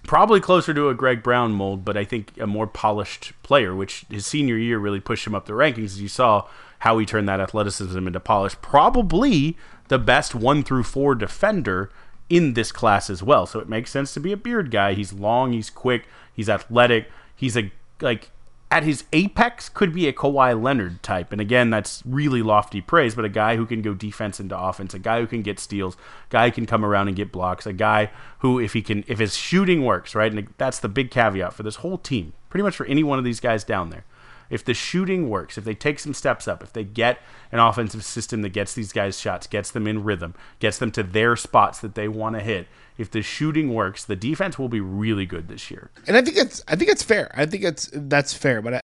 probably 0.04 0.40
closer 0.40 0.74
to 0.74 0.90
a 0.90 0.96
Greg 0.96 1.22
Brown 1.22 1.52
mold, 1.52 1.84
but 1.84 1.98
I 1.98 2.04
think 2.04 2.32
a 2.40 2.48
more 2.48 2.68
polished 2.68 3.34
player, 3.44 3.76
which 3.76 4.06
his 4.10 4.26
senior 4.26 4.58
year 4.58 4.80
really 4.80 5.00
pushed 5.00 5.28
him 5.28 5.36
up 5.36 5.46
the 5.46 5.54
rankings. 5.54 5.86
As 5.86 6.02
you 6.02 6.08
saw 6.08 6.48
how 6.80 6.98
he 6.98 7.06
turned 7.06 7.28
that 7.28 7.40
athleticism 7.40 8.08
into 8.08 8.20
polish. 8.20 8.56
Probably 8.62 9.58
the 9.90 10.00
best 10.00 10.34
one 10.34 10.64
through 10.64 10.84
four 10.84 11.14
defender 11.14 11.92
in 12.30 12.54
this 12.54 12.72
class 12.72 13.10
as 13.10 13.22
well. 13.22 13.46
So 13.46 13.60
it 13.60 13.68
makes 13.68 13.92
sense 13.92 14.14
to 14.14 14.20
be 14.20 14.32
a 14.32 14.38
beard 14.38 14.72
guy. 14.72 14.94
He's 14.94 15.12
long, 15.12 15.52
he's 15.52 15.70
quick, 15.70 16.08
he's 16.34 16.50
athletic, 16.50 17.10
he's 17.36 17.58
a 17.58 17.72
like 18.02 18.32
at 18.72 18.84
his 18.84 19.04
apex 19.14 19.68
could 19.68 19.94
be 19.94 20.08
a 20.08 20.14
Kawhi 20.14 20.62
Leonard 20.62 21.02
type. 21.02 21.32
And 21.32 21.42
again, 21.42 21.70
that's 21.70 22.04
really 22.06 22.42
lofty 22.44 22.82
praise, 22.82 23.16
but 23.16 23.26
a 23.26 23.30
guy 23.30 23.56
who 23.56 23.66
can 23.66 23.82
go 23.82 23.94
defense 23.94 24.40
into 24.40 24.60
offense, 24.60 24.94
a 24.94 25.00
guy 25.00 25.20
who 25.20 25.28
can 25.28 25.42
get 25.42 25.60
steals, 25.60 25.96
a 25.96 26.32
guy 26.32 26.50
who 26.50 26.54
can 26.54 26.66
come 26.66 26.86
around 26.86 27.08
and 27.08 27.18
get 27.18 27.32
blocks, 27.32 27.66
a 27.66 27.74
guy 27.74 28.12
who 28.40 28.60
if 28.60 28.74
he 28.74 28.82
can 28.82 29.04
if 29.08 29.20
his 29.20 29.36
shooting 29.36 29.84
works, 29.84 30.14
right? 30.14 30.32
And 30.32 30.48
that's 30.58 30.80
the 30.80 30.90
big 30.90 31.10
caveat 31.10 31.54
for 31.54 31.64
this 31.64 31.78
whole 31.78 31.98
team. 31.98 32.34
Pretty 32.50 32.64
much 32.64 32.76
for 32.76 32.86
any 32.86 33.04
one 33.04 33.20
of 33.20 33.26
these 33.26 33.40
guys 33.40 33.64
down 33.64 33.90
there. 33.90 34.06
If 34.50 34.66
the 34.66 34.74
shooting 34.74 35.30
works, 35.30 35.58
if 35.58 35.64
they 35.64 35.76
take 35.76 36.00
some 36.00 36.14
steps 36.14 36.48
up, 36.48 36.64
if 36.64 36.74
they 36.74 36.84
get 36.84 37.20
an 37.52 37.60
offensive 37.60 38.04
system 38.04 38.42
that 38.42 38.50
gets 38.50 38.74
these 38.74 38.92
guys 38.92 39.20
shots, 39.20 39.48
gets 39.48 39.72
them 39.72 39.88
in 39.88 40.04
rhythm, 40.04 40.36
gets 40.60 40.78
them 40.78 40.92
to 40.92 41.04
their 41.04 41.36
spots 41.36 41.80
that 41.80 41.96
they 41.96 42.08
want 42.08 42.36
to 42.36 42.42
hit, 42.42 42.68
if 42.98 43.10
the 43.12 43.22
shooting 43.22 43.74
works, 43.74 44.04
the 44.04 44.16
defense 44.16 44.60
will 44.60 44.70
be 44.70 44.82
really 44.82 45.26
good 45.26 45.48
this 45.48 45.72
year. 45.72 45.92
And 46.08 46.18
I 46.18 46.22
think 46.22 46.38
it's 46.38 46.64
I 46.68 46.76
think 46.76 46.90
it's 46.90 47.04
fair. 47.04 47.32
I 47.36 47.46
think 47.46 47.64
it's 47.64 47.90
that's 47.94 48.34
fair, 48.34 48.62
but 48.62 48.76
I, 48.76 48.82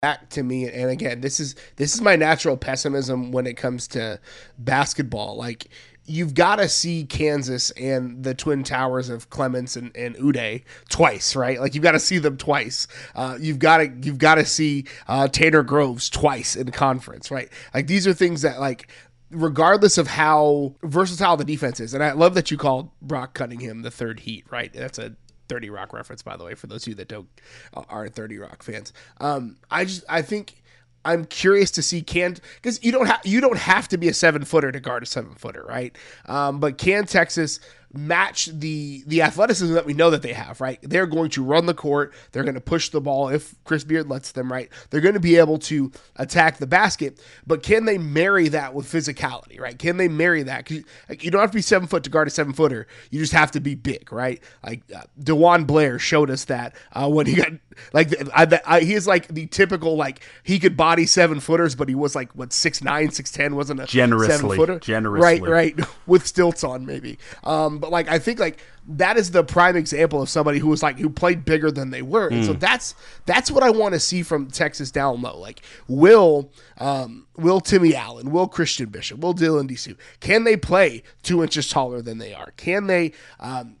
back 0.00 0.28
to 0.28 0.44
me 0.44 0.70
and 0.70 0.90
again 0.90 1.20
this 1.20 1.40
is 1.40 1.56
this 1.74 1.92
is 1.92 2.00
my 2.00 2.14
natural 2.14 2.56
pessimism 2.56 3.32
when 3.32 3.48
it 3.48 3.56
comes 3.56 3.88
to 3.88 4.20
basketball 4.56 5.36
like 5.36 5.66
you've 6.08 6.34
got 6.34 6.56
to 6.56 6.68
see 6.68 7.04
Kansas 7.04 7.70
and 7.72 8.24
the 8.24 8.34
Twin 8.34 8.64
Towers 8.64 9.08
of 9.08 9.30
Clements 9.30 9.76
and, 9.76 9.94
and 9.96 10.16
Udeh 10.16 10.62
twice, 10.88 11.36
right? 11.36 11.60
Like 11.60 11.74
you've 11.74 11.84
got 11.84 11.92
to 11.92 12.00
see 12.00 12.18
them 12.18 12.36
twice. 12.36 12.88
Uh, 13.14 13.36
you've 13.38 13.58
got 13.58 13.78
to 13.78 13.92
you've 14.02 14.18
got 14.18 14.36
to 14.36 14.44
see 14.44 14.86
uh, 15.06 15.28
Tanner 15.28 15.62
Groves 15.62 16.08
twice 16.08 16.56
in 16.56 16.70
conference, 16.70 17.30
right? 17.30 17.50
Like 17.74 17.86
these 17.86 18.06
are 18.06 18.14
things 18.14 18.42
that 18.42 18.60
like 18.60 18.88
regardless 19.30 19.98
of 19.98 20.06
how 20.06 20.74
versatile 20.82 21.36
the 21.36 21.44
defense 21.44 21.80
is, 21.80 21.94
and 21.94 22.02
I 22.02 22.12
love 22.12 22.34
that 22.34 22.50
you 22.50 22.56
called 22.56 22.90
Brock 23.02 23.34
Cunningham 23.34 23.82
the 23.82 23.90
third 23.90 24.20
heat, 24.20 24.46
right? 24.50 24.72
That's 24.72 24.98
a 24.98 25.14
30 25.48 25.70
Rock 25.70 25.92
reference, 25.92 26.22
by 26.22 26.36
the 26.36 26.44
way, 26.44 26.54
for 26.54 26.66
those 26.66 26.84
of 26.84 26.88
you 26.88 26.94
that 26.96 27.08
don't 27.08 27.28
uh, 27.74 27.82
aren't 27.88 28.14
30 28.14 28.38
Rock 28.38 28.62
fans. 28.62 28.92
Um, 29.20 29.56
I 29.70 29.84
just 29.84 30.04
I 30.08 30.22
think 30.22 30.62
I'm 31.08 31.24
curious 31.24 31.70
to 31.72 31.82
see 31.82 32.02
can 32.02 32.36
because 32.56 32.84
you 32.84 32.92
don't 32.92 33.06
have 33.06 33.20
you 33.24 33.40
don't 33.40 33.58
have 33.58 33.88
to 33.88 33.96
be 33.96 34.08
a 34.08 34.14
seven 34.14 34.44
footer 34.44 34.70
to 34.70 34.78
guard 34.78 35.02
a 35.02 35.06
seven 35.06 35.34
footer, 35.34 35.64
right? 35.66 35.96
Um, 36.26 36.60
but 36.60 36.76
can 36.76 37.06
Texas 37.06 37.60
match 37.92 38.46
the 38.46 39.02
the 39.06 39.22
athleticism 39.22 39.72
that 39.74 39.86
we 39.86 39.94
know 39.94 40.10
that 40.10 40.22
they 40.22 40.32
have, 40.32 40.60
right? 40.60 40.78
They're 40.82 41.06
going 41.06 41.30
to 41.30 41.42
run 41.42 41.66
the 41.66 41.74
court, 41.74 42.12
they're 42.32 42.42
going 42.42 42.54
to 42.54 42.60
push 42.60 42.90
the 42.90 43.00
ball 43.00 43.28
if 43.28 43.54
Chris 43.64 43.84
Beard 43.84 44.08
lets 44.08 44.32
them, 44.32 44.52
right? 44.52 44.68
They're 44.90 45.00
going 45.00 45.14
to 45.14 45.20
be 45.20 45.36
able 45.36 45.58
to 45.60 45.90
attack 46.16 46.58
the 46.58 46.66
basket, 46.66 47.20
but 47.46 47.62
can 47.62 47.86
they 47.86 47.98
marry 47.98 48.48
that 48.48 48.74
with 48.74 48.86
physicality, 48.86 49.58
right? 49.58 49.78
Can 49.78 49.96
they 49.96 50.08
marry 50.08 50.42
that? 50.42 50.70
Like, 51.08 51.24
you 51.24 51.30
don't 51.30 51.40
have 51.40 51.50
to 51.50 51.56
be 51.56 51.62
seven 51.62 51.88
foot 51.88 52.04
to 52.04 52.10
guard 52.10 52.28
a 52.28 52.30
seven 52.30 52.52
footer. 52.52 52.86
You 53.10 53.20
just 53.20 53.32
have 53.32 53.50
to 53.52 53.60
be 53.60 53.74
big, 53.74 54.12
right? 54.12 54.42
Like 54.64 54.82
uh, 54.94 55.02
DeJuan 55.20 55.66
Blair 55.66 55.98
showed 55.98 56.30
us 56.30 56.44
that 56.46 56.74
uh, 56.92 57.08
when 57.08 57.26
he 57.26 57.36
got 57.36 57.52
like 57.92 58.14
I, 58.34 58.60
I, 58.66 58.80
he 58.80 58.94
is 58.94 59.06
like 59.06 59.28
the 59.28 59.46
typical 59.46 59.96
like 59.96 60.20
he 60.42 60.58
could 60.58 60.76
body 60.76 61.06
seven 61.06 61.40
footers, 61.40 61.74
but 61.74 61.88
he 61.88 61.94
was 61.94 62.14
like 62.14 62.32
what 62.32 62.52
six 62.52 62.82
nine, 62.82 63.10
six 63.10 63.30
ten, 63.30 63.56
wasn't 63.56 63.80
a 63.80 63.86
generously 63.86 64.36
seven 64.36 64.56
footer, 64.56 64.78
generously, 64.78 65.40
right, 65.40 65.76
right, 65.76 65.88
with 66.06 66.26
stilts 66.26 66.64
on 66.64 66.86
maybe. 66.86 67.18
Um, 67.44 67.77
but 67.78 67.90
like 67.90 68.08
I 68.08 68.18
think 68.18 68.38
like 68.38 68.58
that 68.88 69.16
is 69.16 69.30
the 69.30 69.44
prime 69.44 69.76
example 69.76 70.22
of 70.22 70.28
somebody 70.28 70.58
who 70.58 70.68
was 70.68 70.82
like 70.82 70.98
who 70.98 71.10
played 71.10 71.44
bigger 71.44 71.70
than 71.70 71.90
they 71.90 72.02
were. 72.02 72.28
And 72.28 72.44
so 72.44 72.54
mm. 72.54 72.60
that's 72.60 72.94
that's 73.26 73.50
what 73.50 73.62
I 73.62 73.70
want 73.70 73.94
to 73.94 74.00
see 74.00 74.22
from 74.22 74.48
Texas 74.50 74.90
down 74.90 75.22
low. 75.22 75.38
Like 75.38 75.62
will 75.86 76.52
um, 76.78 77.26
will 77.36 77.60
Timmy 77.60 77.94
Allen, 77.94 78.30
will 78.30 78.48
Christian 78.48 78.88
Bishop, 78.90 79.20
will 79.20 79.34
Dylan 79.34 79.70
Disu, 79.70 79.96
can 80.20 80.44
they 80.44 80.56
play 80.56 81.02
two 81.22 81.42
inches 81.42 81.68
taller 81.68 82.02
than 82.02 82.18
they 82.18 82.34
are? 82.34 82.52
Can 82.56 82.86
they 82.86 83.12
um, 83.40 83.76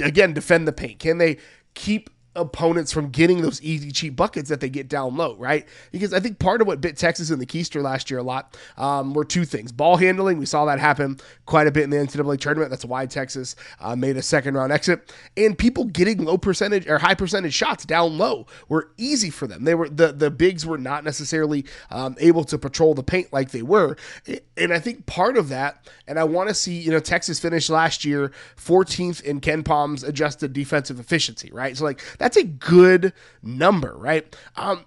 again 0.00 0.32
defend 0.32 0.68
the 0.68 0.72
paint? 0.72 0.98
Can 0.98 1.18
they 1.18 1.38
keep 1.74 2.10
opponents 2.36 2.92
from 2.92 3.10
getting 3.10 3.42
those 3.42 3.62
easy 3.62 3.90
cheap 3.90 4.16
buckets 4.16 4.48
that 4.48 4.60
they 4.60 4.68
get 4.68 4.88
down 4.88 5.16
low, 5.16 5.36
right? 5.36 5.66
Because 5.92 6.12
I 6.12 6.20
think 6.20 6.38
part 6.38 6.60
of 6.60 6.66
what 6.66 6.80
bit 6.80 6.96
Texas 6.96 7.30
in 7.30 7.38
the 7.38 7.46
Keister 7.46 7.82
last 7.82 8.10
year 8.10 8.20
a 8.20 8.22
lot 8.22 8.56
um, 8.76 9.14
were 9.14 9.24
two 9.24 9.44
things: 9.44 9.72
ball 9.72 9.96
handling. 9.96 10.38
We 10.38 10.46
saw 10.46 10.64
that 10.66 10.78
happen 10.78 11.18
quite 11.46 11.66
a 11.66 11.70
bit 11.70 11.84
in 11.84 11.90
the 11.90 11.96
NCAA 11.96 12.40
tournament. 12.40 12.70
That's 12.70 12.84
why 12.84 13.06
Texas 13.06 13.56
uh, 13.80 13.96
made 13.96 14.16
a 14.16 14.22
second 14.22 14.54
round 14.54 14.72
exit, 14.72 15.12
and 15.36 15.56
people 15.56 15.84
getting 15.84 16.24
low 16.24 16.38
percentage 16.38 16.86
or 16.88 16.98
high 16.98 17.14
percentage 17.14 17.54
shots 17.54 17.84
down 17.84 18.18
low 18.18 18.46
were 18.68 18.90
easy 18.96 19.30
for 19.30 19.46
them. 19.46 19.64
They 19.64 19.74
were 19.74 19.88
the 19.88 20.12
the 20.12 20.30
bigs 20.30 20.66
were 20.66 20.78
not 20.78 21.04
necessarily 21.04 21.64
um, 21.90 22.16
able 22.18 22.44
to 22.44 22.58
patrol 22.58 22.94
the 22.94 23.02
paint 23.02 23.32
like 23.32 23.50
they 23.50 23.62
were, 23.62 23.96
and 24.56 24.72
I 24.72 24.78
think 24.78 25.06
part 25.06 25.36
of 25.36 25.48
that, 25.50 25.88
and 26.06 26.18
I 26.18 26.24
want 26.24 26.48
to 26.48 26.54
see 26.54 26.78
you 26.78 26.90
know 26.90 27.00
Texas 27.00 27.38
finished 27.38 27.70
last 27.70 28.04
year 28.04 28.32
14th 28.56 29.22
in 29.22 29.40
KenPom's 29.40 30.02
adjusted 30.02 30.52
defensive 30.52 30.98
efficiency, 30.98 31.50
right? 31.52 31.76
So 31.76 31.84
like 31.84 32.02
that's 32.24 32.38
a 32.38 32.44
good 32.44 33.12
number, 33.42 33.94
right? 33.98 34.34
Um, 34.56 34.86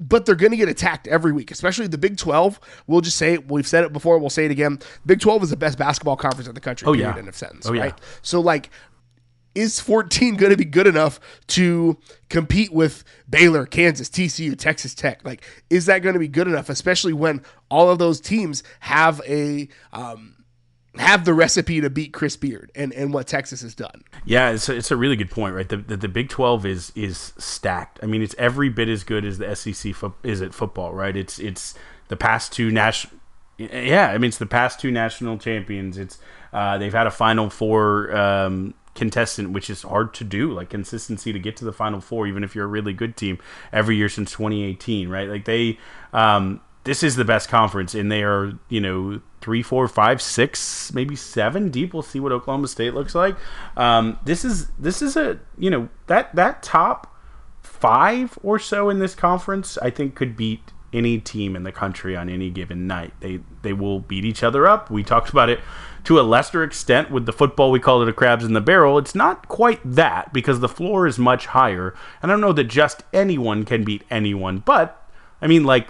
but 0.00 0.26
they're 0.26 0.34
going 0.34 0.50
to 0.50 0.56
get 0.56 0.68
attacked 0.68 1.06
every 1.06 1.30
week, 1.30 1.52
especially 1.52 1.86
the 1.86 1.96
Big 1.96 2.16
12. 2.16 2.58
We'll 2.88 3.02
just 3.02 3.16
say 3.16 3.34
it. 3.34 3.48
We've 3.48 3.68
said 3.68 3.84
it 3.84 3.92
before. 3.92 4.18
We'll 4.18 4.30
say 4.30 4.46
it 4.46 4.50
again. 4.50 4.80
Big 5.06 5.20
12 5.20 5.44
is 5.44 5.50
the 5.50 5.56
best 5.56 5.78
basketball 5.78 6.16
conference 6.16 6.48
in 6.48 6.56
the 6.56 6.60
country. 6.60 6.88
Oh, 6.88 6.92
period, 6.92 7.12
yeah. 7.12 7.18
End 7.18 7.28
of 7.28 7.36
sentence. 7.36 7.68
Oh, 7.68 7.72
yeah. 7.72 7.82
right. 7.82 8.00
So 8.22 8.40
like, 8.40 8.70
is 9.54 9.78
14 9.78 10.34
going 10.34 10.50
to 10.50 10.56
be 10.56 10.64
good 10.64 10.88
enough 10.88 11.20
to 11.48 11.98
compete 12.28 12.72
with 12.72 13.04
Baylor, 13.30 13.64
Kansas, 13.64 14.08
TCU, 14.08 14.58
Texas 14.58 14.92
Tech? 14.92 15.24
Like, 15.24 15.44
is 15.70 15.86
that 15.86 16.00
going 16.00 16.14
to 16.14 16.18
be 16.18 16.26
good 16.26 16.48
enough, 16.48 16.68
especially 16.68 17.12
when 17.12 17.42
all 17.70 17.90
of 17.90 18.00
those 18.00 18.20
teams 18.20 18.64
have 18.80 19.20
a 19.24 19.68
um, 19.92 20.41
have 20.98 21.24
the 21.24 21.34
recipe 21.34 21.80
to 21.80 21.88
beat 21.88 22.12
Chris 22.12 22.36
Beard 22.36 22.70
and, 22.74 22.92
and 22.92 23.12
what 23.14 23.26
Texas 23.26 23.62
has 23.62 23.74
done? 23.74 24.04
Yeah, 24.24 24.50
it's 24.50 24.68
a, 24.68 24.76
it's 24.76 24.90
a 24.90 24.96
really 24.96 25.16
good 25.16 25.30
point, 25.30 25.54
right? 25.54 25.68
The, 25.68 25.78
the, 25.78 25.96
the 25.96 26.08
Big 26.08 26.28
Twelve 26.28 26.66
is 26.66 26.92
is 26.94 27.32
stacked. 27.38 27.98
I 28.02 28.06
mean, 28.06 28.22
it's 28.22 28.34
every 28.38 28.68
bit 28.68 28.88
as 28.88 29.04
good 29.04 29.24
as 29.24 29.38
the 29.38 29.54
SEC 29.54 29.94
fo- 29.94 30.14
is 30.22 30.42
at 30.42 30.54
football, 30.54 30.92
right? 30.92 31.16
It's 31.16 31.38
it's 31.38 31.74
the 32.08 32.16
past 32.16 32.52
two 32.52 32.70
national. 32.70 33.14
Yeah, 33.58 34.08
I 34.08 34.18
mean, 34.18 34.28
it's 34.28 34.38
the 34.38 34.46
past 34.46 34.80
two 34.80 34.90
national 34.90 35.38
champions. 35.38 35.96
It's 35.96 36.18
uh, 36.52 36.78
they've 36.78 36.92
had 36.92 37.06
a 37.06 37.10
Final 37.10 37.48
Four 37.48 38.14
um, 38.14 38.74
contestant, 38.94 39.50
which 39.50 39.70
is 39.70 39.82
hard 39.82 40.12
to 40.14 40.24
do. 40.24 40.52
Like 40.52 40.70
consistency 40.70 41.32
to 41.32 41.38
get 41.38 41.56
to 41.58 41.64
the 41.64 41.72
Final 41.72 42.00
Four, 42.00 42.26
even 42.26 42.44
if 42.44 42.54
you're 42.54 42.64
a 42.64 42.68
really 42.68 42.92
good 42.92 43.16
team, 43.16 43.38
every 43.72 43.96
year 43.96 44.08
since 44.08 44.32
2018, 44.32 45.08
right? 45.08 45.28
Like 45.28 45.44
they, 45.44 45.78
um, 46.12 46.60
this 46.84 47.02
is 47.02 47.16
the 47.16 47.24
best 47.24 47.48
conference, 47.48 47.94
and 47.94 48.10
they 48.10 48.22
are, 48.22 48.52
you 48.68 48.80
know, 48.80 49.20
three, 49.42 49.62
four, 49.62 49.86
five, 49.88 50.22
six, 50.22 50.92
maybe 50.94 51.16
seven 51.16 51.70
deep. 51.70 51.92
We'll 51.92 52.02
see 52.02 52.20
what 52.20 52.32
Oklahoma 52.32 52.68
State 52.68 52.94
looks 52.94 53.14
like. 53.14 53.36
Um, 53.76 54.18
this 54.24 54.44
is 54.44 54.68
this 54.78 55.02
is 55.02 55.16
a 55.16 55.40
you 55.58 55.70
know 55.70 55.88
that 56.06 56.34
that 56.34 56.62
top 56.62 57.14
five 57.60 58.38
or 58.42 58.58
so 58.58 58.88
in 58.88 58.98
this 58.98 59.14
conference, 59.14 59.76
I 59.78 59.90
think 59.90 60.14
could 60.14 60.36
beat 60.36 60.72
any 60.92 61.18
team 61.18 61.56
in 61.56 61.62
the 61.62 61.72
country 61.72 62.16
on 62.16 62.28
any 62.28 62.50
given 62.50 62.86
night. 62.86 63.12
They 63.20 63.40
they 63.62 63.72
will 63.72 64.00
beat 64.00 64.24
each 64.24 64.42
other 64.42 64.66
up. 64.66 64.90
We 64.90 65.02
talked 65.02 65.30
about 65.30 65.48
it 65.48 65.60
to 66.04 66.20
a 66.20 66.22
lesser 66.22 66.62
extent 66.62 67.10
with 67.10 67.26
the 67.26 67.32
football. 67.32 67.70
We 67.70 67.80
called 67.80 68.02
it 68.02 68.08
a 68.08 68.12
crabs 68.12 68.44
in 68.44 68.52
the 68.52 68.60
barrel. 68.60 68.98
It's 68.98 69.14
not 69.14 69.48
quite 69.48 69.80
that 69.84 70.32
because 70.32 70.60
the 70.60 70.68
floor 70.68 71.06
is 71.06 71.18
much 71.18 71.46
higher. 71.46 71.94
And 72.20 72.30
I 72.30 72.34
don't 72.34 72.40
know 72.40 72.52
that 72.52 72.64
just 72.64 73.04
anyone 73.12 73.64
can 73.64 73.84
beat 73.84 74.04
anyone, 74.10 74.58
but 74.58 75.08
I 75.40 75.46
mean 75.46 75.64
like 75.64 75.88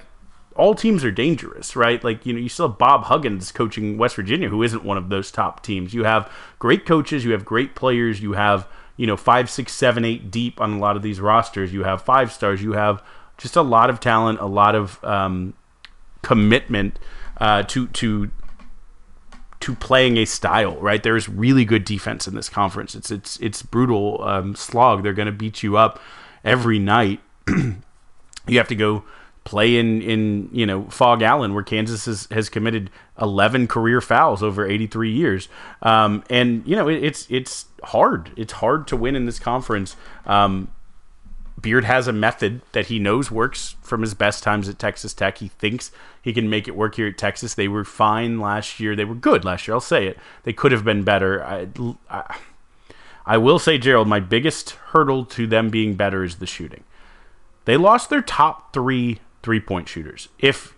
all 0.56 0.74
teams 0.74 1.04
are 1.04 1.10
dangerous, 1.10 1.74
right? 1.76 2.02
Like, 2.02 2.26
you 2.26 2.32
know, 2.32 2.38
you 2.38 2.48
still 2.48 2.68
have 2.68 2.78
Bob 2.78 3.04
Huggins 3.04 3.52
coaching 3.52 3.98
West 3.98 4.16
Virginia, 4.16 4.48
who 4.48 4.62
isn't 4.62 4.84
one 4.84 4.96
of 4.98 5.08
those 5.08 5.30
top 5.30 5.62
teams. 5.62 5.94
You 5.94 6.04
have 6.04 6.30
great 6.58 6.86
coaches, 6.86 7.24
you 7.24 7.32
have 7.32 7.44
great 7.44 7.74
players, 7.74 8.20
you 8.20 8.32
have, 8.32 8.66
you 8.96 9.06
know, 9.06 9.16
five, 9.16 9.48
six, 9.50 9.72
seven, 9.72 10.04
eight 10.04 10.30
deep 10.30 10.60
on 10.60 10.74
a 10.74 10.78
lot 10.78 10.96
of 10.96 11.02
these 11.02 11.20
rosters. 11.20 11.72
You 11.72 11.84
have 11.84 12.02
five 12.02 12.32
stars, 12.32 12.62
you 12.62 12.72
have 12.72 13.02
just 13.38 13.56
a 13.56 13.62
lot 13.62 13.90
of 13.90 14.00
talent, 14.00 14.40
a 14.40 14.46
lot 14.46 14.74
of 14.74 15.02
um, 15.04 15.54
commitment 16.22 16.98
uh, 17.38 17.62
to 17.64 17.88
to 17.88 18.30
to 19.60 19.74
playing 19.76 20.16
a 20.16 20.24
style, 20.24 20.76
right? 20.80 21.02
There's 21.02 21.28
really 21.28 21.64
good 21.64 21.84
defense 21.84 22.26
in 22.26 22.34
this 22.34 22.48
conference. 22.48 22.94
It's 22.94 23.10
it's 23.10 23.36
it's 23.38 23.62
brutal 23.62 24.22
um, 24.22 24.54
slog. 24.54 25.02
They're 25.02 25.12
going 25.12 25.26
to 25.26 25.32
beat 25.32 25.62
you 25.62 25.76
up 25.76 26.00
every 26.44 26.78
night. 26.78 27.20
you 27.48 28.58
have 28.58 28.68
to 28.68 28.74
go 28.74 29.04
play 29.44 29.76
in 29.76 30.00
in 30.02 30.48
you 30.52 30.66
know 30.66 30.84
Phog 30.84 31.22
Allen, 31.22 31.54
where 31.54 31.62
Kansas 31.64 32.06
has, 32.06 32.28
has 32.30 32.48
committed 32.48 32.90
11 33.20 33.66
career 33.66 34.00
fouls 34.00 34.42
over 34.42 34.66
83 34.66 35.10
years, 35.10 35.48
um, 35.82 36.22
and 36.30 36.66
you 36.66 36.76
know 36.76 36.88
it, 36.88 37.02
it's 37.02 37.26
it's 37.30 37.66
hard. 37.84 38.30
It's 38.36 38.54
hard 38.54 38.86
to 38.88 38.96
win 38.96 39.16
in 39.16 39.26
this 39.26 39.38
conference. 39.38 39.96
Um, 40.26 40.68
Beard 41.60 41.84
has 41.84 42.08
a 42.08 42.12
method 42.12 42.60
that 42.72 42.86
he 42.86 42.98
knows 42.98 43.30
works 43.30 43.76
from 43.82 44.00
his 44.00 44.14
best 44.14 44.42
times 44.42 44.68
at 44.68 44.78
Texas 44.78 45.14
Tech. 45.14 45.38
He 45.38 45.48
thinks 45.48 45.92
he 46.20 46.32
can 46.32 46.50
make 46.50 46.66
it 46.66 46.74
work 46.74 46.96
here 46.96 47.06
at 47.06 47.18
Texas. 47.18 47.54
They 47.54 47.68
were 47.68 47.84
fine 47.84 48.40
last 48.40 48.80
year. 48.80 48.96
They 48.96 49.04
were 49.04 49.14
good 49.14 49.44
last 49.44 49.68
year. 49.68 49.74
I'll 49.74 49.80
say 49.80 50.06
it. 50.06 50.18
They 50.42 50.52
could 50.52 50.72
have 50.72 50.84
been 50.84 51.04
better. 51.04 51.44
I, 51.44 51.68
I, 52.10 52.36
I 53.24 53.38
will 53.38 53.60
say, 53.60 53.78
Gerald, 53.78 54.08
my 54.08 54.18
biggest 54.18 54.70
hurdle 54.70 55.24
to 55.26 55.46
them 55.46 55.70
being 55.70 55.94
better 55.94 56.24
is 56.24 56.36
the 56.36 56.46
shooting. 56.46 56.82
They 57.64 57.76
lost 57.76 58.10
their 58.10 58.22
top 58.22 58.72
three 58.72 59.20
three 59.42 59.60
point 59.60 59.88
shooters. 59.88 60.28
If 60.38 60.74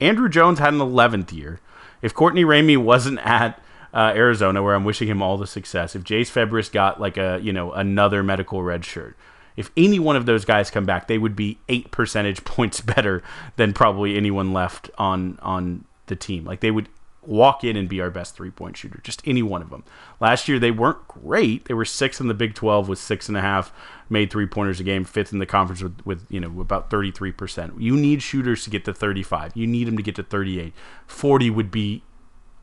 Andrew 0.00 0.28
Jones 0.28 0.58
had 0.58 0.74
an 0.74 0.80
11th 0.80 1.32
year, 1.32 1.60
if 2.02 2.14
Courtney 2.14 2.44
Ramey 2.44 2.76
wasn't 2.76 3.18
at 3.20 3.60
uh, 3.92 4.12
Arizona, 4.14 4.62
where 4.62 4.74
I'm 4.74 4.84
wishing 4.84 5.08
him 5.08 5.22
all 5.22 5.36
the 5.36 5.46
success, 5.46 5.96
if 5.96 6.04
Jase 6.04 6.30
Febres 6.30 6.70
got 6.70 7.00
like 7.00 7.16
a 7.16 7.40
you 7.42 7.52
know 7.52 7.72
another 7.72 8.22
medical 8.22 8.62
red 8.62 8.84
shirt, 8.84 9.16
if 9.56 9.70
any 9.76 9.98
one 9.98 10.16
of 10.16 10.26
those 10.26 10.44
guys 10.44 10.70
come 10.70 10.84
back, 10.86 11.08
they 11.08 11.18
would 11.18 11.34
be 11.34 11.58
eight 11.68 11.90
percentage 11.90 12.44
points 12.44 12.80
better 12.80 13.22
than 13.56 13.72
probably 13.72 14.16
anyone 14.16 14.52
left 14.52 14.90
on 14.98 15.38
on 15.42 15.84
the 16.06 16.16
team. 16.16 16.44
Like 16.44 16.60
they 16.60 16.70
would 16.70 16.88
walk 17.28 17.62
in 17.62 17.76
and 17.76 17.88
be 17.88 18.00
our 18.00 18.10
best 18.10 18.34
three 18.34 18.50
point 18.50 18.76
shooter, 18.76 19.00
just 19.02 19.22
any 19.26 19.42
one 19.42 19.60
of 19.60 19.70
them. 19.70 19.84
Last 20.18 20.48
year 20.48 20.58
they 20.58 20.70
weren't 20.70 21.06
great. 21.06 21.66
They 21.66 21.74
were 21.74 21.84
sixth 21.84 22.20
in 22.20 22.28
the 22.28 22.34
Big 22.34 22.54
Twelve 22.54 22.88
with 22.88 22.98
six 22.98 23.28
and 23.28 23.36
a 23.36 23.40
half 23.40 23.72
made 24.10 24.30
three 24.30 24.46
pointers 24.46 24.80
a 24.80 24.84
game, 24.84 25.04
fifth 25.04 25.32
in 25.32 25.38
the 25.38 25.46
conference 25.46 25.82
with, 25.82 26.00
with 26.04 26.26
you 26.30 26.40
know 26.40 26.60
about 26.60 26.90
thirty 26.90 27.10
three 27.10 27.32
percent. 27.32 27.80
You 27.80 27.96
need 27.96 28.22
shooters 28.22 28.64
to 28.64 28.70
get 28.70 28.84
to 28.86 28.94
thirty 28.94 29.22
five. 29.22 29.52
You 29.54 29.66
need 29.66 29.86
them 29.86 29.96
to 29.96 30.02
get 30.02 30.16
to 30.16 30.22
thirty 30.22 30.58
eight. 30.58 30.72
Forty 31.06 31.50
would 31.50 31.70
be 31.70 32.02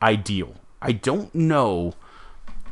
ideal. 0.02 0.56
I 0.82 0.92
don't 0.92 1.34
know 1.34 1.94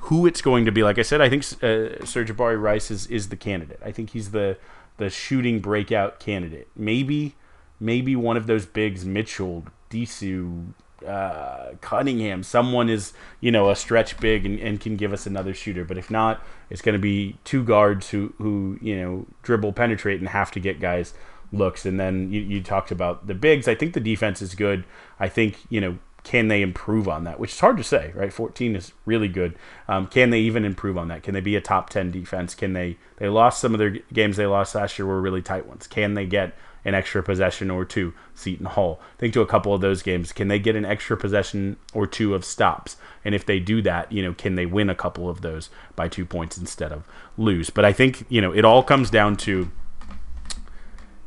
who 0.00 0.26
it's 0.26 0.42
going 0.42 0.66
to 0.66 0.72
be. 0.72 0.82
Like 0.82 0.98
I 0.98 1.02
said, 1.02 1.20
I 1.20 1.30
think 1.30 1.44
uh, 1.62 2.04
Serge 2.04 2.30
Rice 2.30 2.90
is, 2.90 3.06
is 3.06 3.30
the 3.30 3.36
candidate. 3.36 3.80
I 3.82 3.92
think 3.92 4.10
he's 4.10 4.32
the 4.32 4.58
the 4.96 5.10
shooting 5.10 5.60
breakout 5.60 6.20
candidate. 6.20 6.68
Maybe 6.76 7.36
maybe 7.80 8.16
one 8.16 8.36
of 8.36 8.46
those 8.46 8.66
bigs, 8.66 9.04
Mitchell, 9.04 9.64
Disu, 9.90 10.74
uh, 11.06 11.74
Cunningham. 11.80 12.42
Someone 12.42 12.88
is 12.88 13.12
you 13.40 13.50
know 13.50 13.70
a 13.70 13.76
stretch 13.76 14.18
big 14.18 14.46
and, 14.46 14.58
and 14.58 14.80
can 14.80 14.96
give 14.96 15.12
us 15.12 15.26
another 15.26 15.54
shooter. 15.54 15.84
But 15.84 15.98
if 15.98 16.10
not, 16.10 16.44
it's 16.70 16.82
going 16.82 16.94
to 16.94 17.00
be 17.00 17.36
two 17.44 17.64
guards 17.64 18.10
who 18.10 18.34
who 18.38 18.78
you 18.80 19.00
know 19.00 19.26
dribble, 19.42 19.72
penetrate, 19.74 20.20
and 20.20 20.28
have 20.28 20.50
to 20.52 20.60
get 20.60 20.80
guys 20.80 21.14
looks. 21.52 21.86
And 21.86 22.00
then 22.00 22.32
you, 22.32 22.40
you 22.40 22.62
talked 22.62 22.90
about 22.90 23.26
the 23.26 23.34
bigs. 23.34 23.68
I 23.68 23.74
think 23.74 23.94
the 23.94 24.00
defense 24.00 24.42
is 24.42 24.54
good. 24.54 24.84
I 25.18 25.28
think 25.28 25.58
you 25.68 25.80
know 25.80 25.98
can 26.24 26.48
they 26.48 26.62
improve 26.62 27.06
on 27.06 27.24
that? 27.24 27.38
Which 27.38 27.52
is 27.52 27.60
hard 27.60 27.76
to 27.76 27.84
say, 27.84 28.10
right? 28.14 28.32
14 28.32 28.74
is 28.74 28.92
really 29.04 29.28
good. 29.28 29.56
Um, 29.86 30.06
can 30.06 30.30
they 30.30 30.40
even 30.40 30.64
improve 30.64 30.96
on 30.96 31.08
that? 31.08 31.22
Can 31.22 31.34
they 31.34 31.42
be 31.42 31.54
a 31.54 31.60
top 31.60 31.90
10 31.90 32.10
defense? 32.10 32.54
Can 32.54 32.72
they? 32.72 32.96
They 33.18 33.28
lost 33.28 33.60
some 33.60 33.74
of 33.74 33.78
their 33.78 33.90
games 34.12 34.36
they 34.36 34.46
lost 34.46 34.74
last 34.74 34.98
year 34.98 35.06
were 35.06 35.20
really 35.20 35.42
tight 35.42 35.66
ones. 35.66 35.86
Can 35.86 36.14
they 36.14 36.24
get 36.24 36.54
an 36.84 36.94
extra 36.94 37.22
possession 37.22 37.70
or 37.70 37.84
two? 37.84 38.12
Seton 38.34 38.66
Hall. 38.66 39.00
Think 39.18 39.32
to 39.34 39.40
a 39.40 39.46
couple 39.46 39.74
of 39.74 39.80
those 39.80 40.02
games. 40.02 40.32
Can 40.32 40.48
they 40.48 40.58
get 40.58 40.76
an 40.76 40.84
extra 40.84 41.16
possession 41.16 41.76
or 41.92 42.06
two 42.06 42.34
of 42.34 42.44
stops? 42.44 42.96
And 43.24 43.34
if 43.34 43.46
they 43.46 43.60
do 43.60 43.82
that, 43.82 44.10
you 44.10 44.22
know, 44.22 44.34
can 44.34 44.54
they 44.54 44.66
win 44.66 44.90
a 44.90 44.94
couple 44.94 45.28
of 45.28 45.40
those 45.40 45.70
by 45.96 46.08
two 46.08 46.24
points 46.24 46.58
instead 46.58 46.92
of 46.92 47.04
lose? 47.36 47.70
But 47.70 47.84
I 47.84 47.92
think 47.92 48.26
you 48.28 48.40
know 48.40 48.52
it 48.52 48.64
all 48.64 48.82
comes 48.82 49.10
down 49.10 49.36
to 49.38 49.70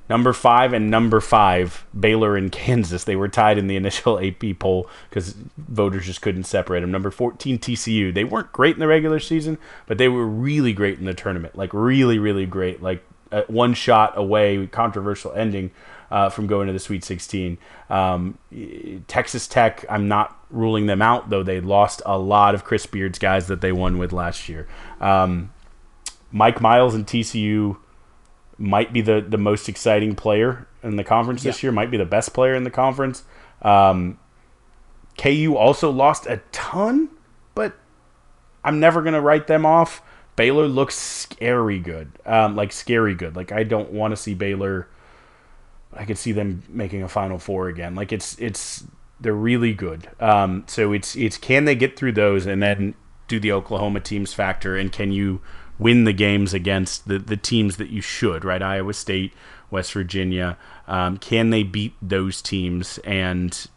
Number 0.09 0.31
five 0.31 0.71
and 0.71 0.89
number 0.89 1.19
five, 1.19 1.85
Baylor 1.97 2.37
and 2.37 2.51
Kansas. 2.51 3.03
They 3.03 3.15
were 3.15 3.27
tied 3.27 3.57
in 3.57 3.67
the 3.67 3.75
initial 3.75 4.19
AP 4.25 4.59
poll 4.59 4.89
because 5.09 5.35
voters 5.57 6.05
just 6.05 6.21
couldn't 6.21 6.45
separate 6.45 6.81
them. 6.81 6.91
Number 6.91 7.11
14, 7.11 7.59
TCU. 7.59 8.13
They 8.13 8.23
weren't 8.23 8.53
great 8.53 8.75
in 8.75 8.79
the 8.79 8.87
regular 8.87 9.19
season, 9.19 9.57
but 9.85 9.97
they 9.97 10.07
were 10.07 10.25
really 10.25 10.73
great 10.73 10.99
in 10.99 11.05
the 11.05 11.13
tournament. 11.13 11.57
Like, 11.57 11.73
really, 11.73 12.19
really 12.19 12.45
great. 12.45 12.81
Like, 12.81 13.03
uh, 13.31 13.43
one 13.47 13.73
shot 13.73 14.17
away, 14.17 14.67
controversial 14.67 15.31
ending 15.33 15.71
uh, 16.11 16.29
from 16.29 16.47
going 16.47 16.67
to 16.67 16.73
the 16.73 16.79
Sweet 16.79 17.03
16. 17.03 17.57
Um, 17.89 18.37
Texas 19.07 19.47
Tech, 19.47 19.85
I'm 19.89 20.07
not 20.07 20.37
ruling 20.49 20.85
them 20.85 21.01
out, 21.01 21.29
though. 21.29 21.43
They 21.43 21.59
lost 21.59 22.01
a 22.05 22.17
lot 22.17 22.55
of 22.55 22.63
Chris 22.63 22.85
Beard's 22.85 23.19
guys 23.19 23.47
that 23.47 23.61
they 23.61 23.71
won 23.71 23.97
with 23.97 24.13
last 24.13 24.47
year. 24.47 24.67
Um, 25.01 25.51
Mike 26.31 26.61
Miles 26.61 26.95
and 26.95 27.05
TCU 27.05 27.77
might 28.57 28.91
be 28.93 29.01
the, 29.01 29.23
the 29.27 29.37
most 29.37 29.69
exciting 29.69 30.15
player 30.15 30.67
in 30.83 30.95
the 30.95 31.03
conference 31.03 31.43
this 31.43 31.61
Yeah. 31.61 31.67
year, 31.67 31.71
might 31.73 31.91
be 31.91 31.97
the 31.97 32.05
best 32.05 32.33
player 32.33 32.55
in 32.55 32.63
the 32.63 32.71
conference. 32.71 33.23
Um, 33.61 34.17
KU 35.17 35.55
also 35.55 35.89
lost 35.91 36.25
a 36.27 36.41
ton, 36.51 37.09
but 37.55 37.73
I'm 38.63 38.79
never 38.79 39.01
going 39.01 39.13
to 39.13 39.21
write 39.21 39.47
them 39.47 39.65
off. 39.65 40.01
Baylor 40.37 40.67
looks 40.67 40.95
scary 40.95 41.79
good, 41.79 42.11
um, 42.25 42.55
like 42.55 42.71
scary 42.71 43.15
good. 43.15 43.35
Like 43.35 43.51
I 43.51 43.63
don't 43.63 43.91
want 43.91 44.13
to 44.13 44.15
see 44.15 44.35
Baylor. 44.35 44.87
I 45.91 46.05
could 46.05 46.17
see 46.17 46.31
them 46.31 46.63
making 46.69 47.03
a 47.03 47.09
Final 47.09 47.39
Four 47.39 47.67
again. 47.67 47.95
Like 47.95 48.13
it's 48.13 48.39
it's 48.39 48.85
they're 49.19 49.33
really 49.33 49.73
good. 49.73 50.07
Um, 50.21 50.63
so 50.67 50.93
it's 50.93 51.15
it's 51.15 51.37
can 51.37 51.65
they 51.65 51.75
get 51.75 51.97
through 51.97 52.13
those 52.13 52.45
and 52.45 52.61
then 52.61 52.93
do 53.27 53.39
the 53.39 53.51
Oklahoma 53.51 53.99
teams 53.99 54.31
factor 54.31 54.77
and 54.77 54.91
can 54.91 55.11
you 55.11 55.41
win 55.79 56.05
the 56.05 56.13
games 56.13 56.53
against 56.53 57.07
the 57.07 57.17
the 57.17 57.35
teams 57.35 57.77
that 57.77 57.89
you 57.89 58.01
should 58.01 58.45
right 58.45 58.61
Iowa 58.61 58.93
State, 58.93 59.33
West 59.71 59.91
Virginia. 59.91 60.55
Um, 60.87 61.17
can 61.17 61.49
they 61.49 61.63
beat 61.63 61.95
those 61.99 62.43
teams 62.43 62.99
and 62.99 63.67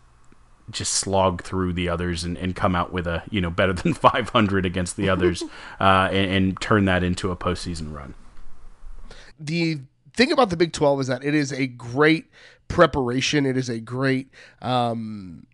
just 0.70 0.92
slog 0.92 1.42
through 1.42 1.72
the 1.72 1.88
others 1.88 2.24
and, 2.24 2.36
and 2.38 2.54
come 2.54 2.74
out 2.74 2.92
with 2.92 3.06
a 3.06 3.22
you 3.30 3.40
know 3.40 3.50
better 3.50 3.72
than 3.74 3.94
500 3.94 4.66
against 4.66 4.96
the 4.96 5.08
others 5.08 5.42
uh, 5.80 6.08
and, 6.12 6.30
and 6.30 6.60
turn 6.60 6.84
that 6.86 7.02
into 7.02 7.30
a 7.30 7.36
postseason 7.36 7.94
run. 7.94 8.14
The 9.38 9.80
thing 10.14 10.32
about 10.32 10.50
the 10.50 10.56
Big 10.56 10.72
12 10.72 11.00
is 11.00 11.06
that 11.06 11.24
it 11.24 11.34
is 11.34 11.52
a 11.52 11.66
great 11.66 12.26
preparation. 12.68 13.46
It 13.46 13.56
is 13.56 13.68
a 13.68 13.80
great, 13.80 14.28
um, 14.60 15.46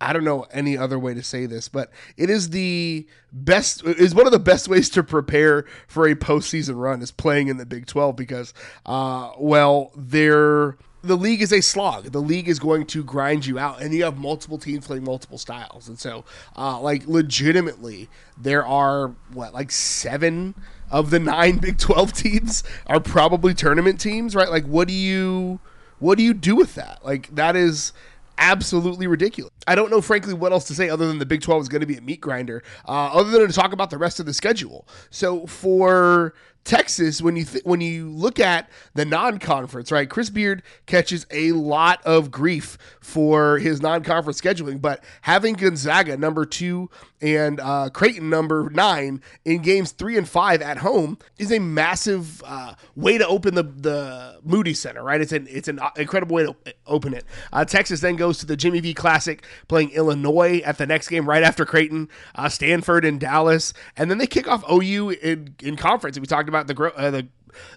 I 0.00 0.12
don't 0.12 0.24
know 0.24 0.46
any 0.50 0.76
other 0.76 0.98
way 0.98 1.14
to 1.14 1.22
say 1.22 1.46
this, 1.46 1.68
but 1.68 1.90
it 2.16 2.28
is 2.28 2.50
the 2.50 3.06
best, 3.32 3.84
is 3.84 4.14
one 4.14 4.26
of 4.26 4.32
the 4.32 4.40
best 4.40 4.66
ways 4.68 4.90
to 4.90 5.02
prepare 5.02 5.64
for 5.86 6.08
a 6.08 6.16
postseason 6.16 6.76
run 6.76 7.00
is 7.02 7.12
playing 7.12 7.48
in 7.48 7.58
the 7.58 7.66
Big 7.66 7.86
12 7.86 8.16
because, 8.16 8.52
uh, 8.86 9.30
well, 9.38 9.92
they're 9.96 10.76
the 11.02 11.16
league 11.16 11.42
is 11.42 11.52
a 11.52 11.60
slog. 11.60 12.04
The 12.04 12.20
league 12.20 12.48
is 12.48 12.58
going 12.58 12.86
to 12.86 13.02
grind 13.02 13.44
you 13.44 13.58
out, 13.58 13.82
and 13.82 13.92
you 13.92 14.04
have 14.04 14.18
multiple 14.18 14.58
teams 14.58 14.86
playing 14.86 15.04
multiple 15.04 15.38
styles. 15.38 15.88
And 15.88 15.98
so, 15.98 16.24
uh, 16.56 16.80
like, 16.80 17.06
legitimately, 17.06 18.08
there 18.38 18.64
are 18.64 19.08
what, 19.32 19.52
like 19.52 19.70
seven 19.70 20.54
of 20.90 21.10
the 21.10 21.18
nine 21.18 21.58
Big 21.60 21.78
Twelve 21.78 22.12
teams 22.12 22.62
are 22.86 23.00
probably 23.00 23.54
tournament 23.54 24.00
teams, 24.00 24.34
right? 24.34 24.50
Like, 24.50 24.64
what 24.64 24.88
do 24.88 24.94
you, 24.94 25.60
what 25.98 26.18
do 26.18 26.24
you 26.24 26.34
do 26.34 26.54
with 26.54 26.74
that? 26.76 27.04
Like, 27.04 27.34
that 27.34 27.56
is 27.56 27.92
absolutely 28.38 29.06
ridiculous. 29.06 29.52
I 29.66 29.74
don't 29.74 29.90
know, 29.90 30.00
frankly, 30.00 30.34
what 30.34 30.52
else 30.52 30.64
to 30.64 30.74
say 30.74 30.88
other 30.88 31.06
than 31.06 31.18
the 31.18 31.26
Big 31.26 31.40
12 31.40 31.62
is 31.62 31.68
going 31.68 31.80
to 31.80 31.86
be 31.86 31.96
a 31.96 32.00
meat 32.00 32.20
grinder, 32.20 32.62
uh, 32.86 33.10
other 33.12 33.30
than 33.30 33.46
to 33.46 33.52
talk 33.52 33.72
about 33.72 33.90
the 33.90 33.98
rest 33.98 34.20
of 34.20 34.26
the 34.26 34.34
schedule. 34.34 34.86
So 35.10 35.46
for 35.46 36.34
Texas, 36.64 37.20
when 37.20 37.34
you 37.34 37.44
th- 37.44 37.64
when 37.64 37.80
you 37.80 38.08
look 38.08 38.38
at 38.38 38.70
the 38.94 39.04
non-conference, 39.04 39.90
right? 39.90 40.08
Chris 40.08 40.30
Beard 40.30 40.62
catches 40.86 41.26
a 41.32 41.52
lot 41.52 42.00
of 42.04 42.30
grief 42.30 42.78
for 43.00 43.58
his 43.58 43.82
non-conference 43.82 44.40
scheduling, 44.40 44.80
but 44.80 45.02
having 45.22 45.54
Gonzaga 45.54 46.16
number 46.16 46.44
two 46.44 46.88
and 47.20 47.58
uh, 47.58 47.90
Creighton 47.90 48.30
number 48.30 48.70
nine 48.70 49.22
in 49.44 49.60
games 49.62 49.90
three 49.90 50.16
and 50.16 50.28
five 50.28 50.62
at 50.62 50.78
home 50.78 51.18
is 51.36 51.50
a 51.50 51.58
massive 51.58 52.42
uh, 52.46 52.74
way 52.94 53.18
to 53.18 53.26
open 53.26 53.56
the 53.56 53.64
the 53.64 54.38
Moody 54.44 54.74
Center, 54.74 55.02
right? 55.02 55.20
It's 55.20 55.32
an 55.32 55.48
it's 55.50 55.66
an 55.66 55.80
incredible 55.96 56.36
way 56.36 56.44
to 56.44 56.54
open 56.86 57.12
it. 57.12 57.24
Uh, 57.52 57.64
Texas 57.64 58.00
then 58.00 58.14
goes 58.14 58.38
to 58.38 58.46
the 58.46 58.56
Jimmy 58.56 58.78
V 58.78 58.94
Classic, 58.94 59.44
playing 59.68 59.90
Illinois 59.90 60.60
at 60.64 60.78
the 60.78 60.86
next 60.86 61.08
game 61.08 61.28
right 61.28 61.42
after 61.42 61.64
Creighton, 61.64 62.08
uh, 62.34 62.48
Stanford 62.48 63.04
and 63.04 63.20
Dallas, 63.20 63.72
and 63.96 64.10
then 64.10 64.18
they 64.18 64.26
kick 64.26 64.48
off 64.48 64.64
OU 64.70 65.10
in 65.10 65.54
in 65.62 65.76
conference. 65.76 66.18
We 66.18 66.26
talked 66.26 66.48
about 66.48 66.66
the 66.66 66.92
uh, 66.96 67.10
the 67.10 67.28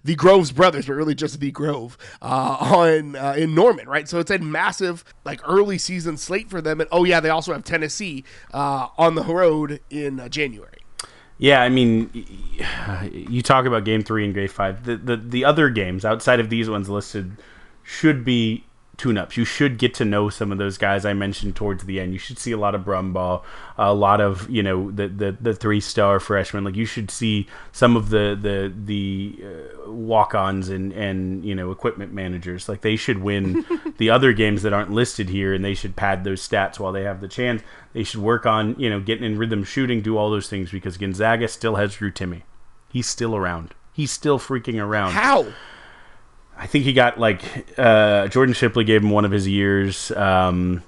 the 0.04 0.16
Groves 0.16 0.52
brothers, 0.52 0.86
but 0.88 0.94
really 0.94 1.16
just 1.16 1.40
the 1.40 1.52
Grove 1.52 1.98
uh, 2.22 2.58
on 2.60 3.16
uh, 3.16 3.36
in 3.38 3.56
Norman, 3.56 3.88
right? 3.88 4.08
So 4.08 4.20
it's 4.20 4.32
a 4.32 4.40
massive 4.40 5.04
like 5.24 5.42
early 5.48 5.78
season 5.78 6.18
slate 6.18 6.50
for 6.50 6.62
them, 6.62 6.80
and 6.80 6.90
oh 6.92 7.04
yeah, 7.04 7.20
they 7.20 7.30
also 7.30 7.54
have 7.54 7.64
Tennessee 7.64 8.24
uh, 8.54 8.88
on 8.98 9.16
the 9.16 9.24
road 9.24 9.80
in 9.90 10.20
uh, 10.20 10.30
January. 10.30 10.72
Yeah, 11.38 11.62
I 11.62 11.70
mean, 11.70 12.10
you 13.12 13.42
talk 13.42 13.66
about 13.66 13.84
Game 13.84 14.04
Three 14.04 14.24
and 14.24 14.34
Game 14.34 14.48
Five. 14.48 14.86
The, 14.86 14.98
the 14.98 15.18
the 15.18 15.46
other 15.46 15.70
games 15.70 16.06
outside 16.06 16.40
of 16.40 16.50
these 16.50 16.70
ones 16.70 16.90
listed 16.90 17.38
should 17.84 18.24
be 18.24 18.64
tune-ups. 18.98 19.38
You 19.38 19.46
should 19.46 19.78
get 19.78 19.94
to 19.96 20.06
know 20.06 20.30
some 20.30 20.52
of 20.52 20.58
those 20.58 20.78
guys 20.78 21.06
I 21.06 21.14
mentioned 21.14 21.56
towards 21.56 21.86
the 21.86 22.00
end. 22.00 22.14
You 22.14 22.20
should 22.20 22.40
see 22.40 22.52
a 22.52 22.58
lot 22.58 22.76
of 22.76 22.82
Brumbaugh, 22.82 23.44
a 23.78 23.94
lot 23.94 24.22
of 24.22 24.50
you 24.50 24.64
know 24.64 24.92
the 24.92 25.08
the, 25.08 25.38
the 25.40 25.54
three-star 25.54 26.20
freshmen. 26.20 26.64
Like 26.64 26.76
you 26.76 26.86
should 26.86 27.12
see 27.12 27.48
some 27.72 27.96
of 27.96 28.10
the 28.10 28.38
the 28.40 28.74
the 28.76 29.44
uh, 29.44 29.92
walk-ons 29.92 30.70
and 30.70 30.92
and 30.94 31.44
you 31.44 31.56
know 31.56 31.72
equipment 31.72 32.14
managers. 32.14 32.70
Like 32.70 32.82
they 32.82 32.96
should 32.96 33.22
win 33.22 33.66
the 33.98 34.10
other 34.10 34.34
games 34.34 34.64
that 34.64 34.74
aren't 34.74 34.92
listed 34.92 35.30
here, 35.30 35.54
and 35.54 35.64
they 35.64 35.74
should 35.74 35.96
pad 35.96 36.24
those 36.24 36.48
stats 36.48 36.80
while 36.80 36.92
they 36.92 37.04
have 37.04 37.22
the 37.22 37.28
chance. 37.28 37.62
They 37.94 38.04
should 38.04 38.22
work 38.22 38.46
on 38.46 38.80
you 38.80 38.90
know 38.90 39.00
getting 39.00 39.24
in 39.24 39.38
rhythm 39.38 39.64
shooting, 39.64 40.02
do 40.02 40.18
all 40.18 40.30
those 40.30 40.50
things 40.50 40.72
because 40.72 40.98
Gonzaga 40.98 41.48
still 41.48 41.76
has 41.76 41.96
Drew 41.96 42.12
Timme. 42.12 42.44
He's 42.90 43.08
still 43.08 43.36
around. 43.36 43.74
He's 43.92 44.12
still 44.12 44.40
freaking 44.40 44.82
around. 44.82 45.12
How? 45.12 45.48
I 46.58 46.68
think 46.68 46.86
he 46.86 46.94
got 46.94 47.20
like 47.20 47.42
uh, 47.78 48.28
Jordan 48.28 48.54
Shipley 48.54 48.84
gave 48.84 49.04
him 49.04 49.10
one 49.10 49.26
of 49.26 49.32
his 49.32 49.48
years. 49.48 50.12
Um, 50.12 50.84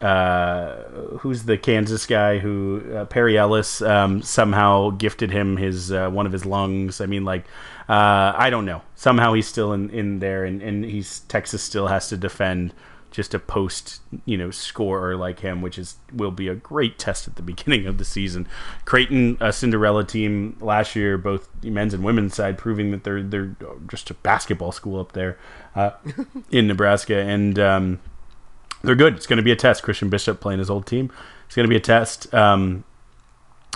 uh, 0.00 0.76
who's 1.18 1.42
the 1.42 1.58
Kansas 1.58 2.06
guy 2.06 2.38
who 2.38 2.82
uh, 2.94 3.04
Perry 3.04 3.36
Ellis 3.36 3.82
um, 3.82 4.22
somehow 4.22 4.90
gifted 4.90 5.30
him 5.30 5.58
his 5.58 5.92
uh, 5.92 6.08
one 6.08 6.24
of 6.24 6.32
his 6.32 6.46
lungs. 6.46 7.00
I 7.02 7.06
mean, 7.06 7.24
like 7.24 7.44
uh, 7.88 8.32
I 8.34 8.48
don't 8.48 8.64
know. 8.64 8.82
Somehow 8.94 9.34
he's 9.34 9.46
still 9.46 9.72
in, 9.72 9.90
in 9.90 10.20
there, 10.20 10.44
and, 10.44 10.62
and 10.62 10.84
he's 10.84 11.20
Texas 11.20 11.62
still 11.62 11.88
has 11.88 12.08
to 12.08 12.16
defend 12.16 12.72
just 13.10 13.34
a 13.34 13.38
post 13.38 14.00
you 14.24 14.36
know 14.36 14.50
scorer 14.50 15.16
like 15.16 15.40
him, 15.40 15.62
which 15.62 15.78
is 15.78 15.96
will 16.12 16.30
be 16.30 16.48
a 16.48 16.54
great 16.54 16.98
test 16.98 17.28
at 17.28 17.36
the 17.36 17.42
beginning 17.50 17.86
of 17.86 17.98
the 17.98 18.04
season. 18.04 18.46
Creighton, 18.84 19.36
a 19.40 19.52
Cinderella 19.52 20.04
team 20.04 20.56
last 20.60 20.96
year, 20.96 21.18
both 21.18 21.48
men's 21.62 21.94
and 21.94 22.04
women's 22.04 22.34
side, 22.34 22.58
proving 22.58 22.90
that 22.90 23.04
they're 23.04 23.22
they're 23.22 23.54
just 23.88 24.10
a 24.10 24.14
basketball 24.14 24.72
school 24.72 25.00
up 25.00 25.12
there 25.12 25.38
uh, 25.74 25.90
in 26.50 26.66
Nebraska, 26.66 27.16
and 27.16 27.58
um, 27.58 28.00
they're 28.82 28.94
good. 28.94 29.16
It's 29.16 29.26
going 29.26 29.38
to 29.38 29.42
be 29.42 29.52
a 29.52 29.56
test. 29.56 29.82
Christian 29.82 30.08
Bishop 30.08 30.40
playing 30.40 30.58
his 30.58 30.70
old 30.70 30.86
team. 30.86 31.12
It's 31.46 31.54
going 31.54 31.64
to 31.64 31.70
be 31.70 31.76
a 31.76 31.80
test. 31.80 32.32
Um, 32.32 32.84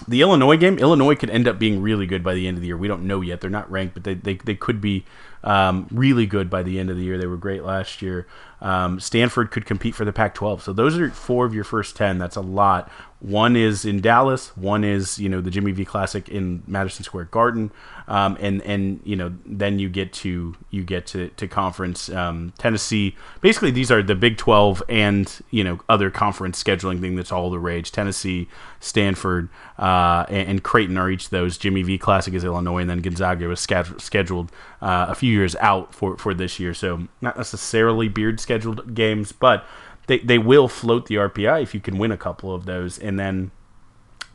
the 0.07 0.21
Illinois 0.21 0.57
game, 0.57 0.79
Illinois 0.79 1.15
could 1.15 1.31
end 1.31 1.49
up 1.49 1.59
being 1.59 1.81
really 1.81 2.07
good 2.07 2.23
by 2.23 2.35
the 2.35 2.47
end 2.47 2.57
of 2.57 2.61
the 2.61 2.67
year. 2.67 2.77
We 2.77 2.89
don't 2.89 3.07
know 3.07 3.21
yet. 3.21 3.41
They're 3.41 3.51
not 3.51 3.71
ranked, 3.71 3.95
but 3.95 4.05
they, 4.05 4.15
they, 4.15 4.35
they 4.35 4.55
could 4.55 4.81
be 4.81 5.05
um, 5.43 5.87
really 5.91 6.27
good 6.27 6.51
by 6.51 6.63
the 6.63 6.79
end 6.79 6.91
of 6.91 6.97
the 6.97 7.05
year. 7.05 7.19
They 7.19 7.27
were 7.27 7.37
great 7.37 7.63
last 7.63 8.03
year. 8.03 8.27
Um, 8.61 8.99
Stanford 8.99 9.51
could 9.51 9.67
compete 9.67 9.95
for 9.95 10.05
the 10.05 10.13
Pac 10.13 10.35
12. 10.35 10.63
So 10.63 10.73
those 10.73 10.99
are 10.99 11.11
four 11.11 11.47
of 11.47 11.55
your 11.55 11.65
first 11.65 11.97
10. 11.97 12.19
That's 12.19 12.37
a 12.37 12.41
lot. 12.41 12.91
One 13.25 13.57
is 13.57 13.87
in 13.87 14.03
Dallas. 14.03 14.55
One 14.55 14.85
is 14.85 15.19
you 15.19 15.31
know 15.31 15.41
the 15.41 15.51
Jimmy 15.51 15.73
V 15.73 15.87
Classic 15.87 16.29
in 16.29 16.63
Madison 16.67 17.05
Square 17.05 17.25
Garden, 17.27 17.73
um, 18.07 18.37
and 18.39 18.61
and 18.61 19.01
you 19.03 19.17
know 19.17 19.33
then 19.47 19.79
you 19.79 19.89
get 19.89 20.13
to 20.25 20.55
you 20.71 20.85
get 20.85 21.07
to 21.07 21.31
to 21.31 21.49
conference 21.49 22.11
um, 22.11 22.53
Tennessee. 22.59 23.17
Basically, 23.41 23.71
these 23.71 23.91
are 23.91 24.03
the 24.03 24.15
Big 24.15 24.37
Twelve 24.37 24.83
and 24.91 25.41
you 25.51 25.65
know 25.65 25.81
other 25.89 26.11
conference 26.11 26.63
scheduling 26.63 27.01
thing 27.01 27.17
that's 27.17 27.33
all 27.33 27.49
the 27.49 27.59
rage. 27.59 27.93
Tennessee, 27.93 28.47
Stanford, 28.79 29.49
uh, 29.79 30.27
and, 30.29 30.49
and, 30.49 30.63
Creighton 30.63 30.99
are 30.99 31.09
each 31.09 31.31
those. 31.31 31.57
Jimmy 31.57 31.83
V 31.83 31.97
Classic 31.97 32.35
is 32.35 32.45
Illinois, 32.45 32.83
and 32.83 32.91
then 32.91 33.01
Gonzaga 33.01 33.49
was 33.49 33.59
scheduled 33.61 34.53
uh, 34.83 35.07
a 35.09 35.15
few 35.15 35.33
years 35.33 35.57
out 35.61 35.95
for 35.95 36.19
for 36.19 36.35
this 36.35 36.61
year. 36.61 36.75
So 36.75 37.09
not 37.23 37.39
necessarily 37.39 38.09
beard 38.09 38.39
scheduled 38.39 38.95
games, 38.95 39.33
but 39.33 39.65
they, 40.07 40.19
they 40.19 40.39
will 40.39 40.69
float 40.69 41.07
the 41.07 41.17
RPI 41.17 41.63
if 41.63 41.75
you 41.75 41.81
can 41.81 41.99
win 41.99 42.13
a 42.13 42.17
couple 42.17 42.55
of 42.55 42.67
those. 42.67 42.99
And 42.99 43.19
then 43.19 43.51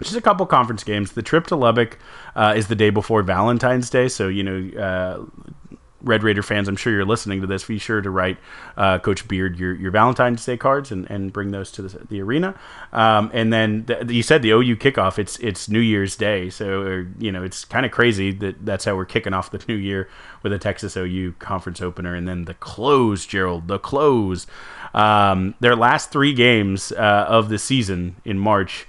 just 0.02 0.16
a 0.16 0.22
couple 0.22 0.46
conference 0.46 0.84
games. 0.84 1.12
The 1.12 1.22
trip 1.22 1.48
to 1.48 1.56
Lubbock 1.56 1.98
uh, 2.36 2.54
is 2.56 2.68
the 2.68 2.76
day 2.76 2.90
before 2.90 3.22
Valentine's 3.22 3.90
Day. 3.90 4.08
So, 4.08 4.28
you 4.28 4.44
know, 4.44 4.80
uh, 4.80 5.78
Red 6.02 6.24
Raider 6.24 6.42
fans, 6.42 6.68
I'm 6.68 6.76
sure 6.76 6.94
you're 6.94 7.06
listening 7.06 7.42
to 7.42 7.48
this. 7.48 7.66
Be 7.66 7.78
sure 7.78 8.02
to 8.02 8.10
write 8.10 8.38
uh, 8.78 9.00
Coach 9.00 9.28
Beard 9.28 9.60
your, 9.60 9.74
your 9.76 9.92
Valentine's 9.92 10.46
Day 10.46 10.58
cards 10.58 10.92
and, 10.92 11.10
and 11.10 11.34
bring 11.34 11.52
those 11.52 11.72
to 11.74 11.82
the, 11.82 12.06
the 12.06 12.22
arena. 12.22 12.56
Um, 12.94 13.30
and 13.34 13.52
then 13.52 13.86
the, 13.86 14.14
you 14.14 14.24
said 14.24 14.42
the 14.42 14.52
OU 14.52 14.78
kickoff. 14.78 15.20
It's 15.20 15.38
it's 15.40 15.68
New 15.68 15.80
Year's 15.80 16.16
Day, 16.16 16.50
so 16.50 16.82
or, 16.82 17.08
you 17.20 17.32
know 17.32 17.44
it's 17.44 17.66
kind 17.66 17.86
of 17.86 17.92
crazy 17.92 18.32
that 18.32 18.66
that's 18.66 18.86
how 18.86 18.96
we're 18.96 19.06
kicking 19.06 19.34
off 19.34 19.52
the 19.52 19.64
new 19.68 19.76
year 19.76 20.10
with 20.44 20.54
a 20.54 20.60
Texas 20.60 20.96
OU 20.96 21.34
conference 21.40 21.82
opener, 21.82 22.16
and 22.16 22.28
then 22.28 22.46
the 22.46 22.54
close, 22.56 23.26
Gerald, 23.26 23.68
the 23.68 23.80
close. 23.80 24.48
Um, 24.94 25.56
their 25.60 25.76
last 25.76 26.12
three 26.12 26.34
games 26.34 26.92
uh, 26.92 27.26
of 27.28 27.50
the 27.50 27.60
season 27.60 28.16
in 28.26 28.40
March. 28.40 28.88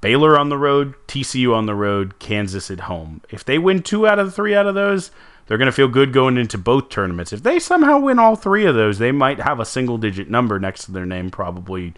Baylor 0.00 0.36
on 0.36 0.48
the 0.48 0.58
road, 0.58 0.94
TCU 1.06 1.54
on 1.54 1.66
the 1.66 1.76
road, 1.76 2.18
Kansas 2.18 2.72
at 2.72 2.80
home. 2.80 3.20
If 3.30 3.44
they 3.44 3.56
win 3.56 3.82
two 3.82 4.04
out 4.04 4.18
of 4.18 4.26
the 4.26 4.32
three 4.32 4.52
out 4.52 4.66
of 4.66 4.74
those, 4.74 5.12
they're 5.52 5.58
going 5.58 5.66
to 5.66 5.72
feel 5.72 5.86
good 5.86 6.14
going 6.14 6.38
into 6.38 6.56
both 6.56 6.88
tournaments. 6.88 7.30
If 7.30 7.42
they 7.42 7.58
somehow 7.58 7.98
win 7.98 8.18
all 8.18 8.36
three 8.36 8.64
of 8.64 8.74
those, 8.74 8.96
they 8.96 9.12
might 9.12 9.38
have 9.38 9.60
a 9.60 9.66
single 9.66 9.98
digit 9.98 10.30
number 10.30 10.58
next 10.58 10.86
to 10.86 10.92
their 10.92 11.04
name, 11.04 11.28
probably 11.30 11.92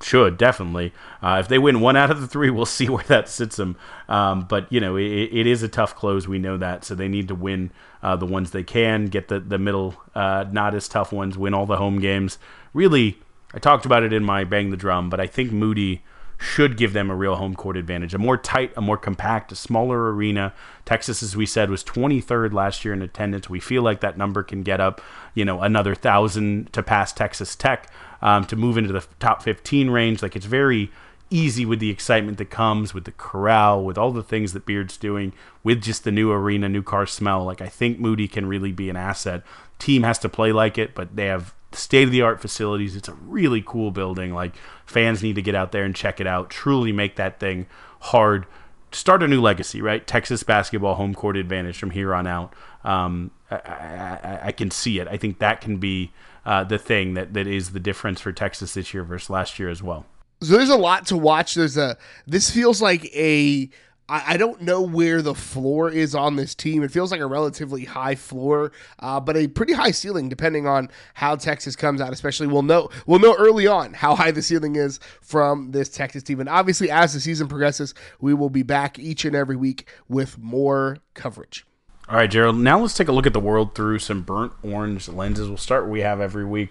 should 0.00 0.38
definitely. 0.38 0.94
Uh, 1.22 1.36
if 1.38 1.48
they 1.48 1.58
win 1.58 1.80
one 1.80 1.98
out 1.98 2.10
of 2.10 2.22
the 2.22 2.26
three, 2.26 2.48
we'll 2.48 2.64
see 2.78 2.88
where 2.88 3.04
that 3.04 3.28
sits 3.28 3.56
them. 3.56 3.76
Um, 4.08 4.46
but 4.48 4.72
you 4.72 4.80
know, 4.80 4.96
it, 4.96 5.04
it 5.04 5.46
is 5.46 5.62
a 5.62 5.68
tough 5.68 5.96
close. 5.96 6.26
We 6.26 6.38
know 6.38 6.56
that, 6.56 6.82
so 6.82 6.94
they 6.94 7.08
need 7.08 7.28
to 7.28 7.34
win 7.34 7.72
uh, 8.02 8.16
the 8.16 8.24
ones 8.24 8.52
they 8.52 8.62
can, 8.62 9.08
get 9.08 9.28
the 9.28 9.38
the 9.38 9.58
middle, 9.58 9.94
uh, 10.14 10.46
not 10.50 10.74
as 10.74 10.88
tough 10.88 11.12
ones, 11.12 11.36
win 11.36 11.52
all 11.52 11.66
the 11.66 11.76
home 11.76 12.00
games. 12.00 12.38
Really, 12.72 13.18
I 13.52 13.58
talked 13.58 13.84
about 13.84 14.02
it 14.02 14.14
in 14.14 14.24
my 14.24 14.44
bang 14.44 14.70
the 14.70 14.78
drum, 14.78 15.10
but 15.10 15.20
I 15.20 15.26
think 15.26 15.52
Moody 15.52 16.02
should 16.38 16.76
give 16.76 16.92
them 16.92 17.10
a 17.10 17.16
real 17.16 17.34
home 17.34 17.54
court 17.54 17.76
advantage. 17.76 18.14
A 18.14 18.18
more 18.18 18.36
tight, 18.36 18.72
a 18.76 18.80
more 18.80 18.96
compact, 18.96 19.50
a 19.50 19.56
smaller 19.56 20.12
arena. 20.12 20.54
Texas, 20.84 21.22
as 21.22 21.36
we 21.36 21.44
said, 21.44 21.68
was 21.68 21.82
23rd 21.82 22.52
last 22.52 22.84
year 22.84 22.94
in 22.94 23.02
attendance. 23.02 23.50
We 23.50 23.58
feel 23.58 23.82
like 23.82 24.00
that 24.00 24.16
number 24.16 24.44
can 24.44 24.62
get 24.62 24.80
up, 24.80 25.00
you 25.34 25.44
know, 25.44 25.60
another 25.60 25.96
thousand 25.96 26.72
to 26.72 26.82
pass 26.82 27.12
Texas 27.12 27.56
Tech 27.56 27.90
um, 28.22 28.44
to 28.46 28.56
move 28.56 28.78
into 28.78 28.92
the 28.92 29.04
top 29.18 29.42
15 29.42 29.90
range. 29.90 30.22
Like 30.22 30.36
it's 30.36 30.46
very 30.46 30.92
easy 31.30 31.66
with 31.66 31.80
the 31.80 31.90
excitement 31.90 32.38
that 32.38 32.50
comes 32.50 32.94
with 32.94 33.04
the 33.04 33.12
corral, 33.12 33.84
with 33.84 33.98
all 33.98 34.12
the 34.12 34.22
things 34.22 34.52
that 34.52 34.64
Beard's 34.64 34.96
doing, 34.96 35.32
with 35.62 35.82
just 35.82 36.04
the 36.04 36.12
new 36.12 36.30
arena, 36.30 36.68
new 36.68 36.82
car 36.82 37.04
smell. 37.04 37.44
Like 37.44 37.60
I 37.60 37.68
think 37.68 37.98
Moody 37.98 38.28
can 38.28 38.46
really 38.46 38.72
be 38.72 38.88
an 38.88 38.96
asset. 38.96 39.42
Team 39.78 40.04
has 40.04 40.18
to 40.20 40.28
play 40.28 40.52
like 40.52 40.78
it, 40.78 40.94
but 40.94 41.16
they 41.16 41.26
have 41.26 41.52
state 41.72 42.04
of 42.04 42.10
the 42.10 42.22
art 42.22 42.40
facilities. 42.40 42.96
It's 42.96 43.08
a 43.08 43.14
really 43.14 43.62
cool 43.64 43.90
building. 43.90 44.34
Like 44.34 44.54
fans 44.86 45.22
need 45.22 45.34
to 45.34 45.42
get 45.42 45.54
out 45.54 45.72
there 45.72 45.84
and 45.84 45.94
check 45.94 46.20
it 46.20 46.26
out. 46.26 46.50
Truly 46.50 46.92
make 46.92 47.16
that 47.16 47.38
thing 47.38 47.66
hard. 48.00 48.46
Start 48.90 49.22
a 49.22 49.28
new 49.28 49.40
legacy, 49.40 49.82
right? 49.82 50.06
Texas 50.06 50.42
basketball 50.42 50.94
home 50.94 51.14
court 51.14 51.36
advantage 51.36 51.78
from 51.78 51.90
here 51.90 52.14
on 52.14 52.26
out. 52.26 52.54
Um, 52.84 53.30
I, 53.50 53.56
I, 53.56 54.40
I, 54.44 54.52
can 54.52 54.70
see 54.70 54.98
it. 54.98 55.08
I 55.08 55.16
think 55.16 55.40
that 55.40 55.60
can 55.60 55.78
be 55.78 56.12
uh, 56.46 56.64
the 56.64 56.78
thing 56.78 57.14
that, 57.14 57.34
that 57.34 57.46
is 57.46 57.72
the 57.72 57.80
difference 57.80 58.20
for 58.20 58.32
Texas 58.32 58.74
this 58.74 58.94
year 58.94 59.02
versus 59.02 59.28
last 59.28 59.58
year 59.58 59.68
as 59.68 59.82
well. 59.82 60.06
So 60.40 60.56
there's 60.56 60.70
a 60.70 60.76
lot 60.76 61.06
to 61.06 61.16
watch. 61.16 61.54
There's 61.54 61.76
a 61.76 61.98
this 62.26 62.50
feels 62.50 62.80
like 62.80 63.04
a 63.14 63.68
I, 64.08 64.34
I 64.34 64.36
don't 64.36 64.62
know 64.62 64.80
where 64.80 65.22
the 65.22 65.34
floor 65.34 65.90
is 65.90 66.14
on 66.14 66.36
this 66.36 66.54
team. 66.54 66.82
It 66.82 66.90
feels 66.90 67.10
like 67.10 67.20
a 67.20 67.26
relatively 67.26 67.84
high 67.84 68.14
floor, 68.14 68.72
uh, 68.98 69.20
but 69.20 69.36
a 69.36 69.48
pretty 69.48 69.72
high 69.72 69.90
ceiling 69.90 70.28
depending 70.28 70.66
on 70.66 70.88
how 71.14 71.36
Texas 71.36 71.76
comes 71.76 72.00
out. 72.00 72.12
Especially 72.12 72.46
we'll 72.46 72.62
know 72.62 72.88
we'll 73.06 73.20
know 73.20 73.34
early 73.38 73.66
on 73.66 73.94
how 73.94 74.14
high 74.14 74.30
the 74.30 74.42
ceiling 74.42 74.76
is 74.76 74.98
from 75.20 75.72
this 75.72 75.88
Texas 75.88 76.22
team. 76.22 76.40
And 76.40 76.48
obviously, 76.48 76.90
as 76.90 77.12
the 77.12 77.20
season 77.20 77.48
progresses, 77.48 77.94
we 78.20 78.34
will 78.34 78.50
be 78.50 78.62
back 78.62 78.98
each 78.98 79.24
and 79.24 79.36
every 79.36 79.56
week 79.56 79.88
with 80.08 80.38
more 80.38 80.98
coverage. 81.14 81.66
All 82.08 82.16
right, 82.16 82.30
Gerald. 82.30 82.56
Now 82.56 82.80
let's 82.80 82.94
take 82.94 83.08
a 83.08 83.12
look 83.12 83.26
at 83.26 83.34
the 83.34 83.40
world 83.40 83.74
through 83.74 83.98
some 83.98 84.22
burnt 84.22 84.52
orange 84.62 85.08
lenses. 85.08 85.48
We'll 85.48 85.58
start 85.58 85.88
we 85.88 86.00
have 86.00 86.20
every 86.20 86.44
week 86.44 86.70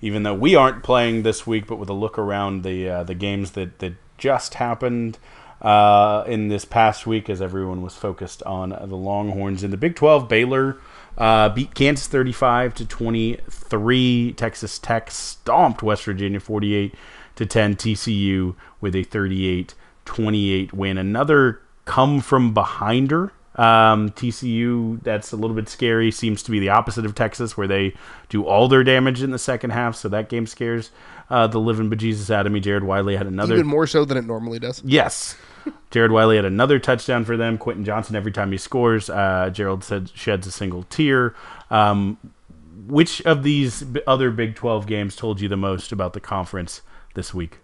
even 0.00 0.22
though 0.22 0.34
we 0.34 0.54
aren't 0.54 0.82
playing 0.82 1.22
this 1.22 1.46
week, 1.46 1.66
but 1.66 1.76
with 1.76 1.88
a 1.88 1.94
look 1.94 2.18
around 2.18 2.62
the 2.62 2.86
uh, 2.86 3.02
the 3.04 3.14
games 3.14 3.52
that 3.52 3.78
that 3.78 3.94
just 4.18 4.54
happened 4.54 5.18
uh, 5.64 6.24
in 6.26 6.48
this 6.48 6.64
past 6.64 7.06
week, 7.06 7.28
as 7.28 7.42
everyone 7.42 7.82
was 7.82 7.94
focused 7.96 8.42
on 8.44 8.70
the 8.70 8.96
Longhorns 8.96 9.64
in 9.64 9.70
the 9.70 9.76
Big 9.76 9.96
Twelve. 9.96 10.28
Baylor 10.28 10.76
uh, 11.18 11.48
beat 11.48 11.74
Kansas 11.74 12.06
thirty 12.06 12.32
five 12.32 12.74
to 12.74 12.86
twenty 12.86 13.38
three. 13.50 14.32
Texas 14.34 14.78
Tech 14.78 15.10
stomped 15.10 15.82
West 15.82 16.04
Virginia 16.04 16.38
forty 16.38 16.74
eight 16.74 16.94
to 17.34 17.46
ten. 17.46 17.74
TCU 17.74 18.54
with 18.80 18.94
a 18.94 19.04
38-28 19.04 20.72
win. 20.72 20.98
Another 20.98 21.60
come 21.86 22.20
from 22.20 22.52
behinder 22.52 23.32
um, 23.56 24.10
TCU, 24.10 25.02
that's 25.02 25.32
a 25.32 25.36
little 25.36 25.54
bit 25.54 25.68
scary. 25.68 26.10
Seems 26.10 26.42
to 26.42 26.50
be 26.50 26.58
the 26.58 26.70
opposite 26.70 27.06
of 27.06 27.14
Texas, 27.14 27.56
where 27.56 27.68
they 27.68 27.94
do 28.28 28.44
all 28.44 28.68
their 28.68 28.82
damage 28.82 29.22
in 29.22 29.30
the 29.30 29.38
second 29.38 29.70
half. 29.70 29.94
So 29.94 30.08
that 30.08 30.28
game 30.28 30.46
scares 30.46 30.90
uh, 31.30 31.46
the 31.46 31.60
living 31.60 31.88
bejesus 31.88 32.30
out 32.30 32.46
of 32.46 32.52
me. 32.52 32.60
Jared 32.60 32.84
Wiley 32.84 33.16
had 33.16 33.26
another. 33.26 33.54
Even 33.54 33.66
more 33.66 33.86
so 33.86 34.04
than 34.04 34.16
it 34.16 34.24
normally 34.24 34.58
does. 34.58 34.82
Yes. 34.84 35.36
Jared 35.90 36.10
Wiley 36.10 36.36
had 36.36 36.44
another 36.44 36.78
touchdown 36.78 37.24
for 37.24 37.36
them. 37.36 37.58
Quentin 37.58 37.84
Johnston, 37.84 38.16
every 38.16 38.32
time 38.32 38.52
he 38.52 38.58
scores, 38.58 39.08
uh, 39.08 39.50
Gerald 39.52 39.84
said 39.84 40.10
sheds 40.14 40.46
a 40.46 40.50
single 40.50 40.84
tear. 40.84 41.34
Um, 41.70 42.18
which 42.86 43.22
of 43.22 43.42
these 43.42 43.84
other 44.06 44.30
Big 44.30 44.54
12 44.54 44.86
games 44.86 45.16
told 45.16 45.40
you 45.40 45.48
the 45.48 45.56
most 45.56 45.92
about 45.92 46.12
the 46.12 46.20
conference 46.20 46.82
this 47.14 47.32
week? 47.32 47.58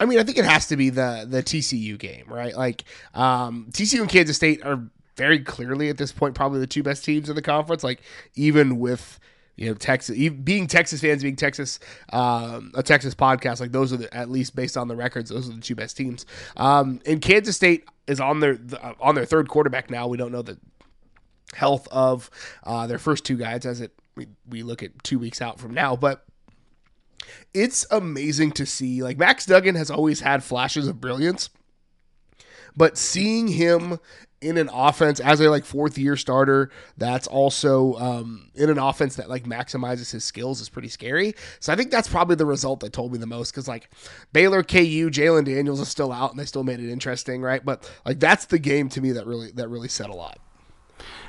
I 0.00 0.06
mean, 0.06 0.18
I 0.18 0.22
think 0.22 0.38
it 0.38 0.46
has 0.46 0.66
to 0.68 0.76
be 0.76 0.88
the 0.88 1.26
the 1.28 1.42
TCU 1.42 1.98
game, 1.98 2.24
right? 2.26 2.56
Like 2.56 2.84
um, 3.14 3.66
TCU 3.70 4.00
and 4.00 4.08
Kansas 4.08 4.36
State 4.36 4.64
are 4.64 4.82
very 5.16 5.40
clearly 5.40 5.90
at 5.90 5.98
this 5.98 6.12
point 6.12 6.34
probably 6.34 6.60
the 6.60 6.66
two 6.66 6.82
best 6.82 7.04
teams 7.04 7.28
in 7.28 7.36
the 7.36 7.42
conference. 7.42 7.84
Like 7.84 8.00
even 8.34 8.78
with 8.78 9.20
you 9.60 9.68
know 9.68 9.74
Texas 9.74 10.16
being 10.42 10.66
Texas 10.66 11.02
fans, 11.02 11.22
being 11.22 11.36
Texas 11.36 11.78
um, 12.14 12.72
a 12.74 12.82
Texas 12.82 13.14
podcast, 13.14 13.60
like 13.60 13.72
those 13.72 13.92
are 13.92 13.98
the, 13.98 14.12
at 14.16 14.30
least 14.30 14.56
based 14.56 14.76
on 14.76 14.88
the 14.88 14.96
records, 14.96 15.28
those 15.28 15.48
are 15.48 15.52
the 15.52 15.60
two 15.60 15.74
best 15.74 15.98
teams. 15.98 16.24
Um, 16.56 17.00
and 17.04 17.20
Kansas 17.20 17.56
State 17.56 17.84
is 18.06 18.20
on 18.20 18.40
their 18.40 18.58
on 19.00 19.14
their 19.14 19.26
third 19.26 19.48
quarterback 19.48 19.90
now. 19.90 20.08
We 20.08 20.16
don't 20.16 20.32
know 20.32 20.40
the 20.40 20.58
health 21.52 21.86
of 21.92 22.30
uh, 22.64 22.86
their 22.86 22.98
first 22.98 23.26
two 23.26 23.36
guys 23.36 23.66
as 23.66 23.82
it 23.82 23.92
we, 24.16 24.28
we 24.48 24.62
look 24.62 24.82
at 24.82 25.02
two 25.04 25.18
weeks 25.18 25.42
out 25.42 25.60
from 25.60 25.74
now, 25.74 25.94
but 25.94 26.24
it's 27.52 27.86
amazing 27.90 28.52
to 28.52 28.64
see. 28.64 29.02
Like 29.02 29.18
Max 29.18 29.44
Duggan 29.44 29.74
has 29.74 29.90
always 29.90 30.20
had 30.20 30.42
flashes 30.42 30.88
of 30.88 31.02
brilliance, 31.02 31.50
but 32.74 32.96
seeing 32.96 33.48
him 33.48 33.98
in 34.40 34.56
an 34.56 34.70
offense 34.72 35.20
as 35.20 35.40
a 35.40 35.50
like 35.50 35.64
fourth 35.64 35.98
year 35.98 36.16
starter 36.16 36.70
that's 36.96 37.26
also 37.26 37.94
um, 37.96 38.50
in 38.54 38.70
an 38.70 38.78
offense 38.78 39.16
that 39.16 39.28
like 39.28 39.44
maximizes 39.44 40.10
his 40.12 40.24
skills 40.24 40.60
is 40.60 40.68
pretty 40.68 40.88
scary. 40.88 41.34
So 41.60 41.72
I 41.72 41.76
think 41.76 41.90
that's 41.90 42.08
probably 42.08 42.36
the 42.36 42.46
result 42.46 42.80
that 42.80 42.92
told 42.92 43.12
me 43.12 43.18
the 43.18 43.26
most 43.26 43.50
because 43.50 43.68
like 43.68 43.90
Baylor, 44.32 44.62
KU, 44.62 45.10
Jalon 45.10 45.44
Daniels 45.44 45.80
is 45.80 45.88
still 45.88 46.12
out 46.12 46.30
and 46.30 46.40
they 46.40 46.46
still 46.46 46.64
made 46.64 46.80
it 46.80 46.90
interesting, 46.90 47.42
right? 47.42 47.64
But 47.64 47.90
like 48.04 48.18
that's 48.18 48.46
the 48.46 48.58
game 48.58 48.88
to 48.90 49.00
me 49.00 49.12
that 49.12 49.26
really 49.26 49.50
that 49.52 49.68
really 49.68 49.88
said 49.88 50.08
a 50.08 50.14
lot. 50.14 50.38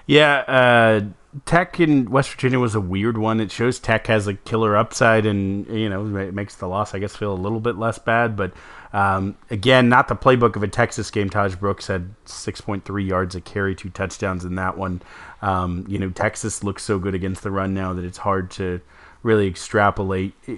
Yeah, 0.08 0.40
uh, 0.40 1.02
Tech 1.46 1.80
in 1.80 2.10
West 2.10 2.32
Virginia 2.32 2.60
was 2.60 2.76
a 2.76 2.82
weird 2.82 3.18
one. 3.18 3.40
It 3.40 3.52
shows 3.52 3.80
Tech 3.80 4.08
has 4.08 4.28
a 4.28 4.34
killer 4.34 4.76
upside, 4.76 5.26
and 5.26 5.66
you 5.68 5.90
know 5.90 6.18
it 6.18 6.34
makes 6.34 6.56
the 6.56 6.68
loss, 6.68 6.94
I 6.94 7.00
guess, 7.00 7.16
feel 7.16 7.32
a 7.32 7.36
little 7.36 7.60
bit 7.60 7.78
less 7.78 7.98
bad. 8.00 8.36
But 8.36 8.52
um, 8.94 9.38
again, 9.50 9.90
not 9.90 10.08
the 10.08 10.16
playbook 10.16 10.56
of 10.56 10.64
a 10.64 10.68
Texas 10.68 11.10
game. 11.12 11.30
Tahj 11.30 11.60
Brooks 11.60 11.88
had 11.88 12.14
6.3 12.26 13.08
yards 13.08 13.36
a 13.36 13.42
carry, 13.42 13.76
two 13.76 13.90
touchdowns 13.90 14.44
in 14.44 14.56
that 14.56 14.78
one. 14.78 15.02
Um, 15.42 15.86
you 15.88 15.98
know, 15.98 16.10
Texas 16.10 16.64
looks 16.64 16.84
so 16.84 17.00
good 17.00 17.16
against 17.16 17.44
the 17.44 17.52
run 17.52 17.74
now 17.74 17.94
that 17.94 18.04
it's 18.04 18.20
hard 18.20 18.52
to 18.52 18.82
really 19.24 19.48
extrapolate 19.48 20.34
eh, 20.48 20.54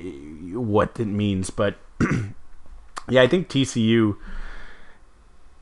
what 0.55 0.99
it 0.99 1.05
means. 1.05 1.49
But 1.49 1.77
yeah, 3.09 3.21
I 3.21 3.27
think 3.27 3.49
TCU 3.49 4.17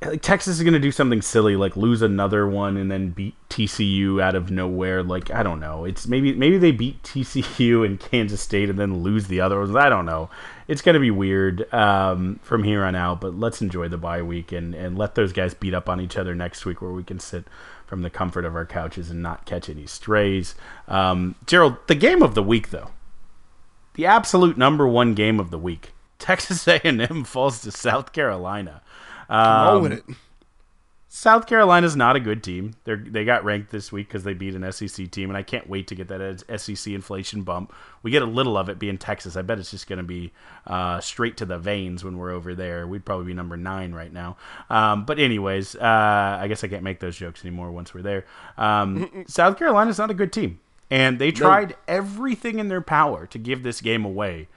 like 0.04 0.22
Texas 0.24 0.58
is 0.58 0.64
going 0.64 0.74
to 0.74 0.80
do 0.80 0.92
something 0.92 1.22
silly 1.22 1.56
like 1.56 1.78
lose 1.78 2.02
another 2.02 2.48
one 2.48 2.76
and 2.76 2.90
then 2.90 3.12
beat 3.12 3.36
TCU 3.50 4.22
out 4.22 4.34
of 4.34 4.50
nowhere 4.50 5.04
like 5.04 5.30
I 5.30 5.44
don't 5.44 5.60
know. 5.60 5.86
It's 5.86 6.08
maybe 6.08 6.34
maybe 6.34 6.58
they 6.58 6.72
beat 6.72 7.04
TCU 7.04 7.86
and 7.86 8.00
Kansas 8.00 8.42
State 8.42 8.70
and 8.70 8.80
then 8.80 9.04
lose 9.04 9.28
the 9.28 9.42
other 9.42 9.60
ones. 9.60 9.76
I 9.76 9.90
don't 9.90 10.06
know. 10.06 10.30
It's 10.68 10.82
going 10.82 10.96
to 10.96 11.00
be 11.00 11.12
weird 11.12 11.72
um, 11.74 12.40
from 12.42 12.64
here 12.64 12.84
on 12.84 12.96
out 12.96 13.22
but 13.22 13.36
let's 13.36 13.62
enjoy 13.62 13.88
the 13.90 13.98
bye 13.98 14.24
week 14.24 14.52
and 14.52 14.74
and 14.74 14.98
let 14.98 15.16
those 15.16 15.34
guys 15.34 15.54
beat 15.54 15.74
up 15.74 15.88
on 15.88 16.02
each 16.02 16.18
other 16.18 16.34
next 16.34 16.66
week 16.66 16.82
where 16.82 16.92
we 16.92 17.04
can 17.04 17.20
sit 17.20 17.46
from 17.86 18.02
the 18.02 18.10
comfort 18.10 18.46
of 18.46 18.56
our 18.56 18.66
couches 18.66 19.12
and 19.12 19.22
not 19.22 19.46
catch 19.46 19.70
any 19.70 19.86
strays. 19.86 20.56
Um, 20.88 21.36
Gerald 21.46 21.78
the 21.88 21.96
game 21.96 22.24
of 22.24 22.34
the 22.34 22.44
week 22.44 22.72
though. 22.72 22.90
The 23.94 24.08
absolute 24.08 24.58
number 24.58 24.88
one 24.88 25.14
game 25.14 25.40
of 25.40 25.52
the 25.52 25.60
week. 25.60 25.92
Texas 26.22 26.68
A&M 26.68 27.24
falls 27.24 27.62
to 27.62 27.72
South 27.72 28.14
Carolina 28.14 28.82
um, 29.32 29.84
with 29.84 29.94
it. 29.94 30.04
South 31.14 31.46
Carolina's 31.46 31.98
not 31.98 32.16
a 32.16 32.22
good 32.22 32.42
team. 32.42 32.74
They 32.86 32.96
they 32.96 33.26
got 33.26 33.44
ranked 33.44 33.70
this 33.70 33.92
week 33.92 34.08
because 34.08 34.24
they 34.24 34.34
beat 34.34 34.56
an 34.56 34.72
SEC 34.72 35.12
team, 35.12 35.30
and 35.30 35.36
I 35.36 35.44
can't 35.44 35.68
wait 35.68 35.88
to 35.88 35.96
get 35.96 36.08
that 36.08 36.46
SEC 36.58 36.94
inflation 36.94 37.44
bump. 37.44 37.74
We 38.02 38.12
get 38.12 38.22
a 38.22 38.26
little 38.26 38.58
of 38.58 38.70
it 38.70 38.80
being 38.80 38.98
Texas. 38.98 39.36
I 39.36 39.42
bet 39.42 39.60
it's 39.60 39.72
just 39.72 39.90
going 39.90 39.98
to 39.98 40.04
be 40.04 40.32
uh, 40.66 41.02
straight 41.02 41.36
to 41.38 41.46
the 41.46 41.58
veins 41.58 42.02
when 42.06 42.18
we're 42.18 42.32
over 42.32 42.56
there. 42.56 42.88
We'd 42.88 43.04
probably 43.04 43.26
be 43.26 43.34
number 43.34 43.58
nine 43.58 43.92
right 43.92 44.12
now. 44.14 44.38
Um, 44.70 45.04
but 45.04 45.20
anyways, 45.20 45.76
uh, 45.76 46.38
I 46.40 46.48
guess 46.48 46.64
I 46.64 46.70
can't 46.70 46.82
make 46.82 47.02
those 47.02 47.18
jokes 47.18 47.44
anymore 47.44 47.72
once 47.72 47.94
we're 47.94 48.04
there. 48.04 48.26
Um, 48.58 49.26
South 49.28 49.58
Carolina's 49.58 49.98
not 49.98 50.12
a 50.12 50.14
good 50.14 50.32
team, 50.32 50.62
and 50.90 51.20
they 51.20 51.34
tried 51.34 51.72
no. 51.72 51.76
everything 51.90 52.58
in 52.58 52.70
their 52.70 52.80
power 52.80 53.28
to 53.28 53.38
give 53.38 53.64
this 53.64 53.82
game 53.82 54.06
away 54.06 54.48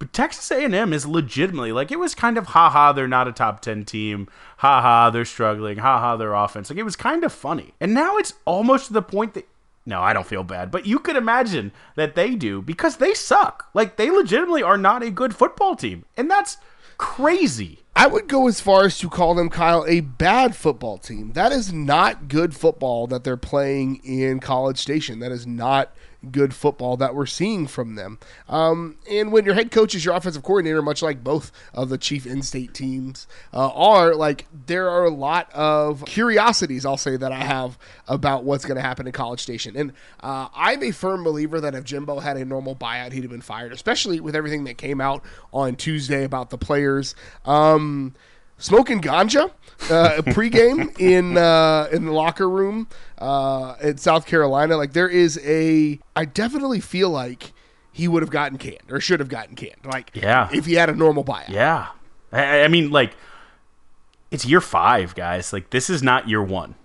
but 0.00 0.14
Texas 0.14 0.50
A&M 0.50 0.92
is 0.94 1.06
legitimately 1.06 1.72
like 1.72 1.92
it 1.92 1.98
was 1.98 2.14
kind 2.14 2.38
of 2.38 2.46
haha 2.46 2.90
they're 2.90 3.06
not 3.06 3.28
a 3.28 3.32
top 3.32 3.60
10 3.60 3.84
team. 3.84 4.28
Haha 4.56 5.10
they're 5.10 5.26
struggling. 5.26 5.78
Haha 5.78 6.16
their 6.16 6.32
offense. 6.32 6.70
Like 6.70 6.78
it 6.78 6.84
was 6.84 6.96
kind 6.96 7.22
of 7.22 7.32
funny. 7.32 7.74
And 7.78 7.92
now 7.92 8.16
it's 8.16 8.32
almost 8.46 8.86
to 8.86 8.94
the 8.94 9.02
point 9.02 9.34
that 9.34 9.46
no, 9.84 10.00
I 10.00 10.12
don't 10.12 10.26
feel 10.26 10.42
bad, 10.42 10.70
but 10.70 10.86
you 10.86 10.98
could 10.98 11.16
imagine 11.16 11.72
that 11.96 12.14
they 12.14 12.34
do 12.34 12.62
because 12.62 12.96
they 12.96 13.12
suck. 13.12 13.68
Like 13.74 13.96
they 13.96 14.10
legitimately 14.10 14.62
are 14.62 14.78
not 14.78 15.02
a 15.02 15.10
good 15.10 15.36
football 15.36 15.76
team. 15.76 16.06
And 16.16 16.30
that's 16.30 16.56
crazy. 16.96 17.80
I 17.94 18.06
would 18.06 18.26
go 18.26 18.48
as 18.48 18.60
far 18.60 18.84
as 18.84 18.98
to 19.00 19.10
call 19.10 19.34
them, 19.34 19.50
Kyle, 19.50 19.84
a 19.86 20.00
bad 20.00 20.56
football 20.56 20.96
team. 20.96 21.32
That 21.32 21.52
is 21.52 21.72
not 21.72 22.28
good 22.28 22.54
football 22.54 23.06
that 23.08 23.24
they're 23.24 23.36
playing 23.36 24.00
in 24.04 24.40
College 24.40 24.78
Station. 24.78 25.18
That 25.18 25.32
is 25.32 25.46
not 25.46 25.92
good 26.30 26.52
football 26.52 26.96
that 26.98 27.14
we're 27.14 27.26
seeing 27.26 27.66
from 27.66 27.94
them. 27.94 28.18
Um, 28.48 28.96
and 29.10 29.32
when 29.32 29.44
your 29.44 29.54
head 29.54 29.70
coach 29.70 29.94
is 29.94 30.04
your 30.04 30.14
offensive 30.14 30.42
coordinator, 30.42 30.82
much 30.82 31.02
like 31.02 31.24
both 31.24 31.50
of 31.72 31.88
the 31.88 31.98
chief 31.98 32.26
in-state 32.26 32.74
teams 32.74 33.26
uh, 33.54 33.70
are, 33.70 34.14
like 34.14 34.46
there 34.66 34.90
are 34.90 35.04
a 35.04 35.10
lot 35.10 35.50
of 35.52 36.04
curiosities. 36.04 36.84
I'll 36.84 36.96
say 36.96 37.16
that 37.16 37.32
I 37.32 37.42
have 37.42 37.78
about 38.06 38.44
what's 38.44 38.64
going 38.64 38.76
to 38.76 38.82
happen 38.82 39.06
in 39.06 39.12
College 39.12 39.40
Station, 39.40 39.76
and 39.76 39.92
uh, 40.20 40.48
I'm 40.54 40.82
a 40.82 40.90
firm 40.90 41.24
believer 41.24 41.60
that 41.60 41.74
if 41.74 41.84
Jimbo 41.84 42.20
had 42.20 42.36
a 42.36 42.44
normal 42.44 42.76
buyout, 42.76 43.12
he'd 43.12 43.22
have 43.22 43.30
been 43.30 43.40
fired, 43.40 43.72
especially 43.72 44.20
with 44.20 44.36
everything 44.36 44.64
that 44.64 44.76
came 44.76 45.00
out 45.00 45.24
on 45.52 45.76
Tuesday 45.76 46.24
about 46.24 46.50
the 46.50 46.58
players. 46.58 47.14
Um, 47.44 48.14
smoking 48.60 49.00
ganja 49.00 49.50
uh, 49.90 50.22
pregame 50.26 50.96
in 51.00 51.36
uh, 51.36 51.88
in 51.92 52.04
the 52.06 52.12
locker 52.12 52.48
room 52.48 52.86
uh, 53.18 53.74
in 53.82 53.96
South 53.98 54.26
Carolina. 54.26 54.76
Like 54.76 54.92
there 54.92 55.08
is 55.08 55.40
a, 55.44 55.98
I 56.14 56.24
definitely 56.26 56.80
feel 56.80 57.10
like 57.10 57.52
he 57.92 58.06
would 58.06 58.22
have 58.22 58.30
gotten 58.30 58.56
canned 58.58 58.90
or 58.90 59.00
should 59.00 59.18
have 59.18 59.28
gotten 59.28 59.56
canned. 59.56 59.84
Like 59.84 60.10
Yeah. 60.14 60.48
if 60.52 60.66
he 60.66 60.74
had 60.74 60.88
a 60.88 60.94
normal 60.94 61.24
buyout. 61.24 61.48
Yeah. 61.48 61.88
I, 62.32 62.62
I 62.62 62.68
mean, 62.68 62.90
like, 62.92 63.14
it's 64.30 64.44
year 64.44 64.60
five, 64.60 65.16
guys. 65.16 65.52
Like, 65.52 65.70
this 65.70 65.90
is 65.90 66.00
not 66.02 66.28
year 66.28 66.40
one, 66.42 66.76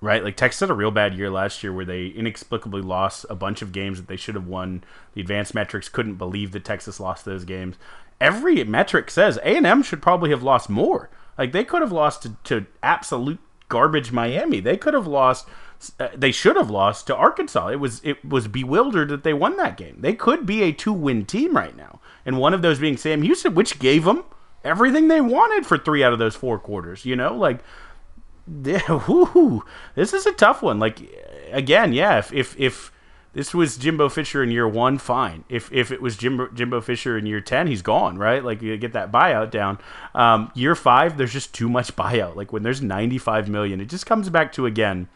right? 0.00 0.24
Like, 0.24 0.36
Texas 0.36 0.58
had 0.58 0.70
a 0.70 0.74
real 0.74 0.90
bad 0.90 1.14
year 1.14 1.30
last 1.30 1.62
year 1.62 1.72
where 1.72 1.84
they 1.84 2.06
inexplicably 2.08 2.82
lost 2.82 3.24
a 3.30 3.36
bunch 3.36 3.62
of 3.62 3.70
games 3.70 3.98
that 4.00 4.08
they 4.08 4.16
should 4.16 4.34
have 4.34 4.48
won. 4.48 4.82
The 5.14 5.20
advanced 5.20 5.54
metrics 5.54 5.88
couldn't 5.88 6.16
believe 6.16 6.50
that 6.50 6.64
Texas 6.64 6.98
lost 6.98 7.24
those 7.24 7.44
games. 7.44 7.76
Every 8.20 8.62
metric 8.64 9.10
says 9.10 9.38
A&M 9.38 9.82
should 9.82 10.02
probably 10.02 10.30
have 10.30 10.42
lost 10.42 10.68
more. 10.68 11.10
Like, 11.38 11.52
they 11.52 11.64
could 11.64 11.80
have 11.80 11.92
lost 11.92 12.22
to, 12.22 12.36
to 12.44 12.66
absolute 12.82 13.38
garbage 13.70 14.12
Miami. 14.12 14.60
They 14.60 14.76
could 14.76 14.92
have 14.92 15.06
lost. 15.06 15.48
Uh, 15.98 16.08
they 16.14 16.30
should 16.30 16.56
have 16.56 16.68
lost 16.68 17.06
to 17.06 17.16
Arkansas. 17.16 17.68
It 17.68 17.80
was 17.80 18.02
it 18.04 18.22
was 18.22 18.46
bewildered 18.48 19.08
that 19.08 19.24
they 19.24 19.32
won 19.32 19.56
that 19.56 19.78
game. 19.78 19.96
They 20.00 20.12
could 20.12 20.44
be 20.44 20.62
a 20.62 20.72
two 20.72 20.92
win 20.92 21.24
team 21.24 21.56
right 21.56 21.74
now, 21.74 22.00
and 22.26 22.36
one 22.36 22.52
of 22.52 22.60
those 22.60 22.78
being 22.78 22.98
Sam 22.98 23.22
Houston, 23.22 23.54
which 23.54 23.78
gave 23.78 24.04
them 24.04 24.24
everything 24.62 25.08
they 25.08 25.22
wanted 25.22 25.64
for 25.64 25.78
three 25.78 26.04
out 26.04 26.12
of 26.12 26.18
those 26.18 26.36
four 26.36 26.58
quarters. 26.58 27.06
You 27.06 27.16
know, 27.16 27.34
like 27.34 27.60
yeah, 28.64 29.06
whoo, 29.08 29.64
this 29.94 30.12
is 30.12 30.26
a 30.26 30.32
tough 30.32 30.62
one. 30.62 30.78
Like 30.78 31.00
again, 31.50 31.94
yeah, 31.94 32.18
if 32.18 32.32
if 32.32 32.58
if 32.58 32.92
this 33.32 33.54
was 33.54 33.76
Jimbo 33.76 34.08
Fisher 34.08 34.42
in 34.42 34.50
year 34.50 34.66
one, 34.66 34.98
fine. 34.98 35.44
If 35.48 35.72
if 35.72 35.92
it 35.92 36.02
was 36.02 36.16
Jimbo 36.16 36.48
Jimbo 36.48 36.80
Fisher 36.80 37.16
in 37.16 37.26
year 37.26 37.40
ten, 37.40 37.66
he's 37.66 37.82
gone, 37.82 38.18
right? 38.18 38.44
Like 38.44 38.60
you 38.60 38.76
get 38.76 38.92
that 38.94 39.12
buyout 39.12 39.50
down. 39.50 39.78
Um, 40.14 40.50
year 40.54 40.74
five, 40.74 41.16
there's 41.16 41.32
just 41.32 41.54
too 41.54 41.68
much 41.68 41.94
buyout. 41.96 42.34
Like 42.34 42.52
when 42.52 42.62
there's 42.62 42.82
95 42.82 43.48
million, 43.48 43.80
it 43.80 43.86
just 43.86 44.06
comes 44.06 44.28
back 44.30 44.52
to 44.52 44.66
again. 44.66 45.08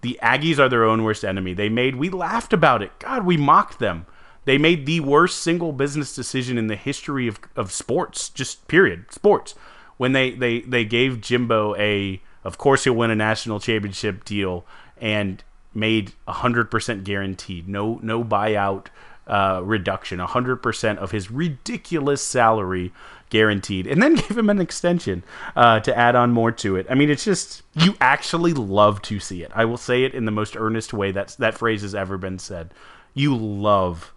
The 0.00 0.18
Aggies 0.20 0.58
are 0.58 0.68
their 0.68 0.84
own 0.84 1.04
worst 1.04 1.24
enemy. 1.24 1.54
They 1.54 1.68
made 1.68 1.94
we 1.94 2.10
laughed 2.10 2.52
about 2.52 2.82
it. 2.82 2.98
God, 2.98 3.24
we 3.24 3.36
mocked 3.36 3.78
them. 3.78 4.06
They 4.44 4.58
made 4.58 4.86
the 4.86 5.00
worst 5.00 5.40
single 5.40 5.72
business 5.72 6.14
decision 6.14 6.58
in 6.58 6.66
the 6.66 6.76
history 6.76 7.28
of, 7.28 7.38
of 7.54 7.70
sports, 7.70 8.28
just 8.28 8.66
period, 8.66 9.06
sports. 9.12 9.54
When 9.96 10.12
they, 10.12 10.32
they, 10.32 10.62
they 10.62 10.84
gave 10.84 11.20
Jimbo 11.20 11.76
a, 11.76 12.20
of 12.42 12.58
course 12.58 12.82
he'll 12.84 12.94
win 12.94 13.12
a 13.12 13.14
national 13.14 13.60
championship 13.60 14.24
deal 14.24 14.66
and 14.96 15.44
made 15.74 16.12
100% 16.28 17.04
guaranteed, 17.04 17.68
no, 17.68 17.98
no 18.02 18.22
buyout 18.22 18.86
uh, 19.26 19.60
reduction, 19.64 20.18
100% 20.18 20.96
of 20.98 21.10
his 21.10 21.30
ridiculous 21.30 22.22
salary 22.22 22.92
guaranteed, 23.30 23.86
and 23.86 24.02
then 24.02 24.14
give 24.28 24.36
him 24.36 24.50
an 24.50 24.60
extension 24.60 25.22
uh, 25.56 25.80
to 25.80 25.96
add 25.96 26.14
on 26.14 26.32
more 26.32 26.52
to 26.52 26.76
it. 26.76 26.86
I 26.90 26.94
mean, 26.94 27.10
it's 27.10 27.24
just, 27.24 27.62
you 27.74 27.94
actually 28.00 28.52
love 28.52 29.00
to 29.02 29.18
see 29.20 29.42
it. 29.42 29.50
I 29.54 29.64
will 29.64 29.76
say 29.76 30.04
it 30.04 30.14
in 30.14 30.24
the 30.24 30.30
most 30.30 30.56
earnest 30.56 30.92
way 30.92 31.12
that, 31.12 31.36
that 31.38 31.56
phrase 31.56 31.82
has 31.82 31.94
ever 31.94 32.18
been 32.18 32.38
said. 32.38 32.74
You 33.14 33.36
love 33.36 34.12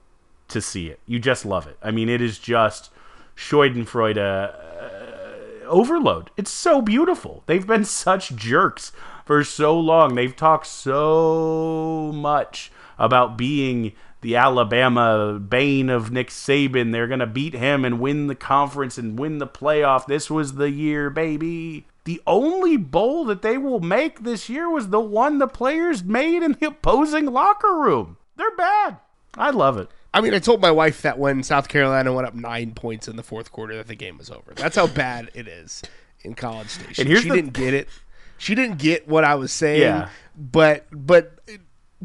to 0.49 0.61
see 0.61 0.87
it. 0.87 0.99
You 1.05 1.19
just 1.19 1.45
love 1.45 1.67
it. 1.67 1.77
I 1.81 1.91
mean, 1.91 2.09
it 2.09 2.21
is 2.21 2.37
just 2.39 2.91
Schadenfreude 3.35 4.17
uh, 4.17 5.65
overload. 5.65 6.29
It's 6.37 6.51
so 6.51 6.81
beautiful. 6.81 7.43
They've 7.45 7.65
been 7.65 7.85
such 7.85 8.35
jerks 8.35 8.91
for 9.26 9.43
so 9.43 9.78
long. 9.78 10.15
They've 10.15 10.36
talked 10.36 10.67
so 10.67 12.11
much 12.13 12.71
about 12.97 13.38
being 13.38 13.91
the 14.21 14.36
Alabama 14.36 15.39
bane 15.39 15.89
of 15.89 16.11
Nick 16.11 16.30
Saban. 16.30 16.91
They're 16.91 17.07
going 17.07 17.19
to 17.19 17.26
beat 17.28 17.53
him 17.53 17.84
and 17.86 17.99
win 17.99 18.28
the 18.28 18.36
conference 18.36 18.97
and 18.97 19.19
win 19.19 19.39
the 19.39 19.47
playoff. 19.47 20.05
This 20.05 20.30
was 20.30 20.55
the 20.55 20.69
year, 20.71 21.09
baby. 21.09 21.86
The 22.05 22.21
only 22.28 22.78
bowl 22.78 23.26
that 23.26 23.41
they 23.41 23.57
will 23.57 23.80
make 23.80 24.23
this 24.23 24.47
year 24.47 24.69
was 24.69 24.89
the 24.89 24.99
one 24.99 25.39
the 25.39 25.47
players 25.47 26.03
made 26.03 26.43
in 26.43 26.53
the 26.53 26.67
opposing 26.67 27.26
locker 27.26 27.76
room. 27.76 28.17
They're 28.38 28.55
bad. 28.55 28.97
I 29.38 29.49
love 29.49 29.78
it. 29.78 29.89
I 30.13 30.21
mean, 30.21 30.34
I 30.34 30.39
told 30.39 30.61
my 30.61 30.71
wife 30.71 31.01
that 31.01 31.19
when 31.19 31.43
South 31.43 31.67
Carolina 31.67 32.13
went 32.13 32.28
up 32.28 32.36
nine 32.36 32.73
points 32.73 33.07
in 33.07 33.17
the 33.17 33.23
fourth 33.23 33.51
quarter, 33.51 33.76
that 33.76 33.88
the 33.88 33.95
game 33.95 34.17
was 34.17 34.30
over. 34.30 34.53
That's 34.55 34.78
how 34.78 34.88
bad 34.88 35.30
it 35.34 35.47
is 35.47 35.82
in 36.21 36.36
College 36.36 36.69
Station. 36.69 37.01
And 37.01 37.09
here's 37.09 37.23
she 37.23 37.30
the- 37.30 37.36
didn't 37.36 37.53
get 37.53 37.73
it. 37.73 37.89
She 38.38 38.55
didn't 38.55 38.77
get 38.79 39.07
what 39.07 39.23
I 39.23 39.36
was 39.36 39.51
saying. 39.51 39.81
Yeah. 39.81 40.09
But 40.36 40.86
but 40.91 41.39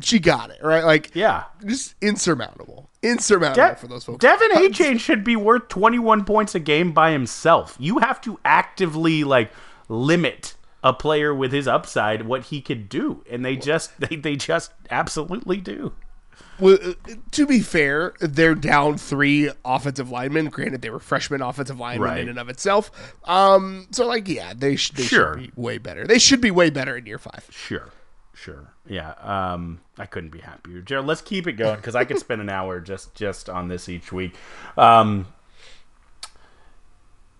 she 0.01 0.19
got 0.19 0.51
it 0.51 0.63
right. 0.63 0.85
Like 0.85 1.11
Yeah. 1.15 1.45
just 1.67 1.95
insurmountable, 2.01 2.89
insurmountable 3.03 3.75
for 3.77 3.87
those 3.89 4.05
folks. 4.05 4.21
Devon 4.21 4.53
uh, 4.53 4.61
Achane 4.61 5.01
should 5.01 5.25
be 5.25 5.37
worth 5.37 5.69
21 5.69 6.25
points 6.25 6.55
a 6.55 6.61
game 6.61 6.93
by 6.93 7.11
himself. 7.11 7.77
You 7.79 7.99
have 7.99 8.21
to 8.23 8.39
actively 8.45 9.25
like 9.25 9.51
limit 9.89 10.55
a 10.83 10.93
player 10.93 11.35
with 11.35 11.53
his 11.53 11.69
upside 11.69 12.27
what 12.27 12.45
he 12.45 12.61
could 12.63 12.89
do, 12.89 13.23
and 13.31 13.45
they 13.45 13.57
just 13.57 13.99
they, 14.01 14.17
they 14.17 14.37
just 14.37 14.73
absolutely 14.91 15.59
do. 15.59 15.93
To 16.61 17.47
be 17.47 17.61
fair, 17.61 18.13
they're 18.21 18.55
down 18.55 18.99
three 18.99 19.51
offensive 19.65 20.11
linemen. 20.11 20.47
Granted, 20.51 20.83
they 20.83 20.91
were 20.91 20.99
freshman 21.01 21.43
offensive 21.43 21.79
linemen 21.81 22.09
Right. 22.09 22.21
in 22.21 22.29
and 22.29 22.39
of 22.39 22.49
itself. 22.49 22.91
Um, 23.25 23.89
so 23.91 24.07
like, 24.07 24.29
yeah, 24.29 24.53
they, 24.57 24.77
sh- 24.77 24.91
they 24.91 25.03
Sure. 25.03 25.35
should 25.35 25.43
be 25.43 25.53
way 25.61 25.79
better. 25.79 26.07
They 26.07 26.19
should 26.19 26.41
be 26.41 26.51
way 26.51 26.71
better 26.71 26.97
in 26.97 27.07
year 27.07 27.19
five. 27.19 27.47
Sure, 27.51 27.89
sure, 28.35 28.73
yeah. 28.87 29.13
Um, 29.23 29.81
I 29.99 30.07
couldn't 30.07 30.31
be 30.31 30.41
happier, 30.41 30.81
Gerald. 30.81 31.07
Let's 31.07 31.23
keep 31.23 31.47
it 31.47 31.53
going 31.55 31.77
because 31.77 31.95
I 31.95 32.05
could 32.05 32.19
spend 32.19 32.41
an 32.41 32.49
hour 32.51 32.81
just 32.81 33.15
just 33.15 33.49
on 33.51 33.69
this 33.69 33.89
each 33.89 34.13
week. 34.13 34.35
Um, 34.77 35.27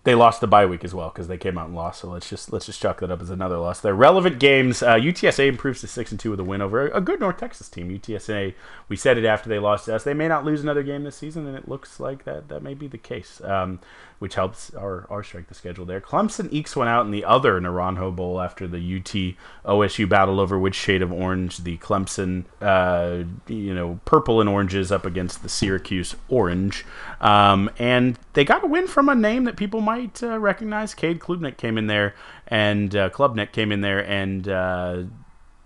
they 0.03 0.15
lost 0.15 0.41
the 0.41 0.47
bye 0.47 0.65
week 0.65 0.83
as 0.83 0.95
well 0.95 1.09
because 1.09 1.27
they 1.27 1.37
came 1.37 1.59
out 1.59 1.67
and 1.67 1.75
lost. 1.75 2.01
So 2.01 2.09
let's 2.09 2.27
just 2.27 2.51
let's 2.51 2.65
just 2.65 2.81
chalk 2.81 2.99
that 3.01 3.11
up 3.11 3.21
as 3.21 3.29
another 3.29 3.57
loss. 3.57 3.81
Their 3.81 3.93
relevant 3.93 4.39
games: 4.39 4.81
uh, 4.81 4.95
UTSA 4.95 5.47
improves 5.47 5.81
to 5.81 5.87
six 5.87 6.09
and 6.09 6.19
two 6.19 6.31
with 6.31 6.39
a 6.39 6.43
win 6.43 6.61
over 6.61 6.87
a, 6.87 6.99
good 6.99 7.19
North 7.19 7.37
Texas 7.37 7.69
team. 7.69 7.89
UTSA, 7.89 8.55
we 8.89 8.95
said 8.95 9.19
it 9.19 9.25
after 9.25 9.47
they 9.47 9.59
lost 9.59 9.85
to 9.85 9.95
us. 9.95 10.03
They 10.03 10.15
may 10.15 10.27
not 10.27 10.43
lose 10.43 10.63
another 10.63 10.81
game 10.81 11.03
this 11.03 11.17
season, 11.17 11.45
and 11.45 11.55
it 11.55 11.67
looks 11.67 11.99
like 11.99 12.23
that 12.23 12.49
that 12.49 12.63
may 12.63 12.73
be 12.73 12.87
the 12.87 12.97
case, 12.97 13.41
um, 13.43 13.79
which 14.17 14.33
helps 14.33 14.73
our 14.73 15.05
our 15.11 15.21
strength 15.21 15.51
of 15.51 15.57
schedule 15.57 15.85
there. 15.85 16.01
Clemson 16.01 16.51
ekes 16.51 16.75
one 16.75 16.87
out 16.87 17.05
in 17.05 17.11
the 17.11 17.23
other 17.23 17.61
Naranjo 17.61 18.15
Bowl 18.15 18.41
after 18.41 18.67
the 18.67 18.77
UT 18.77 19.35
OSU 19.69 20.09
battle 20.09 20.39
over 20.39 20.57
which 20.57 20.75
shade 20.75 21.03
of 21.03 21.13
orange 21.13 21.57
the 21.57 21.77
Clemson, 21.77 22.45
uh, 22.59 23.23
you 23.47 23.75
know, 23.75 23.99
purple 24.05 24.41
and 24.41 24.49
oranges 24.49 24.91
up 24.91 25.05
against 25.05 25.43
the 25.43 25.49
Syracuse 25.49 26.15
orange, 26.27 26.85
um, 27.19 27.69
and 27.77 28.17
they 28.33 28.43
got 28.43 28.63
a 28.63 28.67
win 28.67 28.87
from 28.87 29.07
a 29.07 29.13
name 29.13 29.43
that 29.43 29.57
people 29.57 29.79
might 29.81 29.90
uh, 30.23 30.39
recognize. 30.39 30.93
Cade 30.93 31.19
Klubnik 31.19 31.57
came 31.57 31.77
in 31.77 31.87
there, 31.87 32.15
and 32.47 32.95
uh, 32.95 33.09
Klubnik 33.09 33.51
came 33.51 33.71
in 33.71 33.81
there 33.81 33.99
and 34.05 34.47
uh, 34.47 35.03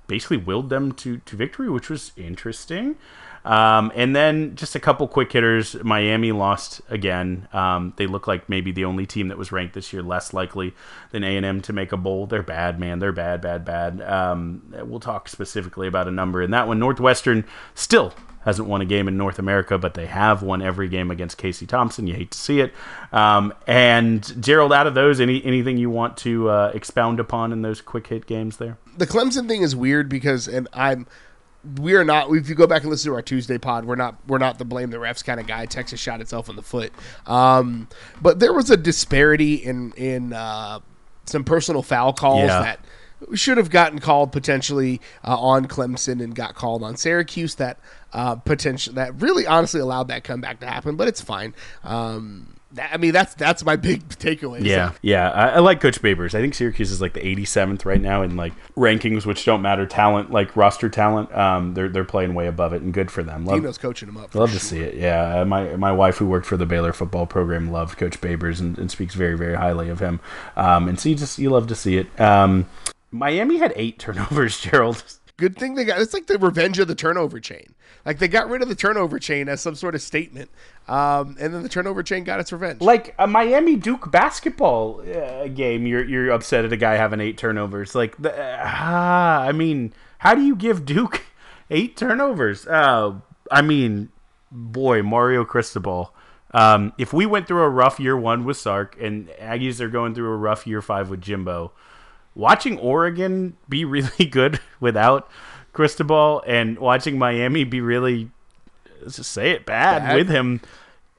basically 0.07 0.37
willed 0.37 0.69
them 0.69 0.91
to, 0.93 1.17
to 1.17 1.35
victory, 1.35 1.69
which 1.69 1.89
was 1.89 2.11
interesting. 2.17 2.95
Um, 3.45 3.91
and 3.93 4.15
then 4.15 4.55
just 4.55 4.75
a 4.75 4.79
couple 4.79 5.07
quick 5.07 5.31
hitters. 5.31 5.75
Miami 5.83 6.31
lost 6.31 6.81
again. 6.89 7.47
Um, 7.53 7.93
they 7.95 8.07
look 8.07 8.27
like 8.27 8.49
maybe 8.49 8.71
the 8.71 8.85
only 8.85 9.05
team 9.05 9.27
that 9.27 9.37
was 9.37 9.51
ranked 9.51 9.75
this 9.75 9.93
year 9.93 10.01
less 10.01 10.33
likely 10.33 10.73
than 11.11 11.23
A 11.23 11.37
and 11.37 11.45
M 11.45 11.61
to 11.61 11.73
make 11.73 11.91
a 11.91 11.97
bowl. 11.97 12.25
They're 12.25 12.41
bad, 12.41 12.79
man. 12.79 12.97
They're 12.97 13.11
bad, 13.11 13.41
bad, 13.41 13.63
bad. 13.63 14.01
Um, 14.01 14.63
we'll 14.85 14.99
talk 14.99 15.29
specifically 15.29 15.87
about 15.87 16.07
a 16.07 16.11
number 16.11 16.41
in 16.41 16.49
that 16.51 16.67
one. 16.67 16.79
Northwestern 16.79 17.45
still 17.75 18.15
hasn't 18.45 18.67
won 18.67 18.79
a 18.79 18.85
game 18.85 19.07
in 19.07 19.17
North 19.17 19.39
America, 19.39 19.77
but 19.77 19.95
they 19.95 20.05
have 20.05 20.41
won 20.43 20.61
every 20.61 20.87
game 20.87 21.11
against 21.11 21.37
Casey 21.37 21.65
Thompson. 21.65 22.07
You 22.07 22.13
hate 22.13 22.31
to 22.31 22.37
see 22.37 22.61
it. 22.61 22.73
Um, 23.11 23.53
and 23.67 24.41
Gerald, 24.41 24.71
out 24.71 24.87
of 24.87 24.93
those, 24.93 25.19
any 25.19 25.43
anything 25.43 25.77
you 25.77 25.89
want 25.89 26.15
to 26.17 26.49
uh, 26.49 26.71
expound 26.73 27.19
upon 27.19 27.51
in 27.51 27.61
those 27.63 27.81
quick 27.81 28.07
hit 28.07 28.25
games 28.27 28.57
there? 28.57 28.77
the 28.97 29.05
Clemson 29.07 29.45
thing 29.49 29.61
is 29.61 29.75
weird 29.75 30.07
because, 30.07 30.47
and 30.47 30.69
I'm, 30.71 31.05
we 31.81 31.95
are 31.95 32.05
not. 32.05 32.31
If 32.31 32.47
you 32.47 32.55
go 32.55 32.67
back 32.67 32.83
and 32.83 32.91
listen 32.91 33.11
to 33.11 33.15
our 33.15 33.21
Tuesday 33.21 33.57
pod, 33.57 33.83
we're 33.85 33.95
not 33.95 34.15
we're 34.27 34.37
not 34.37 34.57
the 34.59 34.63
blame 34.65 34.91
the 34.91 34.97
refs 34.97 35.25
kind 35.25 35.39
of 35.39 35.47
guy. 35.47 35.65
Texas 35.65 35.99
shot 35.99 36.21
itself 36.21 36.47
in 36.47 36.55
the 36.55 36.61
foot, 36.61 36.93
um, 37.25 37.89
but 38.21 38.39
there 38.39 38.53
was 38.53 38.69
a 38.69 38.77
disparity 38.77 39.55
in 39.55 39.91
in 39.97 40.31
uh, 40.31 40.79
some 41.25 41.43
personal 41.43 41.81
foul 41.81 42.13
calls 42.13 42.47
Yeah. 42.49 42.61
that 42.61 42.79
should 43.33 43.57
have 43.57 43.69
gotten 43.71 43.97
called 43.99 44.31
potentially 44.31 45.01
uh, 45.23 45.35
on 45.39 45.65
Clemson 45.65 46.21
and 46.23 46.35
got 46.35 46.53
called 46.53 46.83
on 46.83 46.95
Syracuse. 46.97 47.55
That 47.55 47.79
uh, 48.15 48.35
potential 48.35 48.93
that 48.95 49.21
really 49.21 49.45
honestly 49.45 49.81
allowed 49.81 50.07
that 50.07 50.23
comeback 50.23 50.59
to 50.61 50.65
happen, 50.65 50.95
but 50.95 51.07
it's 51.07 51.21
fine. 51.21 51.53
Um, 51.83 52.53
That- 52.71 52.89
I 52.93 52.97
mean, 52.97 53.11
that's 53.13 53.33
that's 53.35 53.63
my 53.63 53.75
big 53.77 54.07
takeaway. 54.25 54.61
Yeah, 54.63 54.87
that 54.87 54.95
yeah. 55.01 55.29
I, 55.31 55.47
I 55.49 55.59
like 55.59 55.79
Coach 55.79 56.01
Babers. 56.01 56.33
I 56.35 56.41
think 56.41 56.53
Syracuse 56.53 56.91
is 56.91 56.99
like 56.99 57.13
the 57.13 57.21
87th 57.21 57.85
right 57.85 58.01
now 58.01 58.21
in 58.21 58.35
like 58.35 58.53
rankings, 58.75 59.25
which 59.25 59.45
don't 59.45 59.61
matter 59.61 59.85
talent, 59.85 60.29
like 60.31 60.55
roster 60.57 60.89
talent. 60.89 61.31
Um, 61.33 61.73
they're 61.73 61.87
they're 61.89 62.03
playing 62.03 62.33
way 62.33 62.47
above 62.47 62.73
it, 62.73 62.81
and 62.81 62.93
good 62.93 63.11
for 63.11 63.23
them. 63.23 63.45
Love, 63.45 63.57
Dino's 63.61 63.77
coaching 63.77 64.09
him 64.09 64.17
up. 64.17 64.33
love 64.35 64.51
to 64.51 64.59
see 64.59 64.79
it. 64.79 64.95
Yeah, 64.95 65.43
my 65.45 65.75
my 65.77 65.91
wife 65.91 66.17
who 66.17 66.25
worked 66.25 66.45
for 66.47 66.57
the 66.57 66.65
Baylor 66.65 66.91
football 66.93 67.25
program 67.25 67.69
loved 67.71 67.97
Coach 67.97 68.19
Babers 68.19 68.59
and, 68.59 68.77
and 68.77 68.91
speaks 68.91 69.13
very 69.13 69.37
very 69.37 69.55
highly 69.55 69.87
of 69.89 69.99
him. 69.99 70.19
Um, 70.57 70.89
and 70.89 70.99
so 70.99 71.07
you 71.09 71.15
just 71.15 71.37
you 71.39 71.49
love 71.49 71.67
to 71.67 71.75
see 71.75 71.97
it. 71.97 72.07
Um, 72.19 72.65
Miami 73.11 73.57
had 73.57 73.71
eight 73.77 73.99
turnovers, 74.03 74.59
Gerald. 74.59 75.01
Good 75.37 75.57
thing 75.57 75.75
they 75.75 75.83
got. 75.83 75.99
It's 75.99 76.13
like 76.13 76.27
the 76.27 76.37
revenge 76.37 76.79
of 76.79 76.87
the 76.87 76.95
turnover 76.95 77.39
chain. 77.41 77.75
Like 78.05 78.19
they 78.19 78.27
got 78.27 78.47
rid 78.47 78.61
of 78.61 78.69
the 78.69 78.75
turnover 78.75 79.19
chain 79.19 79.49
as 79.49 79.61
some 79.61 79.75
sort 79.75 79.93
of 79.93 80.01
statement, 80.01 80.49
um, 80.87 81.35
and 81.39 81.53
then 81.53 81.61
the 81.61 81.69
turnover 81.69 82.03
chain 82.03 82.23
got 82.23 82.39
its 82.39 82.53
revenge. 82.53 82.79
like 82.81 83.13
a 83.19 83.27
Miami 83.27 83.75
Duke 83.75 84.11
basketball 84.11 85.01
uh, 85.01 85.47
game, 85.47 85.85
you're 85.85 86.05
you're 86.05 86.29
upset 86.29 86.63
at 86.63 86.71
a 86.71 86.77
guy 86.77 86.95
having 86.95 87.19
eight 87.19 87.37
turnovers. 87.37 87.95
Like, 87.95 88.15
the, 88.17 88.33
ah, 88.37 89.41
I 89.41 89.51
mean, 89.51 89.93
how 90.19 90.35
do 90.35 90.41
you 90.41 90.55
give 90.55 90.85
Duke 90.85 91.23
eight 91.69 91.97
turnovers? 91.97 92.65
Uh, 92.65 93.15
I 93.51 93.61
mean, 93.61 94.09
boy, 94.51 95.03
Mario 95.03 95.43
Cristobal. 95.43 96.13
Um, 96.51 96.93
if 96.97 97.11
we 97.11 97.25
went 97.25 97.47
through 97.47 97.63
a 97.63 97.69
rough 97.69 97.99
year 97.99 98.15
one 98.15 98.45
with 98.45 98.55
Sark 98.55 98.95
and 99.01 99.27
Aggies 99.41 99.81
are 99.81 99.89
going 99.89 100.15
through 100.15 100.31
a 100.31 100.37
rough 100.37 100.65
year 100.65 100.81
five 100.81 101.09
with 101.09 101.19
Jimbo, 101.19 101.73
watching 102.35 102.77
Oregon 102.77 103.57
be 103.67 103.85
really 103.85 104.25
good 104.29 104.59
without 104.79 105.29
Cristobal 105.73 106.43
and 106.45 106.77
watching 106.79 107.17
Miami 107.17 107.63
be 107.63 107.81
really, 107.81 108.29
let's 109.01 109.15
just 109.17 109.31
say 109.31 109.51
it, 109.51 109.65
bad, 109.65 110.03
Bad. 110.03 110.15
with 110.15 110.29
him 110.29 110.61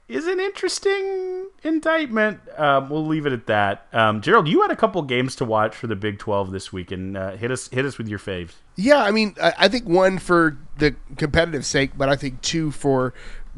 is 0.07 0.25
an 0.25 0.39
interesting 0.39 1.47
indictment. 1.63 2.39
Um, 2.57 2.89
we'll 2.89 3.05
leave 3.05 3.25
it 3.25 3.33
at 3.33 3.47
that. 3.47 3.87
Um, 3.91 4.21
Gerald, 4.21 4.47
you 4.47 4.61
had 4.61 4.71
a 4.71 4.75
couple 4.75 5.01
games 5.01 5.35
to 5.37 5.45
watch 5.45 5.75
for 5.75 5.87
the 5.87 5.95
Big 5.95 6.17
Twelve 6.17 6.51
this 6.51 6.71
week, 6.71 6.91
and 6.91 7.17
uh, 7.17 7.31
hit 7.31 7.51
us 7.51 7.67
hit 7.69 7.85
us 7.85 7.97
with 7.97 8.07
your 8.07 8.19
faves. 8.19 8.53
Yeah, 8.75 9.03
I 9.03 9.11
mean, 9.11 9.35
I, 9.41 9.53
I 9.57 9.67
think 9.67 9.85
one 9.85 10.17
for 10.17 10.57
the 10.77 10.95
competitive 11.17 11.65
sake, 11.65 11.91
but 11.97 12.09
I 12.09 12.15
think 12.15 12.41
two 12.41 12.71
for 12.71 13.13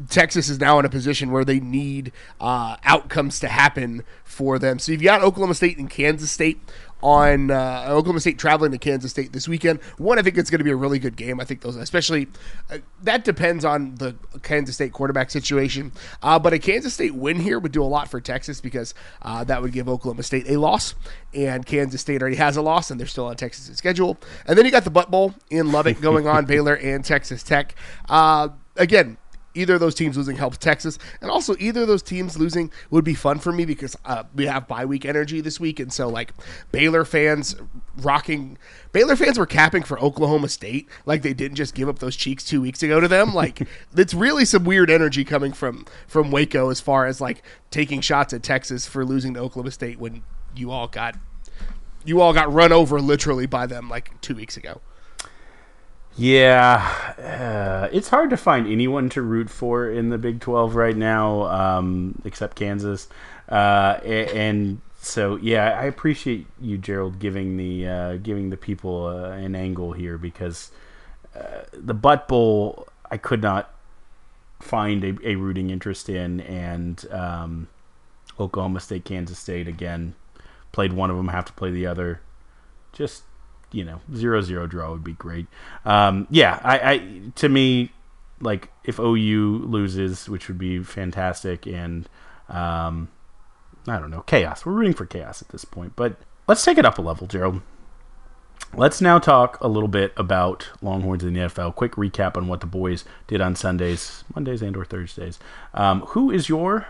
Texas 0.08 0.48
is 0.48 0.58
now 0.58 0.78
in 0.78 0.84
a 0.84 0.88
position 0.88 1.30
where 1.30 1.44
they 1.44 1.60
need 1.60 2.10
uh, 2.40 2.76
outcomes 2.84 3.38
to 3.40 3.48
happen 3.48 4.02
for 4.24 4.58
them. 4.58 4.78
So 4.78 4.92
you've 4.92 5.02
got 5.02 5.22
Oklahoma 5.22 5.54
State 5.54 5.78
and 5.78 5.90
Kansas 5.90 6.30
State 6.30 6.60
on 7.02 7.50
uh, 7.50 7.86
Oklahoma 7.88 8.20
State 8.20 8.38
traveling 8.38 8.72
to 8.72 8.78
Kansas 8.78 9.10
State 9.10 9.32
this 9.32 9.48
weekend. 9.48 9.80
One, 9.98 10.18
I 10.18 10.22
think 10.22 10.36
it's 10.38 10.50
going 10.50 10.58
to 10.58 10.64
be 10.64 10.70
a 10.70 10.76
really 10.76 10.98
good 10.98 11.16
game. 11.16 11.40
I 11.40 11.44
think 11.44 11.60
those, 11.62 11.76
especially 11.76 12.28
uh, 12.70 12.78
that 13.02 13.24
depends 13.24 13.64
on 13.64 13.94
the 13.96 14.14
Kansas 14.42 14.74
State 14.74 14.92
quarterback 14.92 15.30
situation. 15.30 15.92
Uh, 16.22 16.38
but 16.38 16.52
a 16.52 16.58
Kansas 16.58 16.94
State 16.94 17.14
win 17.14 17.40
here 17.40 17.58
would 17.58 17.72
do 17.72 17.82
a 17.82 17.84
lot 17.84 18.08
for 18.08 18.20
Texas 18.20 18.60
because 18.60 18.94
uh, 19.22 19.44
that 19.44 19.62
would 19.62 19.72
give 19.72 19.88
Oklahoma 19.88 20.22
State 20.22 20.48
a 20.48 20.58
loss, 20.58 20.94
and 21.34 21.64
Kansas 21.64 22.00
State 22.00 22.20
already 22.20 22.36
has 22.36 22.56
a 22.56 22.62
loss, 22.62 22.90
and 22.90 22.98
they're 22.98 23.06
still 23.06 23.26
on 23.26 23.36
Texas' 23.36 23.76
schedule. 23.76 24.18
And 24.46 24.56
then 24.56 24.64
you 24.64 24.70
got 24.70 24.84
the 24.84 24.90
Butt 24.90 25.10
Bowl 25.10 25.34
in 25.50 25.72
Lubbock 25.72 26.00
going 26.00 26.26
on, 26.26 26.44
Baylor 26.50 26.74
and 26.76 27.04
Texas 27.04 27.42
Tech. 27.42 27.74
Uh, 28.08 28.48
again, 28.76 29.16
either 29.54 29.74
of 29.74 29.80
those 29.80 29.94
teams 29.94 30.16
losing 30.16 30.36
helps 30.36 30.58
Texas, 30.58 30.98
and 31.20 31.30
also 31.30 31.56
either 31.58 31.82
of 31.82 31.88
those 31.88 32.02
teams 32.02 32.38
losing 32.38 32.70
would 32.90 33.04
be 33.04 33.14
fun 33.14 33.38
for 33.38 33.52
me 33.52 33.64
because 33.64 33.96
uh, 34.04 34.24
we 34.34 34.46
have 34.46 34.68
bye 34.68 34.84
week 34.84 35.04
energy 35.04 35.40
this 35.40 35.58
week, 35.58 35.80
and 35.80 35.92
so 35.92 36.08
like 36.08 36.32
Baylor 36.72 37.04
fans 37.04 37.56
rocking. 37.96 38.58
Baylor 38.92 39.16
fans 39.16 39.38
were 39.38 39.46
capping 39.46 39.82
for 39.82 39.98
Oklahoma 40.00 40.48
State, 40.48 40.88
like 41.06 41.22
they 41.22 41.34
didn't 41.34 41.56
just 41.56 41.74
give 41.74 41.88
up 41.88 41.98
those 41.98 42.16
cheeks 42.16 42.44
two 42.44 42.60
weeks 42.60 42.82
ago 42.82 43.00
to 43.00 43.08
them. 43.08 43.34
Like 43.40 43.66
it's 43.96 44.12
really 44.12 44.44
some 44.44 44.64
weird 44.64 44.90
energy 44.90 45.24
coming 45.24 45.54
from 45.54 45.86
from 46.06 46.30
Waco 46.30 46.68
as 46.68 46.78
far 46.78 47.06
as 47.06 47.22
like 47.22 47.42
taking 47.70 48.02
shots 48.02 48.34
at 48.34 48.42
Texas 48.42 48.86
for 48.86 49.02
losing 49.02 49.32
to 49.32 49.40
Oklahoma 49.40 49.70
State 49.70 49.98
when 49.98 50.22
you 50.54 50.70
all 50.70 50.88
got 50.88 51.16
you 52.04 52.20
all 52.20 52.34
got 52.34 52.52
run 52.52 52.70
over 52.70 53.00
literally 53.00 53.46
by 53.46 53.66
them 53.66 53.88
like 53.88 54.20
two 54.20 54.34
weeks 54.34 54.58
ago. 54.58 54.82
Yeah, 56.20 56.86
uh, 57.18 57.88
it's 57.92 58.10
hard 58.10 58.28
to 58.28 58.36
find 58.36 58.66
anyone 58.66 59.08
to 59.08 59.22
root 59.22 59.48
for 59.48 59.88
in 59.88 60.10
the 60.10 60.18
Big 60.18 60.38
Twelve 60.40 60.76
right 60.76 60.94
now, 60.94 61.44
um, 61.44 62.20
except 62.26 62.56
Kansas. 62.56 63.08
Uh, 63.48 64.00
and 64.04 64.82
so, 65.00 65.36
yeah, 65.36 65.78
I 65.80 65.84
appreciate 65.84 66.46
you, 66.60 66.76
Gerald, 66.76 67.20
giving 67.20 67.56
the 67.56 67.88
uh, 67.88 68.16
giving 68.18 68.50
the 68.50 68.58
people 68.58 69.06
uh, 69.06 69.30
an 69.30 69.54
angle 69.54 69.92
here 69.92 70.18
because 70.18 70.70
uh, 71.34 71.62
the 71.72 71.94
Butt 71.94 72.28
Bowl 72.28 72.86
I 73.10 73.16
could 73.16 73.40
not 73.40 73.72
find 74.58 75.02
a, 75.02 75.16
a 75.26 75.36
rooting 75.36 75.70
interest 75.70 76.10
in, 76.10 76.40
and 76.42 77.02
um, 77.10 77.68
Oklahoma 78.38 78.80
State, 78.80 79.06
Kansas 79.06 79.38
State 79.38 79.68
again 79.68 80.14
played 80.70 80.92
one 80.92 81.08
of 81.08 81.16
them, 81.16 81.28
have 81.28 81.46
to 81.46 81.52
play 81.54 81.70
the 81.70 81.86
other. 81.86 82.20
Just 82.92 83.22
you 83.72 83.84
know, 83.84 84.00
zero 84.14 84.40
zero 84.40 84.66
draw 84.66 84.90
would 84.92 85.04
be 85.04 85.12
great. 85.12 85.46
Um, 85.84 86.26
yeah, 86.30 86.60
I, 86.62 86.92
I 86.92 87.22
to 87.36 87.48
me, 87.48 87.92
like 88.40 88.70
if 88.84 88.98
OU 88.98 89.64
loses, 89.66 90.28
which 90.28 90.48
would 90.48 90.58
be 90.58 90.82
fantastic, 90.82 91.66
and 91.66 92.08
um, 92.48 93.08
I 93.86 93.98
don't 93.98 94.10
know, 94.10 94.22
chaos. 94.22 94.64
We're 94.64 94.72
rooting 94.72 94.94
for 94.94 95.06
chaos 95.06 95.42
at 95.42 95.48
this 95.48 95.64
point, 95.64 95.94
but 95.96 96.16
let's 96.46 96.64
take 96.64 96.78
it 96.78 96.84
up 96.84 96.98
a 96.98 97.02
level, 97.02 97.26
Gerald. 97.26 97.62
Let's 98.74 99.00
now 99.00 99.18
talk 99.18 99.58
a 99.60 99.66
little 99.66 99.88
bit 99.88 100.12
about 100.16 100.68
Longhorns 100.80 101.24
in 101.24 101.34
the 101.34 101.40
NFL. 101.40 101.74
Quick 101.74 101.92
recap 101.92 102.36
on 102.36 102.46
what 102.46 102.60
the 102.60 102.66
boys 102.66 103.04
did 103.26 103.40
on 103.40 103.56
Sundays, 103.56 104.22
Mondays, 104.32 104.62
and 104.62 104.76
or 104.76 104.84
Thursdays. 104.84 105.40
Um, 105.74 106.02
who 106.02 106.30
is 106.30 106.48
your 106.48 106.86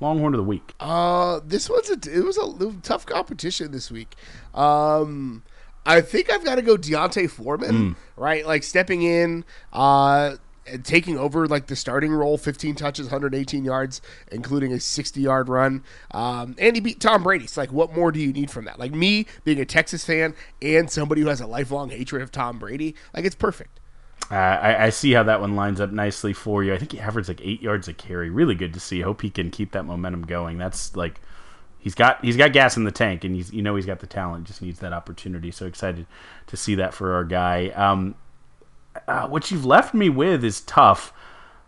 Longhorn 0.00 0.32
of 0.32 0.38
the 0.38 0.44
week? 0.44 0.74
Uh, 0.80 1.40
this 1.44 1.68
was 1.68 1.90
a 1.90 1.94
it 2.10 2.24
was 2.24 2.38
a 2.38 2.72
tough 2.82 3.04
competition 3.04 3.70
this 3.70 3.90
week. 3.90 4.14
Um, 4.54 5.42
I 5.88 6.00
think 6.02 6.30
I've 6.30 6.44
got 6.44 6.56
to 6.56 6.62
go 6.62 6.76
D'Onta 6.76 7.28
Foreman, 7.28 7.96
right? 8.16 8.46
Like 8.46 8.62
stepping 8.62 9.02
in, 9.02 9.44
uh, 9.72 10.36
and 10.70 10.84
taking 10.84 11.18
over 11.18 11.46
like 11.46 11.66
the 11.66 11.76
starting 11.76 12.12
role, 12.12 12.36
15 12.36 12.74
touches, 12.74 13.06
118 13.06 13.64
yards, 13.64 14.00
including 14.30 14.72
a 14.72 14.80
60 14.80 15.20
yard 15.20 15.48
run. 15.48 15.82
Um, 16.10 16.54
and 16.58 16.76
he 16.76 16.80
beat 16.80 17.00
Tom 17.00 17.22
Brady. 17.22 17.46
So 17.46 17.60
like, 17.62 17.72
what 17.72 17.94
more 17.94 18.12
do 18.12 18.20
you 18.20 18.32
need 18.32 18.50
from 18.50 18.66
that? 18.66 18.78
Like 18.78 18.92
me 18.92 19.26
being 19.44 19.60
a 19.60 19.64
Texas 19.64 20.04
fan 20.04 20.34
and 20.60 20.90
somebody 20.90 21.22
who 21.22 21.28
has 21.28 21.40
a 21.40 21.46
lifelong 21.46 21.90
hatred 21.90 22.22
of 22.22 22.30
Tom 22.30 22.58
Brady, 22.58 22.94
like 23.14 23.24
it's 23.24 23.34
perfect. 23.34 23.80
Uh, 24.30 24.34
I, 24.34 24.84
I 24.84 24.90
see 24.90 25.12
how 25.12 25.22
that 25.22 25.40
one 25.40 25.56
lines 25.56 25.80
up 25.80 25.90
nicely 25.90 26.34
for 26.34 26.62
you. 26.62 26.74
I 26.74 26.78
think 26.78 26.92
he 26.92 27.00
averaged 27.00 27.28
like 27.28 27.40
eight 27.42 27.62
yards 27.62 27.88
a 27.88 27.94
carry. 27.94 28.28
Really 28.28 28.54
good 28.54 28.74
to 28.74 28.80
see. 28.80 29.00
Hope 29.00 29.22
he 29.22 29.30
can 29.30 29.50
keep 29.50 29.72
that 29.72 29.84
momentum 29.84 30.22
going. 30.26 30.58
That's 30.58 30.94
like 30.94 31.20
he's 31.78 31.94
got 31.94 32.24
he's 32.24 32.36
got 32.36 32.52
gas 32.52 32.76
in 32.76 32.84
the 32.84 32.92
tank, 32.92 33.24
and 33.24 33.34
he's 33.34 33.52
you 33.52 33.62
know 33.62 33.76
he's 33.76 33.86
got 33.86 34.00
the 34.00 34.06
talent. 34.06 34.46
Just 34.46 34.62
needs 34.62 34.80
that 34.80 34.92
opportunity. 34.92 35.50
So 35.50 35.66
excited 35.66 36.06
to 36.46 36.56
see 36.56 36.74
that 36.76 36.94
for 36.94 37.14
our 37.14 37.24
guy. 37.24 37.68
Um, 37.68 38.14
uh, 39.06 39.28
what 39.28 39.50
you've 39.50 39.64
left 39.64 39.94
me 39.94 40.08
with 40.08 40.44
is 40.44 40.60
tough. 40.62 41.12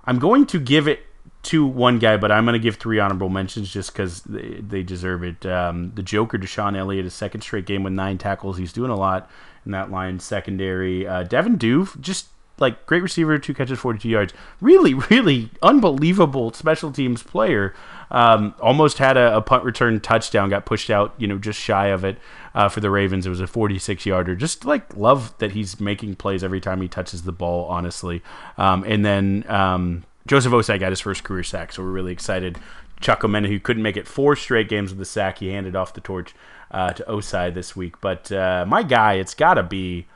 I'm 0.05 0.19
going 0.19 0.47
to 0.47 0.59
give 0.59 0.89
it 0.89 1.01
to 1.43 1.65
one 1.67 1.99
guy, 1.99 2.17
but 2.17 2.31
I'm 2.31 2.45
going 2.45 2.55
to 2.55 2.59
give 2.59 2.77
three 2.77 2.99
honorable 2.99 3.29
mentions 3.29 3.73
just 3.73 3.93
because 3.93 4.23
they, 4.23 4.61
they 4.61 4.83
deserve 4.83 5.23
it. 5.23 5.47
Um, 5.47 5.93
the 5.95 6.03
Joker, 6.03 6.39
DeShon 6.39 6.77
Elliott, 6.77 7.05
his 7.05 7.15
second 7.15 7.43
straight 7.43 7.67
game 7.67 7.83
with 7.83 7.93
nine 7.93 8.19
tackles. 8.19 8.59
He's 8.59 8.73
doing 8.73 8.91
a 8.91 8.97
lot 8.97 9.31
in 9.65 9.73
that 9.73 9.91
line 9.91 10.21
secondary. 10.21 11.07
Uh, 11.07 11.23
Devin 11.23 11.59
Duve, 11.59 11.99
just 12.01 12.27
like 12.59 12.85
great 12.87 13.03
receiver, 13.03 13.39
two 13.39 13.55
catches, 13.55 13.79
42 13.79 14.09
yards. 14.09 14.35
Really, 14.61 14.95
really 14.95 15.51
unbelievable 15.63 16.53
special 16.53 16.93
teams 16.93 17.23
player. 17.23 17.75
Um, 18.11 18.55
almost 18.61 18.99
had 18.99 19.17
a, 19.17 19.37
a 19.37 19.41
punt 19.41 19.65
return 19.65 20.01
touchdown, 20.01 20.51
got 20.51 20.67
pushed 20.67 20.91
out, 20.91 21.15
you 21.17 21.27
know, 21.27 21.39
just 21.39 21.61
shy 21.61 21.87
of 21.89 22.05
it 22.05 22.19
uh, 22.55 22.69
for 22.69 22.81
the 22.81 22.91
Ravens. 22.91 23.27
It 23.27 23.31
was 23.31 23.41
a 23.41 23.47
46 23.47 24.05
yarder. 24.07 24.35
Just 24.35 24.65
like 24.65 24.97
love 24.97 25.37
that 25.39 25.53
he's 25.53 25.81
making 25.81 26.17
plays 26.17 26.43
every 26.43 26.61
time 26.61 26.81
he 26.81 26.89
touches 26.89 27.23
the 27.23 27.33
ball, 27.33 27.67
honestly. 27.67 28.23
Um, 28.59 28.85
and 28.85 29.05
then 29.05 29.45
um, 29.49 30.05
Joseph 30.27 30.53
Ossai 30.53 30.79
got 30.81 30.91
his 30.91 31.01
first 31.01 31.25
career 31.25 31.43
sack, 31.43 31.73
so 31.73 31.83
we're 31.83 31.91
really 31.91 32.13
excited. 32.13 32.59
Chuck 33.01 33.21
Omenihu, 33.23 33.49
who 33.49 33.61
couldn't 33.61 33.83
make 33.83 33.97
it 33.97 34.07
four 34.07 34.37
straight 34.37 34.69
games 34.69 34.91
with 34.91 34.99
the 34.99 35.05
sack, 35.05 35.39
he 35.39 35.49
handed 35.49 35.75
off 35.75 35.95
the 35.95 36.01
torch 36.01 36.35
uh, 36.71 36.93
to 36.93 37.03
Ossai 37.05 37.53
this 37.53 37.75
week. 37.75 38.01
But 38.01 38.31
uh, 38.31 38.65
my 38.69 38.83
guy, 38.83 39.15
it's 39.15 39.35
got 39.35 39.55
to 39.55 39.63
be 39.63 40.07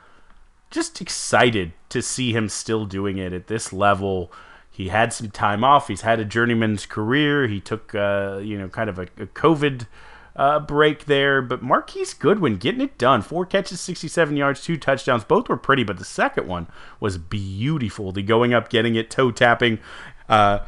just 0.69 1.01
excited 1.01 1.73
to 1.89 2.01
see 2.01 2.31
him 2.33 2.49
still 2.49 2.85
doing 2.85 3.17
it 3.17 3.33
at 3.33 3.47
this 3.47 3.73
level. 3.73 4.31
He 4.75 4.89
had 4.89 5.13
some 5.13 5.29
time 5.29 5.63
off. 5.63 5.87
He's 5.87 6.01
had 6.01 6.19
a 6.19 6.25
journeyman's 6.25 6.85
career. 6.85 7.47
He 7.47 7.61
took, 7.61 7.95
uh, 7.95 8.39
you 8.43 8.57
know, 8.57 8.67
kind 8.67 8.89
of 8.89 8.99
a, 8.99 9.03
a 9.03 9.25
COVID 9.27 9.87
uh, 10.35 10.59
break 10.59 11.05
there. 11.05 11.41
But 11.41 11.61
Marquise 11.61 12.13
Goodwin 12.13 12.57
getting 12.57 12.81
it 12.81 12.97
done. 12.97 13.21
Four 13.21 13.45
catches, 13.45 13.79
67 13.79 14.35
yards, 14.35 14.61
two 14.61 14.75
touchdowns. 14.75 15.23
Both 15.23 15.47
were 15.47 15.55
pretty, 15.55 15.85
but 15.85 15.97
the 15.97 16.03
second 16.03 16.47
one 16.47 16.67
was 16.99 17.17
beautiful. 17.17 18.11
The 18.11 18.21
going 18.21 18.53
up, 18.53 18.69
getting 18.69 18.95
it, 18.95 19.09
toe 19.09 19.31
tapping, 19.31 19.79
uh, 20.27 20.59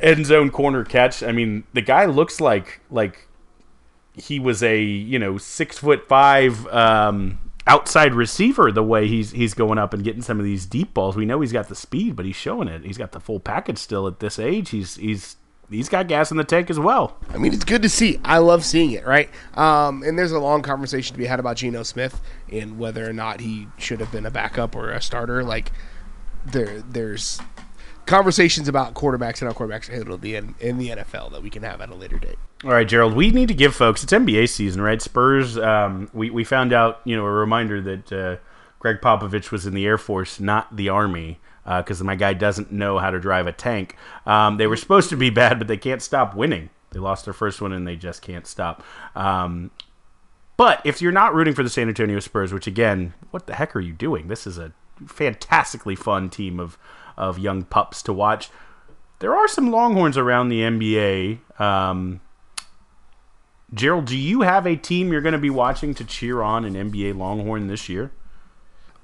end 0.00 0.26
zone 0.26 0.50
corner 0.50 0.84
catch. 0.84 1.22
I 1.22 1.30
mean, 1.30 1.62
the 1.72 1.82
guy 1.82 2.06
looks 2.06 2.40
like 2.40 2.80
like 2.90 3.28
he 4.16 4.40
was 4.40 4.60
a 4.60 4.82
you 4.82 5.20
know 5.20 5.38
six 5.38 5.78
foot 5.78 6.08
five 6.08 6.66
um, 6.66 7.38
outside 7.66 8.14
receiver. 8.14 8.70
The 8.70 8.82
way 8.82 9.08
he's 9.08 9.32
he's 9.32 9.54
going 9.54 9.78
up 9.78 9.92
and 9.92 10.04
getting 10.04 10.22
some 10.22 10.38
of 10.38 10.44
these 10.44 10.66
deep 10.66 10.94
balls, 10.94 11.16
we 11.16 11.26
know 11.26 11.40
he's 11.40 11.52
got 11.52 11.68
the 11.68 11.74
speed, 11.74 12.16
but 12.16 12.24
he's 12.24 12.36
showing 12.36 12.68
it. 12.68 12.84
He's 12.84 12.98
got 12.98 13.12
the 13.12 13.20
full 13.20 13.40
package 13.40 13.78
still 13.78 14.06
at 14.06 14.20
this 14.20 14.38
age. 14.38 14.70
He's 14.70 14.96
he's 14.96 15.36
he's 15.70 15.88
got 15.88 16.08
gas 16.08 16.30
in 16.30 16.36
the 16.36 16.44
tank 16.44 16.70
as 16.70 16.78
well. 16.78 17.16
I 17.32 17.38
mean, 17.38 17.52
it's 17.52 17.64
good 17.64 17.82
to 17.82 17.88
see. 17.88 18.20
I 18.24 18.38
love 18.38 18.64
seeing 18.64 18.92
it, 18.92 19.06
right? 19.06 19.28
Um, 19.54 20.02
and 20.02 20.18
there's 20.18 20.32
a 20.32 20.38
long 20.38 20.62
conversation 20.62 21.14
to 21.14 21.18
be 21.18 21.26
had 21.26 21.40
about 21.40 21.56
Geno 21.56 21.82
Smith 21.82 22.20
and 22.50 22.78
whether 22.78 23.08
or 23.08 23.12
not 23.12 23.40
he 23.40 23.68
should 23.78 24.00
have 24.00 24.12
been 24.12 24.26
a 24.26 24.30
backup 24.30 24.76
or 24.76 24.90
a 24.90 25.00
starter. 25.00 25.42
Like, 25.42 25.72
there, 26.44 26.82
there's 26.82 27.40
conversations 28.06 28.68
about 28.68 28.94
quarterbacks 28.94 29.42
and 29.42 29.50
how 29.50 29.52
quarterbacks 29.52 29.88
are 29.88 29.92
handled 29.92 30.24
in 30.24 30.54
the, 30.58 30.68
in 30.68 30.78
the 30.78 30.88
NFL 30.88 31.32
that 31.32 31.42
we 31.42 31.50
can 31.50 31.62
have 31.62 31.80
at 31.80 31.90
a 31.90 31.94
later 31.94 32.18
date. 32.18 32.38
All 32.64 32.70
right, 32.70 32.88
Gerald, 32.88 33.14
we 33.14 33.30
need 33.30 33.48
to 33.48 33.54
give 33.54 33.74
folks, 33.74 34.02
it's 34.02 34.12
NBA 34.12 34.48
season, 34.48 34.80
right? 34.80 35.02
Spurs, 35.02 35.58
um, 35.58 36.08
we, 36.12 36.30
we 36.30 36.44
found 36.44 36.72
out, 36.72 37.00
you 37.04 37.16
know, 37.16 37.24
a 37.24 37.30
reminder 37.30 37.80
that 37.82 38.12
uh, 38.12 38.36
Gregg 38.78 39.00
Popovich 39.00 39.50
was 39.50 39.66
in 39.66 39.74
the 39.74 39.84
Air 39.84 39.98
Force, 39.98 40.40
not 40.40 40.74
the 40.74 40.88
Army 40.88 41.38
because 41.78 42.00
uh, 42.00 42.04
my 42.04 42.14
guy 42.14 42.32
doesn't 42.32 42.70
know 42.70 42.98
how 42.98 43.10
to 43.10 43.18
drive 43.18 43.46
a 43.46 43.52
tank. 43.52 43.96
Um, 44.24 44.56
they 44.56 44.68
were 44.68 44.76
supposed 44.76 45.10
to 45.10 45.16
be 45.16 45.30
bad, 45.30 45.58
but 45.58 45.66
they 45.66 45.76
can't 45.76 46.00
stop 46.00 46.34
winning. 46.34 46.70
They 46.90 47.00
lost 47.00 47.24
their 47.24 47.34
first 47.34 47.60
one 47.60 47.72
and 47.72 47.86
they 47.86 47.96
just 47.96 48.22
can't 48.22 48.46
stop. 48.46 48.82
Um, 49.14 49.72
but 50.56 50.80
if 50.84 51.02
you're 51.02 51.12
not 51.12 51.34
rooting 51.34 51.54
for 51.54 51.62
the 51.62 51.68
San 51.68 51.88
Antonio 51.88 52.20
Spurs, 52.20 52.52
which 52.52 52.66
again, 52.66 53.14
what 53.30 53.46
the 53.46 53.54
heck 53.54 53.74
are 53.74 53.80
you 53.80 53.92
doing? 53.92 54.28
This 54.28 54.46
is 54.46 54.58
a 54.58 54.72
fantastically 55.06 55.96
fun 55.96 56.30
team 56.30 56.58
of 56.58 56.78
of 57.16 57.38
young 57.38 57.64
pups 57.64 58.02
to 58.04 58.12
watch. 58.12 58.50
There 59.18 59.34
are 59.34 59.48
some 59.48 59.70
Longhorns 59.70 60.18
around 60.18 60.48
the 60.48 60.60
NBA. 60.60 61.60
Um, 61.60 62.20
Gerald, 63.72 64.06
do 64.06 64.16
you 64.16 64.42
have 64.42 64.66
a 64.66 64.76
team 64.76 65.10
you're 65.10 65.22
going 65.22 65.32
to 65.32 65.38
be 65.38 65.50
watching 65.50 65.94
to 65.94 66.04
cheer 66.04 66.42
on 66.42 66.64
an 66.64 66.74
NBA 66.74 67.16
Longhorn 67.16 67.66
this 67.66 67.88
year? 67.88 68.12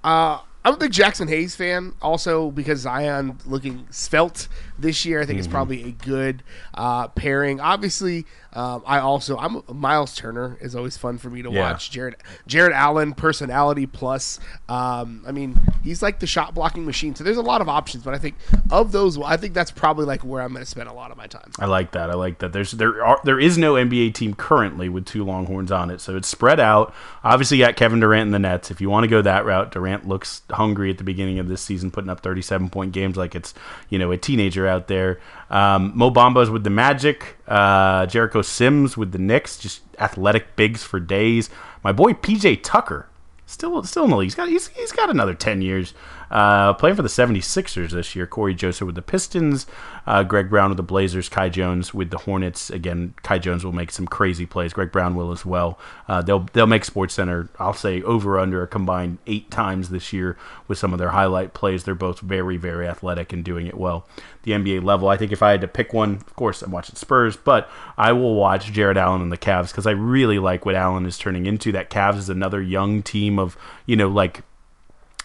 Uh, 0.05 0.41
I'm 0.65 0.75
a 0.75 0.77
big 0.77 0.93
Jaxson 0.93 1.29
Hayes 1.29 1.57
fan, 1.57 1.95
also 2.01 2.51
because 2.51 2.81
Zion 2.81 3.39
looking 3.45 3.87
svelte 3.91 4.49
this 4.83 5.07
year. 5.07 5.21
I 5.21 5.25
think 5.25 5.37
mm-hmm. 5.37 5.45
it's 5.45 5.49
probably 5.49 5.85
a 5.85 5.93
good 5.93 6.43
uh, 6.75 7.09
pairing. 7.09 7.61
Obviously, 7.61 8.27
um, 8.55 8.83
I 8.85 8.99
also 8.99 9.39
I'm 9.39 9.63
Myles 9.73 10.15
Turner 10.15 10.59
is 10.61 10.75
always 10.75 10.97
fun 10.97 11.17
for 11.17 11.31
me 11.31 11.43
to 11.43 11.51
yeah. 11.51 11.73
watch. 11.73 11.91
Jared 11.91 12.17
Jarrett 12.47 12.75
Allen 12.75 13.15
personality 13.15 13.87
plus. 13.87 14.39
Um, 14.69 15.25
I 15.27 15.33
mean, 15.33 15.59
he's 15.83 16.03
like 16.03 16.21
the 16.21 16.27
shot 16.27 16.55
blocking 16.55 16.85
machine. 16.85 17.15
So 17.15 17.25
there's 17.25 17.39
a 17.39 17.43
lot 17.43 17.63
of 17.63 17.69
options, 17.69 18.05
but 18.05 18.13
I 18.13 18.19
think 18.19 18.35
of 18.71 18.93
those, 18.93 19.19
I 19.19 19.39
think 19.39 19.55
that's 19.55 19.71
probably 19.71 20.05
like 20.05 20.23
where 20.23 20.43
I'm 20.43 20.53
going 20.53 20.65
to 20.65 20.71
spend 20.71 20.89
a 20.89 20.93
lot 20.93 21.11
of 21.11 21.17
my 21.17 21.27
time. 21.27 21.51
I 21.59 21.67
like 21.67 21.93
that. 21.93 22.11
I 22.11 22.15
like 22.15 22.41
that. 22.41 22.53
There's 22.53 22.73
there 22.73 23.03
are 23.03 23.21
there 23.25 23.41
is 23.41 23.57
no 23.57 23.75
NBA 23.75 24.15
team 24.15 24.35
currently 24.35 24.89
with 24.91 25.07
two 25.07 25.25
Longhorns 25.25 25.73
on 25.73 25.91
it, 25.91 26.01
so 26.01 26.17
it's 26.17 26.29
spread 26.29 26.61
out. 26.61 26.95
Obviously, 27.25 27.57
you 27.57 27.65
got 27.65 27.77
Kevin 27.77 28.01
Durant 28.01 28.29
in 28.29 28.33
the 28.33 28.39
Nets. 28.39 28.71
If 28.71 28.81
you 28.83 28.91
want 28.91 29.05
to 29.05 29.09
go 29.09 29.23
that 29.23 29.47
route, 29.47 29.73
Durant 29.73 30.07
looks 30.07 30.43
hungry 30.51 30.91
at 30.91 30.99
the 30.99 31.05
beginning 31.05 31.39
of 31.39 31.49
this 31.49 31.63
season, 31.63 31.91
putting 31.91 32.11
up 32.11 32.21
37 32.21 32.69
point 32.69 32.93
games 32.93 33.17
like 33.17 33.35
it's 33.35 33.55
you 33.89 33.99
know 33.99 34.13
a 34.13 34.19
teenager 34.19 34.67
out 34.73 34.89
there. 34.89 35.21
Um, 35.51 35.93
Mo 35.95 36.11
Bamba's 36.11 36.51
with 36.51 36.65
the 36.65 36.71
Magic. 36.71 37.37
Uh, 37.47 38.07
Jericho 38.07 38.43
Sims 38.43 38.97
with 38.97 39.13
the 39.13 39.19
Knicks, 39.19 39.59
just 39.59 39.83
athletic 39.99 40.57
bigs 40.57 40.83
for 40.83 40.99
days. 40.99 41.51
My 41.85 41.93
boy 41.93 42.13
PJ 42.13 42.61
Tucker, 42.63 43.09
still 43.47 43.83
still 43.85 44.05
in 44.05 44.11
the 44.11 44.17
league. 44.17 44.27
He's 44.27 44.35
got 44.35 44.49
he's, 44.49 44.69
he's 44.69 44.93
got 44.93 45.11
another 45.11 45.35
ten 45.35 45.63
years. 45.63 45.95
Uh, 46.33 46.73
playing 46.73 46.97
for 46.97 47.03
the 47.03 47.11
76ers 47.11 47.91
this 47.91 48.17
year. 48.17 48.27
Cory 48.27 48.55
Joseph 48.55 48.87
with 48.87 48.95
the 48.95 49.03
Pistons, 49.03 49.67
uh, 50.07 50.23
Greg 50.23 50.49
Brown 50.49 50.71
with 50.71 50.79
the 50.79 50.83
Blazers, 50.83 51.29
Kai 51.29 51.51
Jones 51.51 51.93
with 51.93 52.09
the 52.09 52.19
Hornets. 52.19 52.71
Again, 52.71 53.13
Kai 53.23 53.39
Jones 53.39 53.67
will 53.67 53.73
make 53.73 53.91
some 53.91 54.07
crazy 54.07 54.47
plays. 54.47 54.73
Greg 54.73 54.91
Brown 54.91 55.15
will 55.15 55.31
as 55.31 55.45
well. 55.45 55.79
Uh, 56.09 56.23
they'll 56.23 56.49
they'll 56.55 56.67
make 56.67 56.87
Sports 56.87 57.13
Center. 57.13 57.51
I'll 57.59 57.75
say 57.75 58.01
over 58.03 58.39
under 58.39 58.63
a 58.63 58.67
combined 58.67 59.19
eight 59.27 59.51
times 59.51 59.91
this 59.91 60.11
year 60.15 60.39
with 60.69 60.79
some 60.79 60.95
of 60.95 60.99
their 60.99 61.11
highlight 61.11 61.53
plays. 61.53 61.85
They're 61.85 61.95
both 61.95 62.21
very 62.21 62.57
very 62.57 62.89
athletic 62.89 63.35
and 63.35 63.45
doing 63.45 63.67
it 63.67 63.77
well. 63.77 64.09
The 64.45 64.53
NBA 64.53 64.83
level. 64.83 65.09
I 65.11 65.19
think 65.19 65.33
if 65.33 65.43
I 65.43 65.51
had 65.51 65.61
to 65.61 65.69
pick 65.69 65.93
one, 65.93 66.15
of 66.15 66.35
course 66.35 66.63
I'm 66.63 66.71
watching 66.71 66.97
Spurs, 66.97 67.37
but 67.37 67.69
I 67.99 68.13
will 68.13 68.37
watch 68.37 68.73
Jared 68.73 68.97
Allen 68.97 69.21
and 69.21 69.31
the 69.31 69.37
Cavs 69.37 69.69
because 69.69 69.87
I 69.87 69.93
really 69.93 70.39
like 70.39 70.65
what 70.65 70.75
Allen 70.77 71.05
is 71.05 71.19
turning 71.19 71.45
into. 71.45 71.73
That 71.73 71.91
Cavs 71.91 72.17
is 72.17 72.31
another 72.31 72.63
young 72.63 73.03
team 73.03 73.39
of 73.39 73.59
you 73.85 73.97
know 73.97 74.09
like 74.09 74.43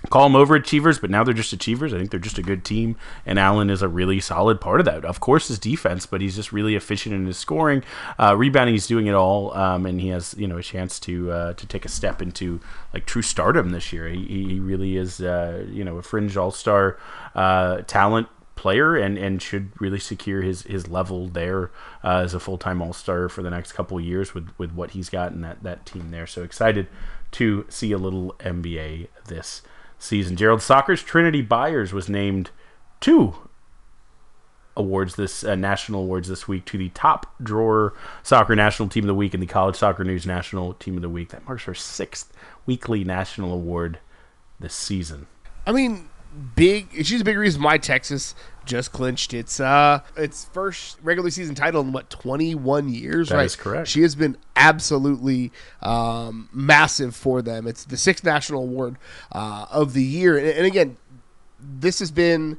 call 0.10 0.30
them 0.30 0.34
overachievers, 0.34 1.00
but 1.00 1.10
now 1.10 1.24
they're 1.24 1.34
just 1.34 1.54
achievers. 1.54 1.94
I 1.94 1.98
think 1.98 2.12
they're 2.12 2.20
just 2.20 2.38
a 2.38 2.44
good 2.44 2.64
team, 2.64 2.98
and 3.26 3.38
Allen 3.40 3.70
is 3.70 3.82
a 3.82 3.88
really 3.88 4.20
solid 4.20 4.62
part 4.62 4.80
of 4.80 4.86
that. 4.86 5.06
Of 5.06 5.20
course, 5.20 5.48
his 5.48 5.60
defense, 5.60 6.06
but 6.06 6.22
he's 6.22 6.36
just 6.36 6.52
really 6.52 6.76
efficient 6.76 7.16
in 7.16 7.26
his 7.26 7.38
scoring, 7.38 7.84
uh, 8.20 8.36
rebounding. 8.36 8.76
He's 8.76 8.88
doing 8.88 9.08
it 9.08 9.14
all, 9.14 9.56
um, 9.56 9.86
and 9.86 10.00
he 10.02 10.10
has 10.10 10.36
you 10.38 10.48
know 10.48 10.58
a 10.58 10.64
chance 10.64 11.00
to 11.02 11.32
uh, 11.32 11.54
to 11.54 11.68
take 11.68 11.86
a 11.86 11.90
step 11.90 12.22
into 12.22 12.60
like 12.94 13.06
true 13.06 13.22
stardom 13.22 13.70
this 13.70 13.92
year. 13.94 14.08
He, 14.08 14.26
he 14.26 14.60
really 14.60 14.98
is 14.98 15.22
uh, 15.22 15.66
you 15.70 15.84
know 15.84 15.98
a 15.98 16.02
fringe 16.02 16.38
all 16.38 16.52
star 16.52 16.98
uh, 17.36 17.82
talent 17.82 18.28
player 18.58 18.98
and, 18.98 19.18
and 19.18 19.42
should 19.42 19.72
really 19.80 20.00
secure 20.00 20.42
his, 20.42 20.64
his 20.64 20.90
level 20.90 21.28
there 21.28 21.72
uh, 22.04 22.18
as 22.18 22.34
a 22.34 22.40
full 22.40 22.58
time 22.58 22.82
All 22.82 22.92
Star 22.92 23.30
for 23.30 23.42
the 23.42 23.50
next 23.50 23.72
couple 23.72 23.98
years 24.02 24.34
with, 24.34 24.50
with 24.58 24.74
what 24.74 24.92
he's 24.92 25.10
got 25.10 25.32
in 25.32 25.42
that, 25.42 25.64
that 25.64 25.86
team 25.86 26.12
there. 26.12 26.28
So 26.28 26.44
excited 26.44 26.88
to 27.32 27.66
see 27.70 27.92
a 27.94 27.98
little 27.98 28.36
NBA 28.40 29.08
this 29.28 29.62
season. 30.00 30.36
Gerald 30.36 30.62
Soccer's 30.62 31.04
Trinity 31.04 31.44
Byars 31.46 31.94
was 31.94 32.10
named 32.10 32.52
two 33.00 33.36
awards 34.76 35.16
this 35.16 35.44
uh, 35.44 35.56
national 35.56 36.02
awards 36.02 36.30
this 36.30 36.48
week 36.48 36.64
to 36.66 36.78
the 36.78 36.90
top 36.90 37.34
drawer 37.42 37.94
soccer 38.22 38.56
national 38.56 38.88
team 38.88 39.04
of 39.04 39.08
the 39.08 39.16
week 39.16 39.34
and 39.34 39.42
the 39.42 39.48
college 39.48 39.76
soccer 39.76 40.04
news 40.04 40.26
national 40.26 40.76
team 40.76 40.96
of 40.96 41.02
the 41.02 41.10
week. 41.10 41.30
That 41.30 41.46
marks 41.46 41.64
her 41.64 41.74
sixth 41.74 42.32
weekly 42.66 43.04
national 43.04 43.52
award 43.52 44.00
this 44.60 44.76
season. 44.76 45.28
I 45.66 45.72
mean, 45.72 46.08
big. 46.56 47.06
She's 47.06 47.22
a 47.22 47.24
big 47.24 47.38
reason 47.38 47.62
why 47.62 47.78
Texas 47.78 48.36
just 48.66 48.92
clinched. 48.92 49.34
Its 49.34 49.60
uh 49.60 50.02
its 50.16 50.46
first 50.46 50.98
regular 51.02 51.30
season 51.30 51.56
title 51.56 51.82
in 51.82 51.92
what 51.92 52.10
21 52.10 52.90
years 52.90 53.30
that 53.30 53.36
right? 53.36 53.46
is 53.46 53.56
correct. 53.56 53.88
She 53.88 54.02
has 54.02 54.16
been 54.16 54.38
absolutely 54.56 55.52
um, 55.82 56.50
massive 56.52 57.16
for 57.16 57.42
them. 57.42 57.68
It's 57.68 57.86
the 57.86 57.98
sixth 57.98 58.24
national 58.24 58.64
award 58.64 58.98
uh, 59.32 59.66
of 59.72 59.94
the 59.94 60.04
year. 60.04 60.38
And, 60.38 60.48
and 60.48 60.66
again 60.66 60.98
this 61.60 62.00
has 62.00 62.12
been 62.12 62.58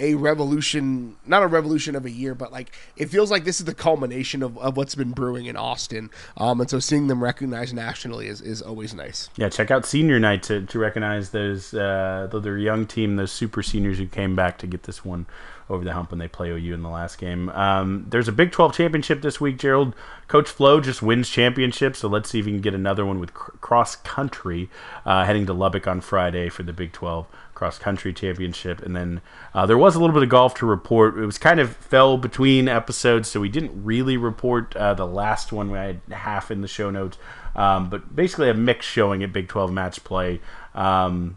a 0.00 0.14
revolution, 0.14 1.16
not 1.26 1.42
a 1.42 1.46
revolution 1.46 1.94
of 1.94 2.06
a 2.06 2.10
year, 2.10 2.34
but 2.34 2.50
like 2.50 2.72
it 2.96 3.10
feels 3.10 3.30
like 3.30 3.44
this 3.44 3.60
is 3.60 3.66
the 3.66 3.74
culmination 3.74 4.42
of, 4.42 4.56
of 4.58 4.76
what's 4.76 4.94
been 4.94 5.12
brewing 5.12 5.46
in 5.46 5.56
Austin. 5.56 6.10
Um, 6.36 6.60
and 6.60 6.68
so 6.68 6.80
seeing 6.80 7.06
them 7.06 7.22
recognized 7.22 7.74
nationally 7.74 8.26
is, 8.26 8.40
is 8.40 8.62
always 8.62 8.94
nice. 8.94 9.28
Yeah, 9.36 9.50
check 9.50 9.70
out 9.70 9.84
senior 9.84 10.18
night 10.18 10.42
to, 10.44 10.64
to 10.66 10.78
recognize 10.78 11.30
those, 11.30 11.74
uh, 11.74 12.28
their 12.32 12.58
young 12.58 12.86
team, 12.86 13.16
those 13.16 13.30
super 13.30 13.62
seniors 13.62 13.98
who 13.98 14.06
came 14.06 14.34
back 14.34 14.58
to 14.58 14.66
get 14.66 14.84
this 14.84 15.04
one 15.04 15.26
over 15.68 15.84
the 15.84 15.92
hump 15.92 16.10
when 16.10 16.18
they 16.18 16.26
play 16.26 16.50
OU 16.50 16.74
in 16.74 16.82
the 16.82 16.88
last 16.88 17.18
game. 17.18 17.48
Um, 17.50 18.06
there's 18.08 18.26
a 18.26 18.32
Big 18.32 18.50
12 18.50 18.74
championship 18.74 19.22
this 19.22 19.40
week, 19.40 19.56
Gerald. 19.56 19.94
Coach 20.26 20.48
Flo 20.48 20.80
just 20.80 21.00
wins 21.00 21.28
championships, 21.28 22.00
so 22.00 22.08
let's 22.08 22.28
see 22.28 22.40
if 22.40 22.46
he 22.46 22.50
can 22.50 22.60
get 22.60 22.74
another 22.74 23.06
one 23.06 23.20
with 23.20 23.32
cross 23.32 23.94
country 23.96 24.68
uh, 25.06 25.24
heading 25.24 25.46
to 25.46 25.52
Lubbock 25.52 25.86
on 25.86 26.00
Friday 26.00 26.48
for 26.48 26.64
the 26.64 26.72
Big 26.72 26.92
12 26.92 27.26
cross 27.60 27.78
country 27.78 28.14
championship. 28.14 28.80
And 28.80 28.96
then 28.96 29.20
uh, 29.52 29.66
there 29.66 29.76
was 29.76 29.94
a 29.94 30.00
little 30.00 30.14
bit 30.14 30.22
of 30.22 30.30
golf 30.30 30.54
to 30.54 30.66
report. 30.66 31.18
It 31.18 31.26
was 31.26 31.36
kind 31.36 31.60
of 31.60 31.76
fell 31.76 32.16
between 32.16 32.68
episodes, 32.68 33.28
so 33.28 33.38
we 33.38 33.50
didn't 33.50 33.84
really 33.84 34.16
report 34.16 34.74
uh, 34.76 34.94
the 34.94 35.06
last 35.06 35.52
one. 35.52 35.70
We 35.70 35.76
had 35.76 36.00
half 36.10 36.50
in 36.50 36.62
the 36.62 36.68
show 36.68 36.88
notes, 36.88 37.18
um, 37.54 37.90
but 37.90 38.16
basically 38.16 38.48
a 38.48 38.54
mix 38.54 38.86
showing 38.86 39.22
at 39.22 39.34
Big 39.34 39.46
12 39.46 39.74
match 39.74 40.02
play. 40.04 40.40
Um, 40.74 41.36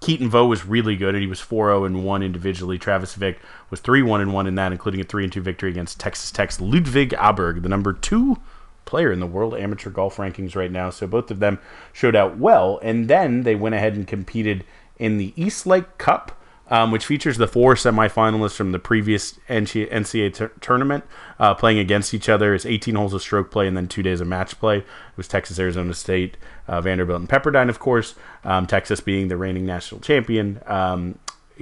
Keaton 0.00 0.28
Vo 0.28 0.44
was 0.44 0.66
really 0.66 0.96
good, 0.96 1.14
and 1.14 1.22
he 1.22 1.28
was 1.28 1.38
4-0 1.38 1.86
and 1.86 2.04
1 2.04 2.22
individually. 2.24 2.76
Travis 2.76 3.14
Vick 3.14 3.38
was 3.70 3.80
3-1 3.80 4.22
and 4.22 4.34
1 4.34 4.48
in 4.48 4.56
that, 4.56 4.72
including 4.72 5.00
a 5.00 5.04
3 5.04 5.30
2 5.30 5.40
victory 5.40 5.70
against 5.70 6.00
Texas 6.00 6.32
Tech's 6.32 6.60
Ludvig 6.60 7.10
Aberg, 7.10 7.62
the 7.62 7.68
number 7.68 7.92
two 7.92 8.38
player 8.86 9.12
in 9.12 9.20
the 9.20 9.26
world 9.26 9.54
amateur 9.54 9.88
golf 9.88 10.16
rankings 10.16 10.56
right 10.56 10.72
now. 10.72 10.90
So 10.90 11.06
both 11.06 11.30
of 11.30 11.38
them 11.38 11.60
showed 11.92 12.16
out 12.16 12.38
well, 12.38 12.80
and 12.82 13.08
then 13.08 13.44
they 13.44 13.54
went 13.54 13.76
ahead 13.76 13.94
and 13.94 14.04
competed 14.04 14.64
in 14.98 15.18
the 15.18 15.32
East 15.36 15.66
Lake 15.66 15.98
Cup, 15.98 16.40
um, 16.68 16.90
which 16.90 17.04
features 17.04 17.36
the 17.36 17.46
four 17.46 17.74
semifinalists 17.74 18.54
from 18.54 18.72
the 18.72 18.78
previous 18.78 19.34
NCAA 19.48 20.34
t- 20.34 20.46
tournament 20.60 21.04
uh, 21.38 21.54
playing 21.54 21.78
against 21.78 22.14
each 22.14 22.28
other. 22.28 22.54
It's 22.54 22.64
18 22.64 22.94
holes 22.94 23.12
of 23.12 23.20
stroke 23.20 23.50
play 23.50 23.66
and 23.68 23.76
then 23.76 23.86
two 23.86 24.02
days 24.02 24.20
of 24.20 24.26
match 24.26 24.58
play. 24.58 24.78
It 24.78 25.16
was 25.16 25.28
Texas, 25.28 25.58
Arizona 25.58 25.92
State, 25.94 26.36
uh, 26.66 26.80
Vanderbilt, 26.80 27.20
and 27.20 27.28
Pepperdine, 27.28 27.68
of 27.68 27.78
course. 27.78 28.14
Um, 28.44 28.66
Texas 28.66 29.00
being 29.00 29.28
the 29.28 29.36
reigning 29.36 29.66
national 29.66 30.00
champion, 30.00 30.60
um, 30.66 31.18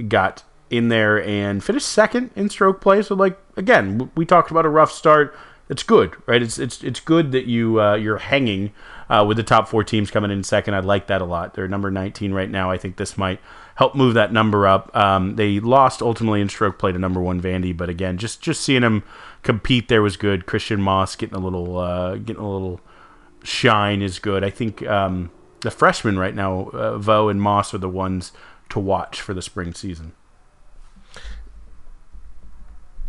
got 0.07 0.43
in 0.69 0.89
there 0.89 1.21
and 1.23 1.63
finished 1.63 1.87
second 1.87 2.31
in 2.35 2.49
stroke 2.49 2.81
play. 2.81 3.01
So, 3.01 3.13
like 3.15 3.37
again, 3.57 4.09
we 4.15 4.25
talked 4.25 4.51
about 4.51 4.65
a 4.65 4.69
rough 4.69 4.91
start. 4.91 5.35
It's 5.69 5.83
good, 5.83 6.15
right? 6.25 6.41
It's 6.41 6.57
it's 6.57 6.83
it's 6.83 6.99
good 6.99 7.31
that 7.31 7.45
you 7.45 7.81
uh, 7.81 7.95
you're 7.95 8.17
hanging 8.17 8.73
uh, 9.13 9.23
with 9.23 9.37
the 9.37 9.43
top 9.43 9.67
four 9.67 9.83
teams 9.83 10.09
coming 10.09 10.31
in 10.31 10.43
second. 10.43 10.73
I 10.73 10.79
like 10.79 11.05
that 11.07 11.21
a 11.21 11.25
lot. 11.25 11.53
They're 11.53 11.67
number 11.67 11.91
19 11.91 12.33
right 12.33 12.49
now. 12.49 12.71
I 12.71 12.77
think 12.77 12.97
this 12.97 13.15
might 13.15 13.39
help 13.75 13.93
move 13.93 14.15
that 14.15 14.33
number 14.33 14.65
up. 14.65 14.95
Um, 14.95 15.35
they 15.35 15.59
lost 15.59 16.01
ultimately 16.01 16.41
in 16.41 16.49
stroke 16.49 16.79
play 16.79 16.91
to 16.91 16.97
number 16.97 17.21
one 17.21 17.39
Vandy, 17.39 17.77
but 17.77 17.89
again, 17.89 18.17
just 18.17 18.41
just 18.41 18.61
seeing 18.61 18.81
them 18.81 19.03
compete 19.43 19.87
there 19.87 20.01
was 20.01 20.17
good. 20.17 20.47
Christiaan 20.47 20.79
Maas 20.79 21.15
getting 21.15 21.35
a 21.35 21.39
little 21.39 21.77
uh, 21.77 22.15
getting 22.15 22.41
a 22.41 22.51
little 22.51 22.81
shine 23.43 24.01
is 24.01 24.17
good. 24.17 24.43
I 24.43 24.49
think 24.49 24.81
um, 24.87 25.29
the 25.61 25.69
freshmen 25.69 26.17
right 26.17 26.33
now, 26.33 26.69
uh, 26.69 26.97
Vo 26.97 27.29
and 27.29 27.39
Maas, 27.39 27.71
are 27.75 27.79
the 27.79 27.89
ones 27.89 28.31
to 28.69 28.79
watch 28.79 29.21
for 29.21 29.35
the 29.35 29.43
spring 29.43 29.75
season. 29.75 30.13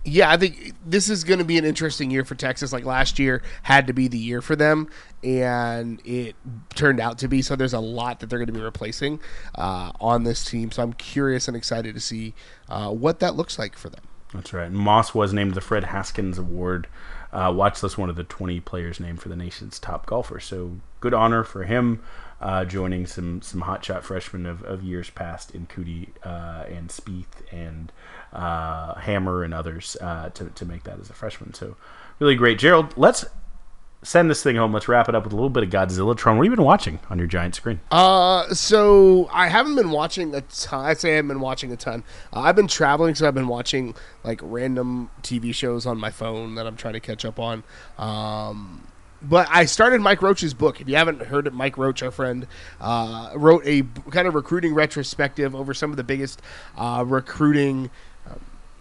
Yeah, 0.05 0.31
I 0.31 0.37
think 0.37 0.75
this 0.85 1.09
is 1.09 1.25
going 1.25 1.39
to 1.39 1.45
be 1.45 1.57
an 1.57 1.65
interesting 1.65 2.11
year 2.11 2.25
for 2.25 2.35
Texas. 2.35 2.73
Like 2.73 2.85
last 2.85 3.19
year 3.19 3.43
had 3.63 3.87
to 3.87 3.95
be 3.95 4.07
the 4.07 4.19
year 4.19 4.43
for 4.43 4.55
them, 4.55 4.89
and 5.23 6.01
it 6.05 6.37
turned 6.75 7.01
out 7.01 7.19
to 7.19 7.29
be. 7.29 7.41
So 7.41 7.57
there's 7.57 7.73
a 7.73 7.81
lot 7.81 8.21
that 8.21 8.29
they're 8.29 8.39
going 8.39 8.49
to 8.49 8.53
be 8.53 8.61
replacing 8.61 9.21
uh, 9.55 9.93
on 10.01 10.25
this 10.25 10.45
team. 10.45 10.71
So 10.71 10.83
I'm 10.83 10.93
curious 10.93 11.49
and 11.49 11.57
excited 11.57 11.95
to 11.95 12.01
see 12.01 12.35
uh, 12.69 12.91
what 12.91 13.21
that 13.21 13.35
looks 13.35 13.59
like 13.59 13.77
for 13.77 13.89
them. 13.89 14.03
That's 14.35 14.53
right. 14.53 14.71
Maas 14.71 15.15
was 15.15 15.33
named 15.33 15.55
the 15.55 15.61
Fred 15.61 15.85
Haskins 15.85 16.39
Award. 16.39 16.89
Uh, 17.33 17.53
watch 17.55 17.83
list 17.83 17.97
one 17.97 18.11
of 18.11 18.17
the 18.17 18.25
20 18.25 18.61
players 18.61 19.01
named 19.01 19.23
for 19.23 19.29
the 19.29 19.37
nation's 19.37 19.79
top 19.79 20.07
golfer. 20.07 20.39
So 20.39 20.79
good 21.01 21.15
honor 21.15 21.45
for 21.45 21.65
him 21.65 22.03
uh, 22.41 22.65
joining 22.65 23.07
some 23.07 23.43
some 23.43 23.63
hotshot 23.63 24.03
freshmen 24.03 24.47
of, 24.47 24.63
of 24.65 24.83
years 24.83 25.11
past 25.11 25.55
in 25.55 25.67
Coody 25.67 26.09
uh, 26.23 26.65
and 26.69 26.89
Spieth 26.89 27.43
and 27.53 27.93
uh, 28.33 28.95
Hammer 28.95 29.43
and 29.43 29.55
others 29.55 29.97
uh, 30.01 30.31
to, 30.31 30.47
to 30.47 30.65
make 30.65 30.85
that 30.85 31.01
as 31.01 31.11
a 31.11 31.15
freshman. 31.15 31.55
So 31.55 31.77
really 32.19 32.37
great. 32.37 32.59
Gerald, 32.59 32.95
let's 32.97 33.25
send 34.05 34.31
this 34.31 34.43
thing 34.43 34.57
home. 34.57 34.73
Let's 34.73 34.87
wrap 34.87 35.09
it 35.09 35.15
up 35.15 35.25
with 35.25 35.33
a 35.33 35.37
little 35.37 35.51
bit 35.51 35.63
of 35.65 35.71
Godzilla 35.71 36.17
Tron. 36.17 36.37
What 36.37 36.45
have 36.45 36.53
you 36.53 36.57
been 36.57 36.65
watching 36.65 37.01
on 37.11 37.19
your 37.19 37.27
giant 37.27 37.55
screen? 37.55 37.81
Uh, 37.91 38.53
so 38.53 39.29
I 39.33 39.49
haven't 39.49 39.77
been 39.77 39.91
watching 39.91 40.35
a 40.35 40.43
ton. 40.43 40.85
I 40.85 40.95
say 40.95 41.13
I 41.13 41.17
haven't 41.17 41.29
been 41.29 41.41
watching 41.41 41.73
a 41.73 41.77
ton. 41.77 42.05
Uh, 42.33 42.41
I've 42.41 42.57
been 42.57 42.69
traveling, 42.69 43.15
so 43.15 43.27
I've 43.27 43.35
been 43.35 43.49
watching 43.49 43.95
like 44.23 44.41
random 44.43 45.11
TV 45.23 45.55
shows 45.55 45.87
on 45.87 45.99
my 45.99 46.11
phone 46.11 46.55
that 46.57 46.67
I'm 46.67 46.77
trying 46.77 46.95
to 46.95 47.01
catch 47.01 47.25
up 47.25 47.39
on. 47.41 47.65
Um, 47.99 48.87
but 49.29 49.49
I 49.51 49.65
started 49.65 50.01
Mike 50.01 50.23
Roach's 50.23 50.55
book. 50.55 50.81
If 50.81 50.89
you 50.89 50.97
haven't 50.97 51.23
heard 51.23 51.47
it, 51.47 51.53
Mike 51.53 51.79
Roach, 51.79 52.03
our 52.03 52.11
friend, 52.11 52.47
uh, 52.81 53.31
wrote 53.35 53.63
a 53.67 53.83
kind 54.11 54.29
of 54.29 54.35
recruiting 54.35 54.75
retrospective 54.75 55.55
over 55.55 55.75
some 55.75 55.91
of 55.91 55.97
the 55.97 56.05
biggest 56.05 56.41
uh, 56.77 57.05
recruiting 57.07 57.91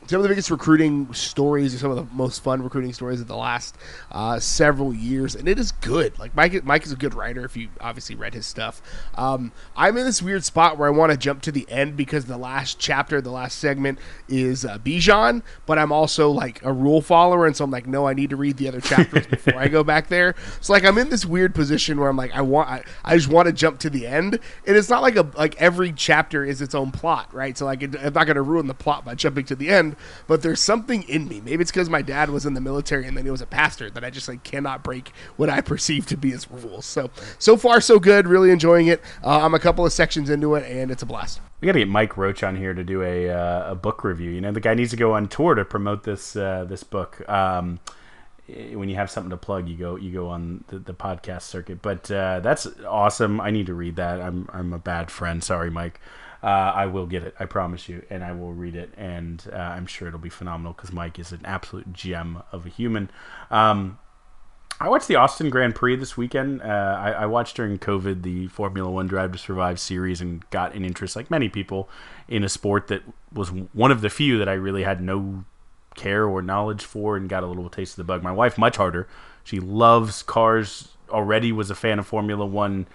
some 0.07 0.19
of 0.19 0.23
the 0.23 0.29
biggest 0.29 0.51
recruiting 0.51 1.13
stories, 1.13 1.73
or 1.73 1.77
some 1.77 1.91
of 1.91 1.97
the 1.97 2.15
most 2.15 2.43
fun 2.43 2.61
recruiting 2.61 2.93
stories 2.93 3.21
of 3.21 3.27
the 3.27 3.35
last 3.35 3.77
uh, 4.11 4.39
several 4.39 4.93
years, 4.93 5.35
and 5.35 5.47
it 5.47 5.57
is 5.59 5.71
good. 5.71 6.17
Like 6.19 6.35
Mike, 6.35 6.63
Mike 6.63 6.85
is 6.85 6.91
a 6.91 6.95
good 6.95 7.13
writer. 7.13 7.45
If 7.45 7.55
you 7.55 7.69
obviously 7.79 8.15
read 8.15 8.33
his 8.33 8.45
stuff, 8.45 8.81
um, 9.15 9.51
I'm 9.75 9.97
in 9.97 10.05
this 10.05 10.21
weird 10.21 10.43
spot 10.43 10.77
where 10.77 10.87
I 10.87 10.91
want 10.91 11.11
to 11.11 11.17
jump 11.17 11.41
to 11.43 11.51
the 11.51 11.69
end 11.69 11.95
because 11.95 12.25
the 12.25 12.37
last 12.37 12.79
chapter, 12.79 13.21
the 13.21 13.31
last 13.31 13.59
segment 13.59 13.99
is 14.27 14.65
uh, 14.65 14.77
Bijan, 14.79 15.41
but 15.65 15.77
I'm 15.77 15.91
also 15.91 16.29
like 16.29 16.63
a 16.63 16.73
rule 16.73 17.01
follower, 17.01 17.45
and 17.45 17.55
so 17.55 17.63
I'm 17.63 17.71
like, 17.71 17.87
no, 17.87 18.07
I 18.07 18.13
need 18.13 18.31
to 18.31 18.35
read 18.35 18.57
the 18.57 18.67
other 18.67 18.81
chapters 18.81 19.25
before 19.27 19.55
I 19.55 19.67
go 19.67 19.83
back 19.85 20.07
there. 20.07 20.35
So 20.61 20.73
like 20.73 20.83
I'm 20.83 20.97
in 20.97 21.09
this 21.09 21.25
weird 21.25 21.55
position 21.55 21.99
where 21.99 22.09
I'm 22.09 22.17
like, 22.17 22.33
I 22.33 22.41
want, 22.41 22.69
I, 22.69 22.83
I 23.05 23.15
just 23.15 23.29
want 23.29 23.47
to 23.47 23.53
jump 23.53 23.79
to 23.79 23.89
the 23.89 24.05
end, 24.05 24.39
and 24.65 24.75
it's 24.75 24.89
not 24.89 25.01
like 25.01 25.15
a 25.15 25.27
like 25.35 25.55
every 25.61 25.91
chapter 25.91 26.43
is 26.43 26.61
its 26.61 26.75
own 26.75 26.91
plot, 26.91 27.33
right? 27.33 27.57
So 27.57 27.65
like, 27.65 27.83
it, 27.83 27.95
I'm 27.95 28.13
not 28.13 28.25
going 28.25 28.35
to 28.35 28.41
ruin 28.41 28.67
the 28.67 28.73
plot 28.73 29.05
by 29.05 29.15
jumping 29.15 29.45
to 29.45 29.55
the 29.55 29.69
end 29.69 29.92
but 30.27 30.41
there's 30.41 30.59
something 30.59 31.03
in 31.03 31.27
me. 31.27 31.41
Maybe 31.41 31.61
it's 31.61 31.71
because 31.71 31.89
my 31.89 32.01
dad 32.01 32.29
was 32.29 32.45
in 32.45 32.53
the 32.53 32.61
military 32.61 33.07
and 33.07 33.17
then 33.17 33.25
he 33.25 33.31
was 33.31 33.41
a 33.41 33.45
pastor 33.45 33.89
that 33.91 34.03
I 34.03 34.09
just 34.09 34.27
like 34.27 34.43
cannot 34.43 34.83
break 34.83 35.11
what 35.37 35.49
I 35.49 35.61
perceive 35.73 36.05
to 36.07 36.17
be 36.17 36.31
his 36.31 36.49
rules. 36.49 36.85
So 36.85 37.09
so 37.39 37.57
far 37.57 37.81
so 37.81 37.99
good. 37.99 38.27
Really 38.27 38.51
enjoying 38.51 38.87
it. 38.87 39.01
Uh, 39.23 39.39
I'm 39.41 39.53
a 39.53 39.59
couple 39.59 39.85
of 39.85 39.93
sections 39.93 40.29
into 40.29 40.55
it 40.55 40.69
and 40.69 40.91
it's 40.91 41.03
a 41.03 41.05
blast. 41.05 41.41
We 41.61 41.65
got 41.67 41.73
to 41.73 41.79
get 41.79 41.87
Mike 41.87 42.17
Roach 42.17 42.43
on 42.43 42.57
here 42.57 42.73
to 42.73 42.83
do 42.83 43.01
a 43.01 43.29
uh, 43.29 43.71
a 43.71 43.75
book 43.75 44.03
review. 44.03 44.31
You 44.31 44.41
know, 44.41 44.51
the 44.51 44.59
guy 44.59 44.73
needs 44.73 44.91
to 44.91 44.97
go 44.97 45.13
on 45.13 45.27
tour 45.27 45.55
to 45.55 45.63
promote 45.63 46.03
this 46.03 46.35
uh, 46.35 46.65
this 46.67 46.83
book. 46.83 47.27
Um, 47.29 47.79
when 48.47 48.89
you 48.89 48.95
have 48.95 49.09
something 49.09 49.29
to 49.29 49.37
plug, 49.37 49.69
you 49.69 49.77
go 49.77 49.95
you 49.95 50.11
go 50.11 50.27
on 50.27 50.65
the, 50.67 50.79
the 50.79 50.93
podcast 50.93 51.43
circuit. 51.43 51.81
But 51.81 52.11
uh, 52.11 52.41
that's 52.41 52.67
awesome. 52.85 53.39
I 53.39 53.51
need 53.51 53.67
to 53.67 53.73
read 53.73 53.95
that. 53.95 54.19
I'm 54.21 54.49
I'm 54.51 54.73
a 54.73 54.79
bad 54.79 55.09
friend. 55.09 55.43
Sorry, 55.43 55.69
Mike 55.69 56.01
uh, 56.43 56.73
I 56.75 56.87
will 56.87 57.05
get 57.05 57.23
it. 57.23 57.33
I 57.39 57.45
promise 57.45 57.87
you, 57.87 58.03
and 58.09 58.23
I 58.23 58.33
will 58.33 58.51
read 58.51 58.75
it, 58.75 58.93
and 58.97 59.43
uh, 59.51 59.55
I'm 59.55 59.85
sure 59.85 60.09
it'll 60.09 60.19
be 60.19 60.29
phenomenal 60.29 60.73
because 60.73 60.91
Mike 60.91 61.17
is 61.17 61.31
an 61.31 61.41
absolute 61.45 61.93
gem 61.93 62.43
of 62.51 62.65
a 62.65 62.69
human. 62.69 63.09
Um, 63.49 63.97
I 64.79 64.89
watched 64.89 65.07
the 65.07 65.15
Austin 65.15 65.49
Grand 65.49 65.75
Prix 65.75 65.95
this 65.95 66.17
weekend. 66.17 66.61
Uh, 66.61 66.65
I, 66.99 67.11
I, 67.11 67.25
watched 67.27 67.55
during 67.55 67.77
COVID 67.77 68.23
the 68.23 68.47
Formula 68.47 68.89
One 68.91 69.07
Drive 69.07 69.31
to 69.31 69.37
Survive 69.37 69.79
series 69.79 70.19
and 70.19 70.47
got 70.49 70.73
an 70.73 70.83
interest, 70.83 71.15
like 71.15 71.31
many 71.31 71.47
people, 71.47 71.89
in 72.27 72.43
a 72.43 72.49
sport 72.49 72.87
that 72.87 73.03
was 73.31 73.49
one 73.49 73.91
of 73.91 74.01
the 74.01 74.09
few 74.09 74.37
that 74.39 74.49
I 74.49 74.53
really 74.53 74.83
had 74.83 74.99
no 74.99 75.45
care 75.95 76.25
or 76.25 76.41
knowledge 76.41 76.83
for 76.83 77.15
and 77.15 77.29
got 77.29 77.43
a 77.43 77.47
little 77.47 77.69
taste 77.69 77.93
of 77.93 77.97
the 77.97 78.03
bug. 78.03 78.23
My 78.23 78.31
wife, 78.31 78.57
much 78.57 78.75
harder. 78.75 79.07
She 79.43 79.59
loves 79.59 80.23
cars, 80.23 80.89
already 81.09 81.53
was 81.53 81.69
a 81.69 81.75
fan 81.75 81.99
of 81.99 82.07
Formula 82.07 82.45
One 82.45 82.87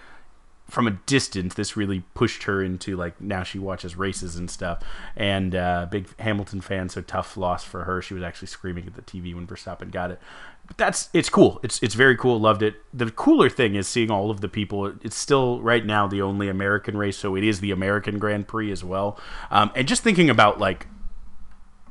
from 0.69 0.87
a 0.87 0.91
distance, 0.91 1.55
this 1.55 1.75
really 1.75 2.03
pushed 2.13 2.43
her 2.43 2.63
into 2.63 2.95
like 2.95 3.19
now 3.19 3.43
she 3.43 3.59
watches 3.59 3.95
races 3.95 4.35
and 4.35 4.49
stuff. 4.49 4.83
And 5.15 5.55
uh, 5.55 5.87
big 5.89 6.07
Hamilton 6.19 6.61
fan, 6.61 6.89
so 6.89 7.01
tough 7.01 7.35
loss 7.35 7.63
for 7.63 7.83
her. 7.83 8.01
She 8.01 8.13
was 8.13 8.23
actually 8.23 8.47
screaming 8.47 8.85
at 8.87 8.93
the 8.93 9.01
TV 9.01 9.33
when 9.33 9.47
Verstappen 9.47 9.91
got 9.91 10.11
it. 10.11 10.19
But 10.67 10.77
that's 10.77 11.09
it's 11.13 11.29
cool. 11.29 11.59
It's 11.63 11.81
it's 11.81 11.95
very 11.95 12.15
cool. 12.15 12.39
Loved 12.39 12.61
it. 12.61 12.75
The 12.93 13.09
cooler 13.09 13.49
thing 13.49 13.75
is 13.75 13.87
seeing 13.87 14.11
all 14.11 14.29
of 14.29 14.41
the 14.41 14.47
people. 14.47 14.85
It's 15.01 15.15
still 15.15 15.61
right 15.61 15.85
now 15.85 16.07
the 16.07 16.21
only 16.21 16.47
American 16.47 16.95
race, 16.95 17.17
so 17.17 17.35
it 17.35 17.43
is 17.43 17.59
the 17.59 17.71
American 17.71 18.19
Grand 18.19 18.47
Prix 18.47 18.71
as 18.71 18.83
well. 18.83 19.19
Um, 19.49 19.71
and 19.75 19.87
just 19.87 20.03
thinking 20.03 20.29
about 20.29 20.59
like 20.59 20.87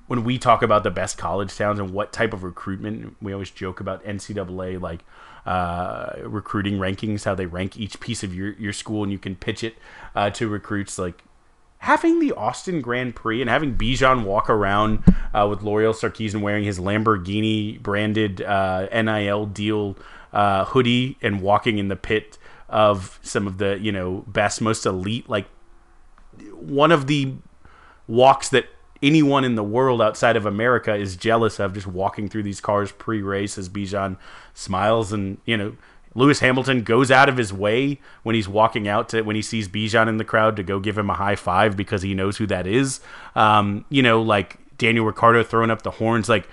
when 0.07 0.25
we 0.25 0.39
talk 0.39 0.63
about 0.63 0.85
the 0.85 0.91
best 0.91 1.19
college 1.19 1.55
towns 1.55 1.79
and 1.79 1.91
what 1.91 2.13
type 2.13 2.33
of 2.33 2.43
recruitment, 2.43 3.17
we 3.21 3.33
always 3.33 3.51
joke 3.51 3.81
about 3.81 4.03
NCAA 4.05 4.81
like 4.81 5.05
uh, 5.49 6.13
recruiting 6.25 6.75
rankings, 6.75 7.25
how 7.25 7.35
they 7.35 7.47
rank 7.47 7.79
each 7.79 7.99
piece 8.01 8.23
of 8.23 8.35
your, 8.35 8.53
your 8.53 8.73
school, 8.75 9.03
and 9.03 9.11
you 9.11 9.19
can 9.19 9.35
pitch 9.35 9.65
it 9.65 9.77
uh, 10.15 10.29
to 10.29 10.47
recruits. 10.47 10.99
Like 10.99 11.25
having 11.79 12.21
the 12.21 12.33
Austin 12.33 12.83
Grand 12.83 13.17
Prix 13.17 13.41
and 13.41 13.49
having 13.49 13.75
Bijan 13.75 14.25
walk 14.25 14.51
around 14.51 15.03
uh, 15.33 15.47
with 15.49 15.61
Loreal 15.61 15.95
Sarkisian 15.95 16.43
wearing 16.43 16.65
his 16.65 16.79
Lamborghini 16.79 17.81
branded 17.81 18.43
uh, 18.43 18.89
NIL 18.93 19.47
deal 19.47 19.97
uh, 20.35 20.67
hoodie 20.67 21.17
and 21.23 21.41
walking 21.41 21.79
in 21.79 21.89
the 21.89 21.97
pit 21.97 22.37
of 22.69 23.19
some 23.23 23.47
of 23.47 23.57
the 23.57 23.79
you 23.81 23.91
know 23.91 24.25
best, 24.27 24.61
most 24.61 24.85
elite, 24.85 25.31
like 25.31 25.47
one 26.53 26.93
of 26.93 27.07
the 27.07 27.33
walks 28.07 28.51
that 28.51 28.67
anyone 29.03 29.45
in 29.45 29.55
the 29.55 29.65
world 29.65 30.03
outside 30.03 30.37
of 30.37 30.47
America 30.47 30.95
is 30.95 31.17
jealous 31.17 31.59
of 31.59 31.75
just 31.75 31.87
walking 31.87 32.29
through 32.29 32.43
these 32.43 32.61
cars 32.61 32.93
pre-race 32.93 33.59
as 33.59 33.69
Bijan 33.69 34.17
smiles 34.55 35.13
and 35.13 35.39
you 35.45 35.57
know 35.57 35.77
Lewis 36.15 36.41
Hamilton 36.41 36.83
goes 36.83 37.11
out 37.11 37.29
of 37.29 37.37
his 37.37 37.53
way 37.53 38.01
when 38.23 38.35
he's 38.35 38.49
walking 38.49 38.89
out 38.89 39.09
to 39.11 39.23
when 39.23 39.37
he 39.37 39.43
sees 39.43 39.69
Bijan 39.69 40.09
in 40.09 40.17
the 40.17 40.25
crowd 40.25 40.57
to 40.57 40.63
go 40.63 40.81
give 40.81 40.99
him 40.99 41.11
a 41.11 41.15
high 41.15 41.37
five 41.37 41.77
because 41.77 42.03
he 42.03 42.15
knows 42.15 42.39
who 42.39 42.47
that 42.47 42.67
is. 42.67 43.01
Um, 43.37 43.85
you 43.89 44.03
know, 44.03 44.21
like 44.21 44.59
Daniel 44.79 45.05
Ricciardo 45.05 45.45
throwing 45.45 45.71
up 45.71 45.83
the 45.83 45.93
horns, 45.93 46.29
like 46.29 46.49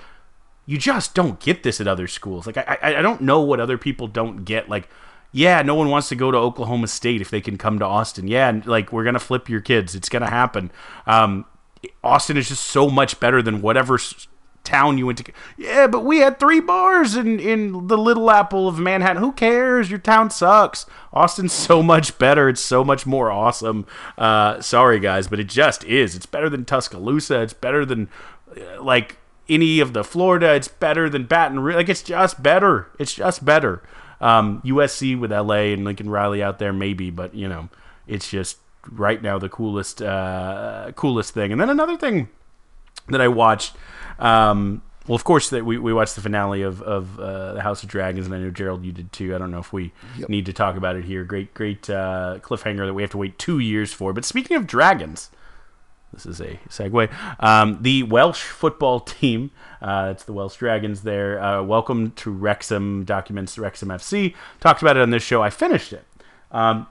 you 0.66 0.78
just 0.78 1.14
don't 1.14 1.40
get 1.40 1.64
this 1.64 1.80
at 1.80 1.88
other 1.88 2.08
schools. 2.08 2.46
Like 2.46 2.58
I, 2.58 2.78
I, 2.82 2.96
I 2.98 3.02
don't 3.02 3.22
know 3.22 3.42
what 3.42 3.60
other 3.60 3.78
people 3.78 4.08
don't 4.08 4.46
get. 4.46 4.70
Like, 4.70 4.90
yeah, 5.32 5.62
no 5.62 5.76
one 5.76 5.90
wants 5.90 6.10
to 6.10 6.16
go 6.16 6.32
to 6.32 6.38
Oklahoma 6.38 6.88
State 6.88 7.22
if 7.22 7.30
they 7.30 7.42
can 7.42 7.58
come 7.58 7.80
to 7.80 7.86
Austin. 7.86 8.28
Yeah, 8.28 8.50
and 8.50 8.66
like 8.66 8.92
we're 8.92 9.04
gonna 9.04 9.20
flip 9.20 9.50
your 9.50 9.62
kids. 9.62 9.96
It's 9.96 10.10
gonna 10.10 10.30
happen. 10.30 10.72
Um, 11.08 11.46
Austin 12.04 12.38
is 12.38 12.50
just 12.50 12.66
so 12.66 12.90
much 12.90 13.20
better 13.20 13.42
than 13.42 13.62
whatever 13.62 13.98
town 14.66 14.98
you 14.98 15.06
went 15.06 15.20
to. 15.20 15.32
Yeah, 15.58 15.88
but 15.88 16.04
we 16.04 16.20
had 16.20 16.40
three 16.40 16.60
bars 16.60 17.16
in 17.16 17.40
in 17.40 17.88
the 17.88 17.98
Little 17.98 18.30
Apple 18.30 18.68
of 18.68 18.78
Manhattan. 18.78 19.22
Who 19.22 19.32
cares? 19.32 19.90
Your 19.90 20.00
town 20.00 20.30
sucks. 20.32 20.86
Austin's 21.14 21.54
so 21.68 21.82
much 21.82 22.18
better. 22.18 22.50
It's 22.50 22.62
so 22.62 22.84
much 22.84 23.06
more 23.06 23.32
awesome. 23.32 23.86
Uh, 24.18 24.60
sorry 24.62 25.00
guys, 25.00 25.28
but 25.28 25.40
it 25.40 25.48
just 25.48 25.84
is. 25.86 26.16
It's 26.16 26.26
better 26.26 26.50
than 26.50 26.66
Tuscaloosa. 26.66 27.42
It's 27.42 27.54
better 27.54 27.86
than 27.86 28.10
uh, 28.50 28.84
like 28.84 29.18
any 29.48 29.80
of 29.80 29.94
the 29.94 30.04
Florida. 30.04 30.54
It's 30.54 30.68
better 30.68 31.10
than 31.10 31.26
Baton 31.26 31.60
Rouge. 31.60 31.76
Like 31.76 31.90
it's 31.90 32.04
just 32.04 32.44
better. 32.44 32.92
It's 33.00 33.14
just 33.14 33.46
better. 33.46 33.84
Um, 34.20 34.62
USC 34.66 35.18
with 35.20 35.32
LA 35.32 35.74
and 35.74 35.84
Lincoln 35.84 36.10
Riley 36.10 36.42
out 36.42 36.58
there 36.58 36.74
maybe, 36.74 37.12
but 37.12 37.36
you 37.36 37.48
know, 37.48 37.70
it's 38.08 38.30
just 38.30 38.58
right 38.92 39.22
now 39.22 39.38
the 39.38 39.50
coolest 39.50 40.02
uh, 40.02 40.92
coolest 40.96 41.34
thing. 41.34 41.52
And 41.52 41.60
then 41.60 41.70
another 41.70 41.98
thing 41.98 42.30
that 43.10 43.22
I 43.22 43.28
watched. 43.28 43.76
Um, 44.20 44.82
well, 45.08 45.16
of 45.16 45.24
course, 45.24 45.52
that 45.52 45.66
we, 45.66 45.78
we 45.78 45.94
watched 45.94 46.16
the 46.16 46.22
finale 46.22 46.64
of 46.64 46.82
of 46.82 47.20
uh, 47.20 47.54
the 47.54 47.62
House 47.62 47.84
of 47.84 47.90
Dragons, 47.90 48.26
and 48.26 48.34
I 48.34 48.40
know 48.40 48.50
Gerald, 48.50 48.84
you 48.84 48.92
did 48.92 49.12
too. 49.12 49.36
I 49.36 49.38
don't 49.38 49.52
know 49.52 49.60
if 49.60 49.72
we 49.72 49.92
yep. 50.18 50.30
need 50.30 50.48
to 50.48 50.54
talk 50.54 50.78
about 50.78 50.96
it 50.96 51.06
here. 51.06 51.24
Great, 51.24 51.54
great 51.54 51.90
uh, 51.90 52.40
cliffhanger 52.42 52.88
that 52.88 52.94
we 52.94 53.04
have 53.04 53.12
to 53.12 53.18
wait 53.18 53.38
two 53.38 53.60
years 53.60 53.94
for. 53.94 54.14
But 54.14 54.26
speaking 54.26 54.58
of 54.58 54.66
dragons, 54.66 55.30
this 56.12 56.26
is 56.26 56.42
a 56.42 56.60
segue. 56.70 57.12
Um, 57.40 57.78
the 57.82 58.02
Welsh 58.04 58.42
football 58.42 59.00
team, 59.02 59.52
uh, 59.80 60.10
it's 60.12 60.24
the 60.24 60.34
Welsh 60.34 60.56
Dragons. 60.56 61.04
There, 61.04 61.40
uh, 61.40 61.62
welcome 61.62 62.12
to 62.12 62.32
Wrexham 62.32 63.04
documents 63.04 63.60
Wrexham 63.60 63.90
FC. 63.90 64.34
Talked 64.60 64.82
about 64.82 64.98
it 64.98 65.02
on 65.02 65.12
this 65.12 65.24
show. 65.24 65.44
I 65.44 65.52
finished 65.52 65.94
it. 65.94 66.06
Um, 66.52 66.88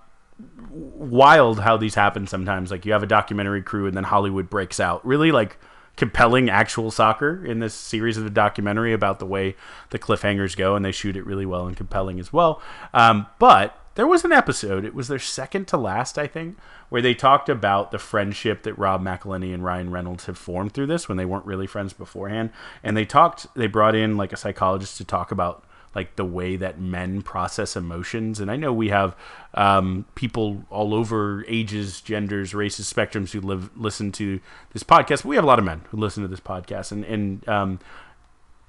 wild 0.70 1.60
how 1.60 1.76
these 1.76 1.94
happen 1.94 2.26
sometimes. 2.26 2.70
Like 2.70 2.84
you 2.84 2.92
have 2.92 3.02
a 3.02 3.06
documentary 3.06 3.62
crew 3.62 3.86
and 3.86 3.96
then 3.96 4.04
Hollywood 4.04 4.50
breaks 4.50 4.80
out. 4.80 5.04
Really 5.06 5.32
like 5.32 5.58
compelling 5.96 6.50
actual 6.50 6.90
soccer 6.90 7.44
in 7.44 7.60
this 7.60 7.74
series 7.74 8.16
of 8.16 8.24
the 8.24 8.30
documentary 8.30 8.92
about 8.92 9.20
the 9.20 9.26
way 9.26 9.54
the 9.90 9.98
cliffhangers 9.98 10.56
go, 10.56 10.74
and 10.74 10.84
they 10.84 10.92
shoot 10.92 11.16
it 11.16 11.24
really 11.24 11.46
well 11.46 11.66
and 11.66 11.76
compelling 11.76 12.18
as 12.18 12.32
well. 12.32 12.60
Um, 12.92 13.26
but 13.38 13.78
there 13.94 14.06
was 14.06 14.24
an 14.24 14.32
episode. 14.32 14.84
It 14.84 14.94
was 14.94 15.06
their 15.06 15.20
second 15.20 15.68
to 15.68 15.76
last, 15.76 16.18
I 16.18 16.26
think, 16.26 16.56
where 16.88 17.02
they 17.02 17.14
talked 17.14 17.48
about 17.48 17.92
the 17.92 17.98
friendship 17.98 18.64
that 18.64 18.76
Rob 18.76 19.02
McElhenney 19.02 19.54
and 19.54 19.64
Ryan 19.64 19.90
Reynolds 19.90 20.26
have 20.26 20.36
formed 20.36 20.72
through 20.72 20.86
this 20.86 21.08
when 21.08 21.16
they 21.16 21.24
weren't 21.24 21.46
really 21.46 21.68
friends 21.68 21.92
beforehand. 21.92 22.50
And 22.82 22.96
they 22.96 23.04
talked. 23.04 23.46
They 23.54 23.68
brought 23.68 23.94
in 23.94 24.16
like 24.16 24.32
a 24.32 24.36
psychologist 24.36 24.96
to 24.98 25.04
talk 25.04 25.30
about 25.30 25.64
like 25.94 26.16
the 26.16 26.24
way 26.24 26.56
that 26.56 26.80
men 26.80 27.22
process 27.22 27.76
emotions. 27.76 28.40
And 28.40 28.50
I 28.50 28.56
know 28.56 28.72
we 28.72 28.88
have 28.88 29.16
um, 29.54 30.04
people 30.14 30.64
all 30.70 30.94
over 30.94 31.44
ages, 31.46 32.00
genders, 32.00 32.54
races, 32.54 32.92
spectrums 32.92 33.32
who 33.32 33.40
live 33.40 33.70
listen 33.76 34.12
to 34.12 34.40
this 34.72 34.82
podcast. 34.82 35.24
We 35.24 35.36
have 35.36 35.44
a 35.44 35.46
lot 35.46 35.58
of 35.58 35.64
men 35.64 35.82
who 35.90 35.96
listen 35.96 36.22
to 36.22 36.28
this 36.28 36.40
podcast, 36.40 36.92
and 36.92 37.04
and 37.04 37.48
um, 37.48 37.78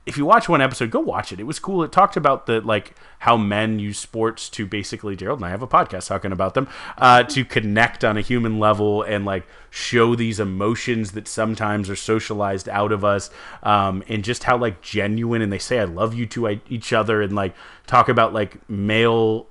if 0.06 0.18
you 0.18 0.26
watch 0.26 0.48
one 0.48 0.62
episode, 0.62 0.92
go 0.92 1.00
watch 1.00 1.32
it. 1.32 1.40
It 1.40 1.44
was 1.44 1.58
cool. 1.58 1.84
It 1.84 1.92
talked 1.92 2.16
about 2.16 2.46
the 2.46 2.62
like 2.62 2.96
how 3.20 3.38
men 3.38 3.80
use 3.80 3.98
sports 3.98 4.50
to 4.50 4.66
basically 4.66 5.16
Gerald 5.16 5.40
and 5.40 5.46
I 5.46 5.50
have 5.50 5.64
a 5.64 5.68
podcast 5.68 6.08
talking 6.08 6.32
about 6.32 6.54
them 6.54 6.68
uh, 6.98 7.24
to 7.24 7.44
connect 7.44 8.04
on 8.04 8.16
a 8.16 8.22
human 8.22 8.60
level 8.60 9.02
and 9.02 9.26
like 9.26 9.48
show 9.72 10.16
these 10.16 10.40
emotions 10.40 11.14
that 11.14 11.28
sometimes 11.28 11.90
are 11.90 11.96
socialized 11.96 12.70
out 12.70 12.92
of 12.92 13.04
us, 13.04 13.32
um, 13.64 14.04
and 14.08 14.24
just 14.24 14.44
how 14.44 14.58
like 14.58 14.82
genuine 14.82 15.42
and 15.42 15.52
they 15.52 15.60
say 15.60 15.80
I 15.80 15.86
love 15.86 16.14
you 16.14 16.28
to 16.28 16.60
each 16.70 16.94
other 16.94 17.22
and 17.22 17.34
like 17.34 17.56
talk 17.88 18.08
about 18.08 18.32
like 18.34 18.68
male 18.70 19.48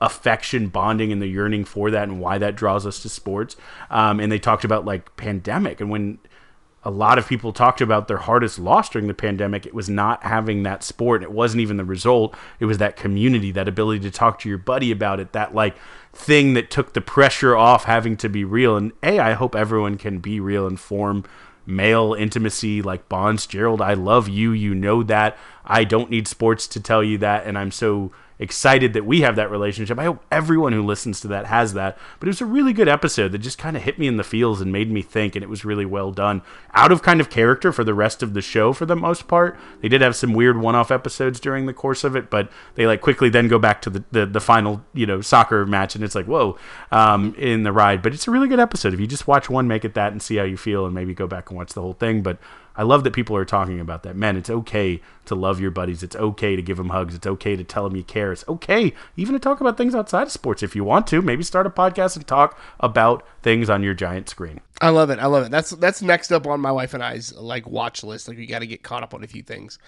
affection 0.00 0.68
bonding 0.68 1.12
and 1.12 1.20
the 1.20 1.26
yearning 1.26 1.64
for 1.64 1.90
that 1.90 2.08
and 2.08 2.20
why 2.20 2.38
that 2.38 2.56
draws 2.56 2.86
us 2.86 3.00
to 3.00 3.10
sports 3.10 3.56
um, 3.90 4.20
and 4.20 4.32
they 4.32 4.38
talked 4.38 4.64
about 4.64 4.86
like 4.86 5.14
pandemic 5.16 5.82
and 5.82 5.90
when 5.90 6.18
a 6.86 6.90
lot 6.90 7.18
of 7.18 7.26
people 7.26 7.52
talked 7.52 7.80
about 7.80 8.06
their 8.06 8.16
hardest 8.16 8.60
loss 8.60 8.88
during 8.88 9.08
the 9.08 9.12
pandemic. 9.12 9.66
It 9.66 9.74
was 9.74 9.88
not 9.88 10.22
having 10.22 10.62
that 10.62 10.84
sport. 10.84 11.24
It 11.24 11.32
wasn't 11.32 11.62
even 11.62 11.78
the 11.78 11.84
result. 11.84 12.36
It 12.60 12.66
was 12.66 12.78
that 12.78 12.94
community, 12.94 13.50
that 13.50 13.66
ability 13.66 14.08
to 14.08 14.10
talk 14.12 14.38
to 14.38 14.48
your 14.48 14.56
buddy 14.56 14.92
about 14.92 15.18
it, 15.18 15.32
that 15.32 15.52
like 15.52 15.74
thing 16.12 16.54
that 16.54 16.70
took 16.70 16.92
the 16.92 17.00
pressure 17.00 17.56
off 17.56 17.86
having 17.86 18.16
to 18.18 18.28
be 18.28 18.44
real. 18.44 18.76
And 18.76 18.92
A, 19.02 19.18
I 19.18 19.32
hope 19.32 19.56
everyone 19.56 19.98
can 19.98 20.20
be 20.20 20.38
real 20.38 20.64
and 20.64 20.78
form 20.78 21.24
male 21.66 22.14
intimacy 22.14 22.82
like 22.82 23.08
bonds. 23.08 23.48
Gerald, 23.48 23.82
I 23.82 23.94
love 23.94 24.28
you. 24.28 24.52
You 24.52 24.72
know 24.72 25.02
that. 25.02 25.36
I 25.64 25.82
don't 25.82 26.08
need 26.08 26.28
sports 26.28 26.68
to 26.68 26.80
tell 26.80 27.02
you 27.02 27.18
that. 27.18 27.46
And 27.46 27.58
I'm 27.58 27.72
so 27.72 28.12
excited 28.38 28.92
that 28.92 29.06
we 29.06 29.22
have 29.22 29.36
that 29.36 29.50
relationship. 29.50 29.98
I 29.98 30.04
hope 30.04 30.24
everyone 30.30 30.72
who 30.72 30.84
listens 30.84 31.20
to 31.20 31.28
that 31.28 31.46
has 31.46 31.74
that. 31.74 31.96
But 32.18 32.28
it 32.28 32.30
was 32.30 32.40
a 32.40 32.46
really 32.46 32.72
good 32.72 32.88
episode 32.88 33.32
that 33.32 33.38
just 33.38 33.58
kind 33.58 33.76
of 33.76 33.82
hit 33.82 33.98
me 33.98 34.06
in 34.06 34.16
the 34.16 34.24
feels 34.24 34.60
and 34.60 34.72
made 34.72 34.90
me 34.90 35.02
think, 35.02 35.34
and 35.34 35.42
it 35.42 35.48
was 35.48 35.64
really 35.64 35.86
well 35.86 36.12
done. 36.12 36.42
Out 36.74 36.92
of 36.92 37.02
kind 37.02 37.20
of 37.20 37.30
character 37.30 37.72
for 37.72 37.84
the 37.84 37.94
rest 37.94 38.22
of 38.22 38.34
the 38.34 38.42
show 38.42 38.72
for 38.72 38.86
the 38.86 38.96
most 38.96 39.28
part. 39.28 39.58
They 39.80 39.88
did 39.88 40.02
have 40.02 40.16
some 40.16 40.32
weird 40.32 40.58
one-off 40.58 40.90
episodes 40.90 41.40
during 41.40 41.66
the 41.66 41.74
course 41.74 42.04
of 42.04 42.16
it, 42.16 42.30
but 42.30 42.50
they 42.74 42.86
like 42.86 43.00
quickly 43.00 43.28
then 43.28 43.48
go 43.48 43.58
back 43.58 43.80
to 43.82 43.90
the 43.90 44.04
the, 44.12 44.26
the 44.26 44.40
final 44.40 44.84
you 44.92 45.06
know 45.06 45.20
soccer 45.20 45.64
match, 45.66 45.94
and 45.94 46.04
it's 46.04 46.14
like 46.14 46.26
whoa 46.26 46.58
um, 46.90 47.34
in 47.36 47.62
the 47.62 47.72
ride. 47.72 48.02
But 48.02 48.14
it's 48.14 48.28
a 48.28 48.30
really 48.30 48.48
good 48.48 48.60
episode. 48.60 48.94
If 48.94 49.00
you 49.00 49.06
just 49.06 49.26
watch 49.26 49.48
one, 49.48 49.68
make 49.68 49.84
it 49.84 49.94
that, 49.94 50.12
and 50.12 50.20
see 50.22 50.36
how 50.36 50.44
you 50.44 50.56
feel, 50.56 50.84
and 50.84 50.94
maybe 50.94 51.14
go 51.14 51.26
back 51.26 51.50
and 51.50 51.56
watch 51.56 51.72
the 51.72 51.82
whole 51.82 51.94
thing. 51.94 52.22
But 52.22 52.38
I 52.76 52.82
love 52.82 53.04
that 53.04 53.12
people 53.12 53.36
are 53.36 53.44
talking 53.44 53.80
about 53.80 54.02
that. 54.02 54.16
Man, 54.16 54.36
it's 54.36 54.50
okay 54.50 55.00
to 55.26 55.34
love 55.34 55.60
your 55.60 55.70
buddies. 55.70 56.02
It's 56.02 56.16
okay 56.16 56.56
to 56.56 56.62
give 56.62 56.76
them 56.76 56.90
hugs. 56.90 57.14
It's 57.14 57.26
okay 57.26 57.56
to 57.56 57.64
tell 57.64 57.84
them 57.84 57.96
you 57.96 58.04
care. 58.04 58.32
It's 58.32 58.46
okay 58.48 58.92
even 59.16 59.32
to 59.32 59.38
talk 59.38 59.60
about 59.60 59.76
things 59.76 59.94
outside 59.94 60.24
of 60.24 60.32
sports 60.32 60.62
if 60.62 60.76
you 60.76 60.84
want 60.84 61.06
to. 61.08 61.22
Maybe 61.22 61.42
start 61.42 61.66
a 61.66 61.70
podcast 61.70 62.16
and 62.16 62.26
talk 62.26 62.58
about 62.80 63.26
things 63.42 63.70
on 63.70 63.82
your 63.82 63.94
giant 63.94 64.28
screen. 64.28 64.60
I 64.80 64.90
love 64.90 65.10
it. 65.10 65.18
I 65.18 65.26
love 65.26 65.46
it. 65.46 65.50
That's 65.50 65.70
that's 65.70 66.02
next 66.02 66.30
up 66.32 66.46
on 66.46 66.60
my 66.60 66.72
wife 66.72 66.92
and 66.92 67.02
I's 67.02 67.34
like 67.34 67.66
watch 67.66 68.04
list. 68.04 68.28
Like 68.28 68.36
we 68.36 68.46
got 68.46 68.58
to 68.58 68.66
get 68.66 68.82
caught 68.82 69.02
up 69.02 69.14
on 69.14 69.24
a 69.24 69.26
few 69.26 69.42
things 69.42 69.78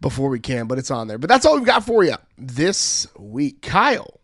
before 0.00 0.28
we 0.28 0.40
can, 0.40 0.66
but 0.66 0.78
it's 0.78 0.90
on 0.90 1.08
there. 1.08 1.18
But 1.18 1.30
that's 1.30 1.46
all 1.46 1.56
we've 1.56 1.64
got 1.64 1.84
for 1.84 2.04
you 2.04 2.16
this 2.36 3.06
week. 3.16 3.62
Kyle, 3.62 4.19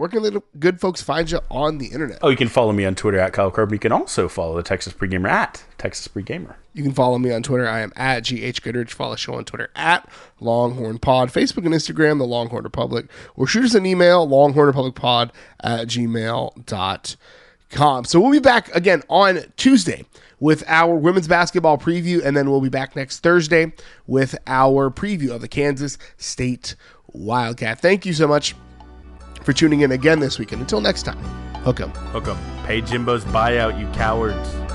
where 0.00 0.08
can 0.08 0.22
the 0.22 0.42
good 0.58 0.80
folks 0.80 1.02
find 1.02 1.30
you 1.30 1.40
on 1.50 1.76
the 1.76 1.88
internet? 1.88 2.20
Oh, 2.22 2.30
you 2.30 2.36
can 2.36 2.48
follow 2.48 2.72
me 2.72 2.86
on 2.86 2.94
Twitter 2.94 3.18
at 3.18 3.34
Kyle 3.34 3.50
Carbon. 3.50 3.74
You 3.74 3.78
can 3.78 3.92
also 3.92 4.30
follow 4.30 4.56
the 4.56 4.62
Texas 4.62 4.94
Pregamer 4.94 5.28
at 5.28 5.62
Texas 5.76 6.08
Pregamer. 6.08 6.54
You 6.72 6.82
can 6.82 6.94
follow 6.94 7.18
me 7.18 7.30
on 7.30 7.42
Twitter. 7.42 7.68
I 7.68 7.80
am 7.80 7.92
at 7.96 8.20
GH 8.20 8.62
Goodrich. 8.62 8.94
Follow 8.94 9.10
the 9.10 9.18
show 9.18 9.34
on 9.34 9.44
Twitter 9.44 9.68
at 9.76 10.08
Longhorn 10.40 11.00
Pod. 11.00 11.28
Facebook 11.28 11.66
and 11.66 11.74
Instagram, 11.74 12.16
The 12.16 12.24
Longhorn 12.24 12.64
Republic. 12.64 13.10
Or 13.36 13.46
shoot 13.46 13.66
us 13.66 13.74
an 13.74 13.84
email, 13.84 14.26
longhornrepublicpod 14.26 15.32
at 15.62 15.86
gmail.com. 15.88 17.16
So 18.06 18.20
we'll 18.20 18.32
be 18.32 18.38
back 18.38 18.74
again 18.74 19.02
on 19.10 19.52
Tuesday 19.58 20.06
with 20.38 20.64
our 20.66 20.94
women's 20.94 21.28
basketball 21.28 21.76
preview, 21.76 22.24
and 22.24 22.34
then 22.34 22.48
we'll 22.48 22.62
be 22.62 22.70
back 22.70 22.96
next 22.96 23.18
Thursday 23.18 23.74
with 24.06 24.34
our 24.46 24.90
preview 24.90 25.28
of 25.28 25.42
the 25.42 25.48
Kansas 25.48 25.98
State 26.16 26.74
Wildcat. 27.12 27.80
Thank 27.80 28.06
you 28.06 28.14
so 28.14 28.26
much 28.26 28.54
for 29.50 29.54
tuning 29.54 29.80
in 29.80 29.90
again 29.90 30.20
this 30.20 30.38
weekend. 30.38 30.60
Until 30.62 30.80
next 30.80 31.02
time, 31.02 31.18
hook 31.64 31.80
'em. 31.80 31.90
Hook 32.12 32.28
'em. 32.28 32.36
Pay 32.66 32.82
Jimbo's 32.82 33.24
buyout, 33.24 33.80
you 33.80 33.88
cowards. 33.88 34.69